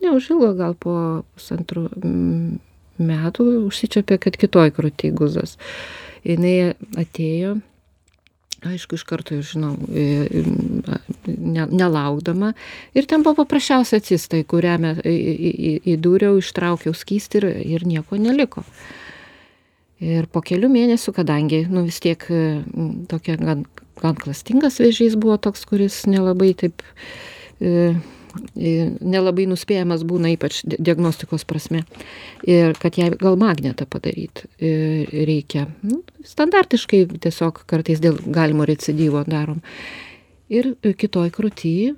neužilgo 0.00 0.54
gal 0.56 0.76
po 0.80 0.94
pusantrų 1.36 1.86
metų 3.00 3.48
užsičiapė, 3.66 4.16
kad 4.24 4.38
kitoj 4.40 4.72
krūty 4.76 5.12
guzas. 5.16 5.58
Jis 6.24 6.74
atėjo 7.00 7.58
aišku 8.66 8.98
iš 8.98 9.04
karto 9.08 9.36
jau 9.36 9.44
žinau 9.46 9.74
e, 9.88 10.42
ne, 11.26 11.66
nelaukdama. 11.66 12.52
Ir 12.96 13.08
ten 13.08 13.24
buvo 13.24 13.42
paprasčiausia 13.42 14.00
cista 14.04 14.40
į 14.40 14.46
kurią 14.50 14.76
įdūriau 15.94 16.40
ištraukiau 16.40 16.94
skystį 16.96 17.40
ir, 17.40 17.48
ir 17.78 17.86
nieko 17.88 18.20
neliko. 18.20 18.64
Ir 20.00 20.28
po 20.32 20.40
kelių 20.44 20.70
mėnesių 20.72 21.12
kadangi 21.16 21.64
nu 21.68 21.84
vis 21.88 22.00
tiek 22.00 22.22
tokia 23.10 23.36
gan, 23.40 23.66
gan 24.00 24.16
klastingas 24.16 24.80
vėžys 24.80 25.18
buvo 25.20 25.36
toks 25.36 25.66
kuris 25.68 26.02
nelabai 26.08 26.54
taip 26.56 26.84
e, 27.60 27.92
nelabai 28.54 29.46
nuspėjamas 29.50 30.04
būna 30.06 30.32
ypač 30.34 30.60
diagnostikos 30.66 31.46
prasme. 31.48 31.84
Ir 32.46 32.76
kad 32.80 32.98
jai 33.00 33.10
gal 33.20 33.38
magnetą 33.40 33.86
padaryti 33.90 34.46
reikia. 35.30 35.66
Nu, 35.82 36.02
standartiškai 36.26 37.06
tiesiog 37.22 37.64
kartais 37.70 38.02
dėl 38.02 38.20
galimo 38.26 38.66
recidyvo 38.68 39.24
darom. 39.28 39.62
Ir 40.50 40.74
kitoj 40.82 41.30
krūtyje, 41.34 41.94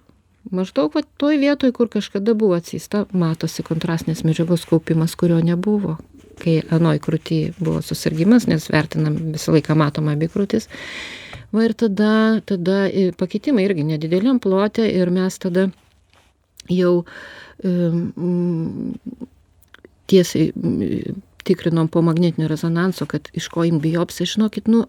maždaug 0.52 0.92
va, 0.96 1.04
toj 1.20 1.38
vietoj, 1.40 1.72
kur 1.76 1.88
kažkada 1.92 2.34
buvo 2.36 2.58
atsista, 2.58 3.06
matosi 3.12 3.64
kontrastinės 3.64 4.24
medžiagos 4.28 4.66
kaupimas, 4.68 5.16
kurio 5.16 5.40
nebuvo. 5.44 5.98
kai 6.42 6.62
anoj 6.74 6.98
krūty 7.02 7.52
buvo 7.60 7.82
susirgymas, 7.84 8.48
nes 8.50 8.64
vertinam 8.72 9.14
visą 9.34 9.54
laiką 9.54 9.76
matom 9.78 10.08
abi 10.12 10.28
krūtis. 10.32 10.68
Va 11.52 11.66
ir 11.66 11.74
tada, 11.78 12.40
tada 12.48 12.86
pakitimai 13.20 13.66
irgi 13.66 13.84
nedideliam 13.84 14.40
plote 14.40 14.86
ir 14.88 15.12
mes 15.12 15.36
tada 15.38 15.68
jau 16.70 17.02
um, 17.64 18.94
tiesiai 20.10 20.52
tikrinom 21.42 21.88
po 21.88 22.02
magnetinio 22.02 22.48
rezonanso, 22.48 23.06
kad 23.06 23.28
iš 23.32 23.48
ko 23.48 23.64
im 23.64 23.80
biopsija, 23.82 24.28
žinokit, 24.36 24.68
nu, 24.70 24.84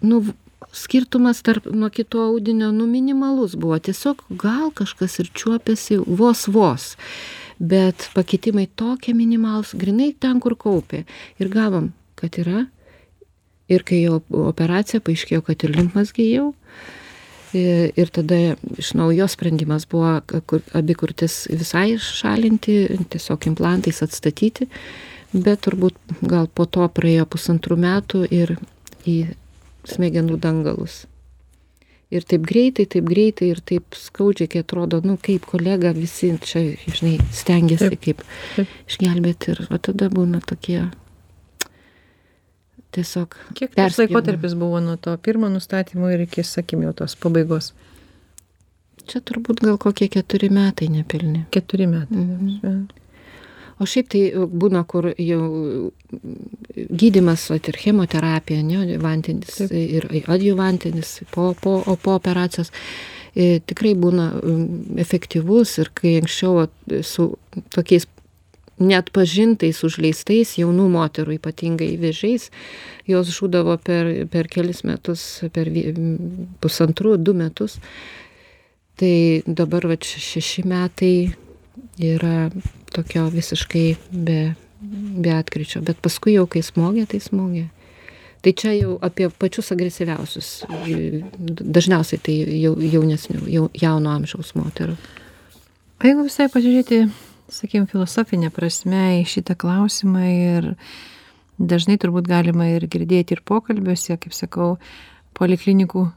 nu, 0.00 0.22
skirtumas 0.72 1.42
tarp 1.42 1.66
nuo 1.70 1.90
kito 1.90 2.22
audinio, 2.22 2.70
nu, 2.72 2.86
minimalus 2.86 3.56
buvo. 3.56 3.78
Tiesiog 3.78 4.22
gal 4.28 4.70
kažkas 4.74 5.18
ir 5.20 5.30
čiuopėsi 5.34 5.98
vos 6.06 6.46
vos. 6.48 6.92
Bet 7.58 8.08
pakitimai 8.14 8.66
tokie 8.76 9.14
minimalus, 9.14 9.74
grinai 9.78 10.12
ten, 10.18 10.40
kur 10.42 10.56
kaupė. 10.58 11.04
Ir 11.42 11.52
gavom, 11.52 11.92
kad 12.18 12.38
yra. 12.42 12.66
Ir 13.70 13.84
kai 13.86 14.02
jau 14.02 14.20
operacija 14.42 15.00
paaiškėjo, 15.04 15.44
kad 15.46 15.62
ir 15.64 15.76
limfmasgiai 15.76 16.32
jau. 17.52 17.92
Ir 17.96 18.10
tada 18.14 18.40
iš 18.80 18.92
naujo 18.98 19.28
sprendimas 19.30 19.86
buvo 19.90 20.18
kur, 20.48 20.64
abi 20.72 20.96
kurtis 20.98 21.44
visai 21.52 21.94
šalinti, 22.00 22.76
tiesiog 23.12 23.48
implantais 23.52 24.02
atstatyti 24.04 24.68
bet 25.32 25.64
turbūt 25.64 25.96
gal 26.28 26.48
po 26.52 26.66
to 26.68 26.84
praėjo 26.92 27.26
pusantrų 27.32 27.78
metų 27.80 28.26
ir 28.30 28.54
į 29.08 29.16
smegenų 29.88 30.38
dangalus. 30.40 31.06
Ir 32.12 32.26
taip 32.28 32.44
greitai, 32.44 32.84
taip 32.92 33.06
greitai 33.08 33.48
ir 33.54 33.62
taip 33.64 33.96
skaudžiai, 33.96 34.50
kai 34.52 34.60
atrodo, 34.60 35.00
nu 35.00 35.16
kaip 35.16 35.46
kolega 35.48 35.94
visi 35.96 36.28
čia, 36.44 36.66
žinai, 36.84 37.16
stengiasi 37.32 37.96
kaip 37.96 38.20
taip. 38.52 38.74
išgelbėti 38.84 39.54
ir 39.54 39.62
o 39.72 39.78
tada 39.80 40.10
būna 40.12 40.42
tokie 40.44 40.82
tiesiog. 42.92 43.36
Kiek 43.58 43.74
tas 43.76 43.98
laikotarpis 44.00 44.56
buvo 44.58 44.80
nuo 44.80 44.96
to 44.96 45.16
pirmo 45.22 45.48
nustatymo 45.52 46.10
ir 46.12 46.26
iki, 46.26 46.44
sakim, 46.46 46.84
jau 46.86 46.92
tos 47.02 47.16
pabaigos? 47.20 47.72
Čia 49.08 49.22
turbūt 49.26 49.62
gal 49.64 49.78
kokie 49.82 50.08
keturi 50.12 50.50
metai 50.52 50.88
nepilni. 50.92 51.46
Keturi 51.54 51.88
metai. 51.90 52.26
Mhm. 52.26 52.82
O 53.80 53.86
šiaip 53.88 54.10
tai 54.12 54.20
būna, 54.62 54.84
kur 54.86 55.08
jau 55.18 55.90
gydimas, 57.02 57.48
o 57.50 57.56
ir 57.58 57.78
chemoterapija, 57.82 58.62
ne, 58.62 58.98
vantinis 59.02 59.56
Taip. 59.58 59.72
ir 59.72 60.06
adjuvantinis 60.30 61.16
po, 61.32 61.48
po, 61.58 61.80
o 61.86 61.96
po 61.96 62.14
operacijos 62.20 62.70
tikrai 63.34 63.94
būna 63.96 64.28
efektyvus 65.00 65.78
ir 65.80 65.90
kai 65.96 66.18
anksčiau 66.20 66.66
su 67.06 67.30
tokiais 67.72 68.06
net 68.80 69.10
pažintais, 69.14 69.82
užleistais 69.84 70.56
jaunų 70.58 70.88
moterų, 70.94 71.36
ypatingai 71.36 71.92
vėžiais, 72.00 72.48
jos 73.10 73.30
žūdavo 73.34 73.76
per, 73.84 74.10
per 74.32 74.48
kelis 74.52 74.82
metus, 74.88 75.42
per 75.52 75.70
pusantrų, 76.62 77.18
du 77.20 77.36
metus. 77.36 77.78
Tai 79.00 79.14
dabar 79.46 79.86
va 79.90 79.96
šeši 79.96 80.66
metai 80.68 81.14
yra 82.02 82.50
tokio 82.92 83.28
visiškai 83.32 83.86
be, 84.12 84.40
be 84.80 85.32
atkryčio. 85.34 85.82
Bet 85.84 86.02
paskui 86.04 86.36
jau, 86.36 86.46
kai 86.50 86.62
smogė, 86.64 87.06
tai 87.10 87.22
smogė. 87.24 87.68
Tai 88.42 88.52
čia 88.58 88.72
jau 88.74 88.96
apie 89.06 89.28
pačius 89.30 89.70
agresyviausius, 89.70 90.46
dažniausiai 91.38 92.18
tai 92.26 92.34
jau, 92.58 92.72
jaunesnių, 92.74 93.44
jau, 93.46 93.68
jauno 93.78 94.16
amžiaus 94.16 94.50
moterų. 94.58 94.96
Jeigu 96.02 96.24
visai 96.26 96.48
pažiūrėti, 96.50 97.04
sakykime, 97.50 97.88
filosofinė 97.90 98.50
prasme 98.54 99.20
į 99.20 99.26
šitą 99.28 99.56
klausimą 99.58 100.24
ir 100.30 100.72
dažnai 101.58 101.98
turbūt 102.00 102.28
galima 102.30 102.68
ir 102.72 102.86
girdėti 102.90 103.36
ir 103.36 103.42
pokalbiuose, 103.46 104.18
kaip 104.20 104.34
sakau, 104.36 104.76
poliklinikų 105.38 106.08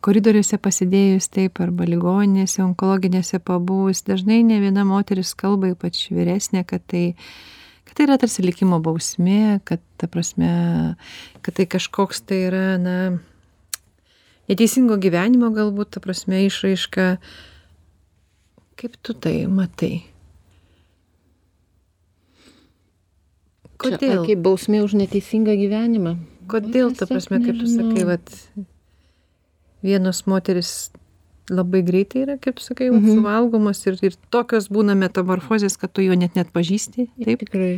koridoriuose 0.00 0.58
pasidėjus 0.58 1.28
taip 1.28 1.60
arba 1.60 1.84
ligoninėse 1.84 2.62
onkologinėse 2.64 3.38
pabuvus 3.44 4.00
dažnai 4.06 4.40
ne 4.42 4.60
viena 4.62 4.84
moteris 4.88 5.34
kalba 5.36 5.74
ypač 5.74 6.06
vyresnė 6.10 6.64
kad 6.64 6.82
tai 6.88 7.14
kad 7.84 7.98
tai 7.98 8.06
yra 8.06 8.16
tarsi 8.22 8.42
likimo 8.42 8.80
bausmė 8.80 9.60
kad 9.68 9.84
ta 10.00 10.08
prasme 10.08 10.96
kad 11.44 11.54
tai 11.54 11.68
kažkoks 11.68 12.24
tai 12.24 12.46
yra 12.48 12.64
na 12.80 12.96
neteisingo 14.50 14.98
gyvenimo 14.98 15.52
galbūt 15.54 15.94
ta 15.94 16.02
prasme 16.02 16.42
išraiška. 16.48 17.14
Kaip 18.80 18.96
tu 19.04 19.14
tai 19.14 19.44
matai 19.46 20.00
kodėl 23.80 24.26
kaip 24.28 24.44
bausmė 24.44 24.84
už 24.84 24.98
neteisingą 25.00 25.56
gyvenimą 25.60 26.16
kodėl 26.50 26.94
ta 26.96 27.08
prasme 27.10 27.40
kaip 27.44 27.60
tu 27.62 27.68
sakai 27.70 28.06
vat 28.08 28.34
vienos 29.84 30.24
moterys 30.28 30.90
labai 31.50 31.82
greitai 31.82 32.24
yra, 32.24 32.36
kaip 32.38 32.60
sakai, 32.62 32.90
mhm. 32.92 33.18
suvalgomos 33.18 33.82
ir, 33.88 33.98
ir 34.06 34.16
tokios 34.30 34.68
būna 34.72 34.94
metamorfozės, 34.98 35.76
kad 35.80 35.92
tu 35.94 36.04
jo 36.04 36.14
net 36.18 36.38
net 36.38 36.52
pažįsti. 36.54 37.08
Taip, 37.24 37.42
tikrai. 37.42 37.72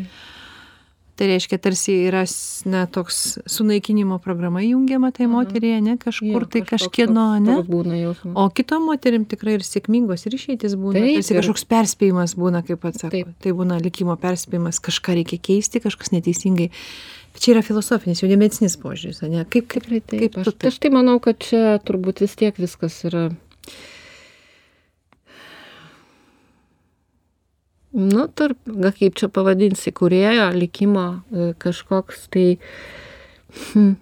Tai 1.22 1.28
reiškia, 1.30 1.54
tarsi 1.62 1.92
yra 2.08 2.24
na, 2.66 2.80
toks 2.90 3.38
sunaikinimo 3.46 4.16
programa 4.18 4.58
jungiama 4.64 5.12
tai 5.14 5.28
mhm. 5.28 5.36
moteriai, 5.36 5.82
ne 5.86 5.94
kažkur 6.00 6.48
tai 6.50 6.64
kažkieno, 6.66 7.26
ne? 7.38 7.60
Būna 7.62 7.94
jausmas. 8.00 8.34
O 8.34 8.48
kitom 8.50 8.88
moterim 8.90 9.22
tikrai 9.30 9.54
ir 9.60 9.62
sėkmingos 9.62 10.26
ir 10.26 10.34
išeitis 10.34 10.74
būna. 10.74 10.98
Tarsi 10.98 11.36
kažkoks 11.38 11.62
perspėjimas 11.70 12.34
būna, 12.34 12.64
kaip 12.66 12.82
pats 12.82 13.04
sako. 13.04 13.12
Taip. 13.14 13.30
Tai 13.38 13.54
būna 13.60 13.78
likimo 13.84 14.18
perspėjimas, 14.18 14.82
kažką 14.82 15.14
reikia 15.20 15.38
keisti, 15.38 15.84
kažkas 15.86 16.10
neteisingai 16.16 16.72
čia 17.38 17.54
yra 17.54 17.62
filosofinis 17.62 18.24
jau 18.24 18.28
ne 18.28 18.36
medicininis 18.42 18.74
požiūris 18.82 19.22
ane 19.24 19.46
kaip 19.48 19.70
kaip 19.70 19.86
kaip 19.86 20.34
tai 20.36 20.68
aš 20.68 20.82
tai 20.82 20.90
manau 20.92 21.16
kad 21.22 21.38
čia 21.40 21.78
turbūt 21.86 22.20
vis 22.26 22.34
tiek 22.36 22.58
viskas 22.60 22.98
yra 23.08 23.28
nu 27.92 28.26
tarp 28.34 28.58
gal 28.64 28.94
kaip 28.96 29.16
čia 29.20 29.28
pavadinsi 29.32 29.92
kūrėjo 29.94 30.48
likimo 30.56 31.06
e, 31.12 31.50
kažkoks 31.60 32.26
tai 32.32 32.46
hm, 33.72 33.92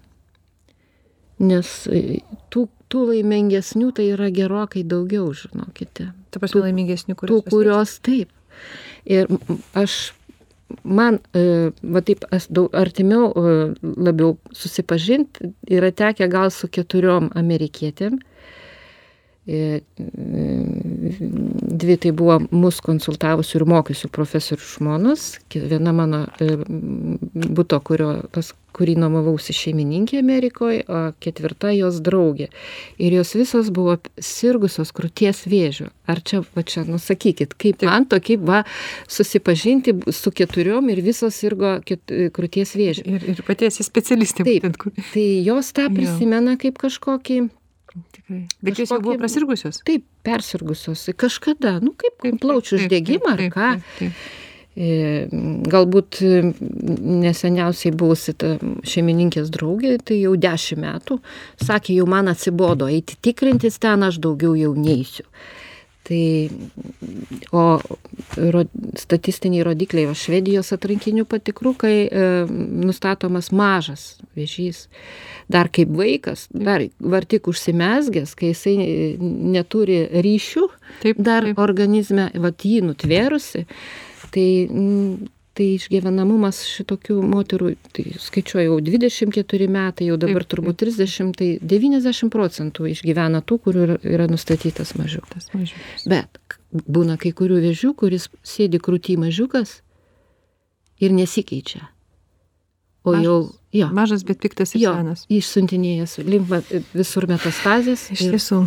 nes 1.50 1.72
e, 1.90 2.20
tų 2.52 2.68
tų 2.90 3.04
laimingesnių 3.12 3.90
tai 3.94 4.08
yra 4.14 4.30
gerokai 4.34 4.84
daugiau 4.86 5.32
žinokite 5.34 6.10
ta 6.30 6.42
prasme 6.42 6.64
laimingesnių 6.68 7.18
kurios 7.18 7.44
tų 7.44 7.54
kurios 7.54 7.98
taip 8.06 8.30
ir 9.06 9.30
aš 9.78 9.98
man 10.86 11.18
e, 11.34 11.70
va 11.82 12.02
taip 12.06 12.26
daug 12.50 12.74
artimiau 12.78 13.32
labiau 13.82 14.36
susipažint 14.54 15.42
yra 15.66 15.90
tekę 15.90 16.30
gal 16.30 16.54
su 16.54 16.70
keturiom 16.70 17.32
amerikietėm. 17.34 18.20
E, 18.20 18.39
dvi 21.80 21.96
tai 21.96 22.12
buvo 22.12 22.36
mus 22.52 22.80
konsultavusių 22.84 23.56
ir 23.58 23.64
mokysių 23.72 24.10
profesorių 24.12 24.66
žmonos, 24.76 25.38
viena 25.54 25.94
mano 25.96 26.26
būto, 26.38 27.80
kurio, 27.82 28.10
pas 28.34 28.52
kurį 28.76 28.94
nuomavausi 29.00 29.54
šeimininkė 29.56 30.20
Amerikoje, 30.20 30.84
o 30.86 31.00
ketvirta 31.24 31.72
jos 31.74 31.98
draugė. 32.04 32.50
Ir 33.02 33.16
jos 33.16 33.34
visos 33.34 33.70
buvo 33.74 33.96
sirgusios 34.22 34.92
krūties 34.94 35.42
vėžiu. 35.50 35.88
Ar 36.06 36.22
čia, 36.22 36.44
va 36.54 36.62
čia, 36.62 36.84
nusakykit, 36.86 37.56
kaip 37.58 37.82
man 37.86 38.06
tokį, 38.10 38.38
va, 38.46 38.62
susipažinti 39.10 39.96
su 40.14 40.30
keturiom 40.30 40.92
ir 40.92 41.02
visos 41.02 41.34
sirgo 41.42 41.78
ket, 41.86 42.04
krūties 42.36 42.76
vėžiu. 42.78 43.06
Ir, 43.10 43.20
ir 43.34 43.42
paties 43.46 43.82
specialistė. 43.82 44.44
Taip, 44.46 44.60
būtent, 44.62 44.78
kur... 44.84 44.94
tai 45.14 45.26
jos 45.46 45.72
tą 45.74 45.88
prisimena 45.94 46.54
kaip 46.60 46.78
kažkokį 46.78 47.48
Tikrai. 47.90 48.44
Bet 48.62 48.78
jos 48.78 48.92
jau 48.92 49.00
buvo 49.02 49.16
prasirgusios? 49.20 49.80
Taip, 49.86 50.04
persirgusios. 50.26 51.08
Kažkada, 51.18 51.78
nu 51.82 51.94
kaip, 51.98 52.18
kaip 52.22 52.38
plaučių 52.42 52.78
uždegimą 52.82 53.34
ar 53.34 53.42
ką. 53.50 53.72
Taip, 53.80 53.90
taip, 53.98 54.14
taip. 54.14 54.46
E, 54.80 55.26
galbūt 55.66 56.20
e, 56.22 56.42
neseniausiai 57.20 57.90
buvusi 57.90 58.36
ta 58.38 58.52
šeimininkės 58.86 59.50
draugė, 59.50 59.96
tai 60.06 60.20
jau 60.20 60.36
dešimt 60.38 60.84
metų, 60.84 61.18
sakė, 61.60 61.96
jau 61.98 62.06
man 62.08 62.30
atsibodo 62.30 62.86
eiti 62.88 63.18
tikrintis 63.18 63.80
ten, 63.82 64.06
aš 64.06 64.20
daugiau 64.22 64.54
jau 64.54 64.70
neįsiu. 64.78 65.26
Tai, 66.10 66.50
o 67.54 67.64
ro, 68.50 68.62
statistiniai 68.98 69.62
rodikliai, 69.62 70.08
o 70.10 70.14
švedijos 70.18 70.72
atrankinių 70.74 71.22
patikrų, 71.30 71.72
kai 71.78 71.94
e, 72.02 72.24
nustatomas 72.82 73.52
mažas 73.54 74.16
vėžys, 74.34 74.88
dar 75.46 75.70
kaip 75.70 75.92
vaikas, 75.94 76.48
dar 76.50 76.82
vartik 76.98 77.46
užsimesgęs, 77.52 78.34
kai 78.34 78.50
jisai 78.50 78.74
neturi 79.20 80.02
ryšių, 80.26 80.66
taip, 81.04 81.22
dar 81.22 81.46
taip. 81.46 81.62
organizme, 81.62 82.26
vat 82.42 82.66
jį 82.66 82.82
nutvėrusi, 82.90 83.68
tai 84.34 84.48
mm, 84.66 85.30
tai 85.60 85.74
išgyvenamumas 85.76 86.62
šitokių 86.64 87.18
moterų, 87.28 87.74
tai 87.92 88.06
skaičiuoju 88.16 88.70
jau 88.70 88.78
24 88.86 89.66
metai, 89.68 90.06
jau 90.08 90.16
dabar 90.20 90.46
turbūt 90.48 90.78
30, 90.80 91.34
tai 91.36 91.50
90 91.60 92.32
procentų 92.32 92.88
išgyvena 92.94 93.42
tų, 93.44 93.58
kurių 93.66 93.98
yra 94.00 94.28
nustatytas 94.30 94.94
mažiukas. 94.96 95.50
Bet 96.08 96.40
būna 96.72 97.18
kai 97.20 97.34
kurių 97.36 97.60
vėžių, 97.66 97.92
kuris 98.00 98.30
sėdi 98.46 98.80
krūty 98.80 99.18
mažiukas 99.20 99.82
ir 101.04 101.12
nesikeičia. 101.12 101.90
O 103.04 103.12
Mažas. 103.12 103.24
jau, 103.24 103.36
jo, 103.72 103.90
Mažas, 103.96 104.24
bet 104.28 104.40
piktas 104.40 104.74
ir 104.76 104.86
jo, 104.86 104.94
senas. 104.96 105.26
išsiuntinėjęs 105.32 106.18
limfa 106.24 106.60
visur 106.92 107.28
metastazės. 107.28 108.08
Iš 108.12 108.26
tiesų, 108.32 108.64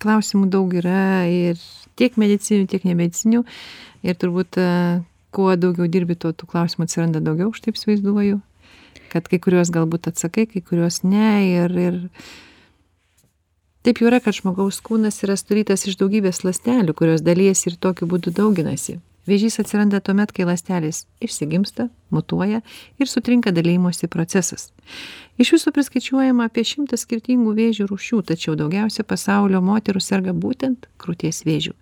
klausimų 0.00 0.48
daug 0.52 0.72
yra 0.76 1.24
ir 1.28 1.60
tiek 2.00 2.16
medicinių, 2.20 2.68
tiek 2.68 2.84
nemedicinių. 2.88 3.44
Ir 4.04 4.16
turbūt 4.20 4.56
e, 4.60 4.68
kuo 5.34 5.54
daugiau 5.56 5.88
dirbi, 5.90 6.16
tuo 6.18 6.32
tų 6.32 6.48
klausimų 6.50 6.86
atsiranda 6.86 7.22
daugiau, 7.24 7.50
aš 7.52 7.64
taip 7.64 7.78
įsivaizduoju. 7.78 8.40
Kad 9.10 9.26
kai 9.30 9.40
kuriuos 9.42 9.72
galbūt 9.74 10.10
atsakai, 10.10 10.46
kai 10.50 10.62
kuriuos 10.62 11.02
ne. 11.02 11.30
Ir, 11.50 11.74
ir 11.74 12.00
taip 13.86 14.02
jau 14.02 14.10
yra, 14.10 14.20
kad 14.22 14.36
žmogaus 14.36 14.80
kūnas 14.86 15.22
yra 15.26 15.38
sudarytas 15.38 15.86
iš 15.90 15.98
daugybės 16.00 16.44
ląstelių, 16.46 16.94
kurios 16.98 17.24
dalyjasi 17.26 17.72
ir 17.72 17.78
tokiu 17.82 18.10
būdu 18.10 18.34
dauginasi. 18.36 19.00
Vėžys 19.28 19.60
atsiranda 19.60 20.00
tuomet, 20.00 20.32
kai 20.32 20.46
ląstelės 20.48 21.04
išsigimsta, 21.20 21.90
mutuoja 22.10 22.62
ir 22.98 23.08
sutrinka 23.10 23.52
dalymosi 23.52 24.08
procesas. 24.08 24.70
Iš 25.40 25.52
viso 25.54 25.72
priskaičiuojama 25.76 26.46
apie 26.48 26.64
šimtą 26.64 26.96
skirtingų 27.00 27.52
vėžių 27.56 27.86
rūšių, 27.90 28.22
tačiau 28.30 28.56
daugiausia 28.60 29.04
pasaulio 29.04 29.60
moterų 29.64 30.00
serga 30.04 30.32
būtent 30.36 30.88
krūties 31.00 31.42
vėžių. 31.44 31.74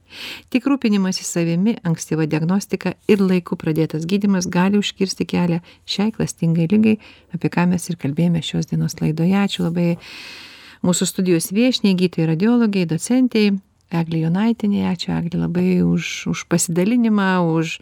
Tik 0.50 0.66
rūpinimas 0.70 1.22
į 1.22 1.28
savimi, 1.28 1.76
ankstyva 1.86 2.26
diagnostika 2.26 2.96
ir 3.10 3.22
laiku 3.22 3.58
pradėtas 3.60 4.06
gydimas 4.06 4.50
gali 4.50 4.82
užkirsti 4.82 5.26
kelią 5.26 5.62
šiai 5.86 6.10
klastingai 6.18 6.68
lygai, 6.70 6.98
apie 7.34 7.50
ką 7.54 7.68
mes 7.70 7.86
ir 7.90 7.98
kalbėjome 8.02 8.42
šios 8.42 8.70
dienos 8.70 8.98
laidoje. 9.02 9.38
Ačiū 9.38 9.66
labai 9.68 9.94
mūsų 10.82 11.10
studijos 11.10 11.50
viešniai, 11.54 11.96
gydytojai 11.98 12.32
radiologai, 12.34 12.86
docentiai, 12.90 13.56
Eglė 13.88 14.26
Jonaitinė, 14.26 14.82
ačiū 14.90 15.14
Eglė 15.16 15.40
labai 15.46 15.80
už, 15.80 16.28
už 16.28 16.44
pasidalinimą, 16.52 17.40
už, 17.56 17.78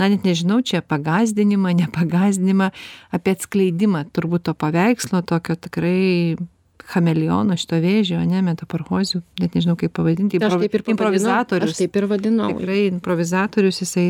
na 0.00 0.08
net 0.08 0.24
nežinau, 0.24 0.62
čia 0.64 0.80
pagazdinimą, 0.80 1.74
nepagazdinimą, 1.84 2.72
apie 3.12 3.36
atskleidimą 3.36 4.06
turbūt 4.16 4.48
to 4.48 4.56
paveikslo, 4.56 5.20
tokio 5.28 5.58
tikrai 5.60 6.40
chameleono 6.88 7.56
šito 7.58 7.78
vėžio, 7.82 8.18
ne, 8.26 8.40
metaporhozių, 8.44 9.20
net 9.40 9.54
nežinau 9.56 9.76
kaip 9.78 9.94
pavadinti, 9.96 10.40
pavadinau, 10.42 10.94
improvizatorius. 10.94 11.74
Aš 11.74 11.80
taip 11.82 11.98
ir 12.00 12.06
vadinau. 12.10 12.50
Tikrai 12.56 12.80
improvizatorius 12.90 13.82
jisai. 13.84 14.06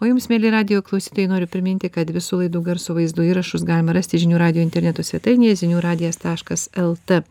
O 0.00 0.08
jums, 0.08 0.28
mėly 0.32 0.52
radio 0.54 0.82
klausytojai, 0.86 1.28
noriu 1.30 1.50
priminti, 1.50 1.90
kad 1.92 2.10
visų 2.14 2.44
laidų 2.44 2.64
garso 2.70 2.96
vaizdo 2.96 3.26
įrašus 3.26 3.66
galima 3.68 3.96
rasti 3.96 4.22
žinių 4.24 4.40
radio 4.40 4.64
interneto 4.64 5.04
svetainėje 5.06 5.62
ziniųradijas.lt. 5.64 7.22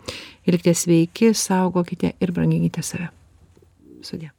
Ir 0.47 0.59
likite 0.59 0.75
sveiki, 0.77 1.33
saugokite 1.35 2.15
ir 2.21 2.35
branginkite 2.35 2.85
save. 2.85 3.11
Sudė. 4.07 4.31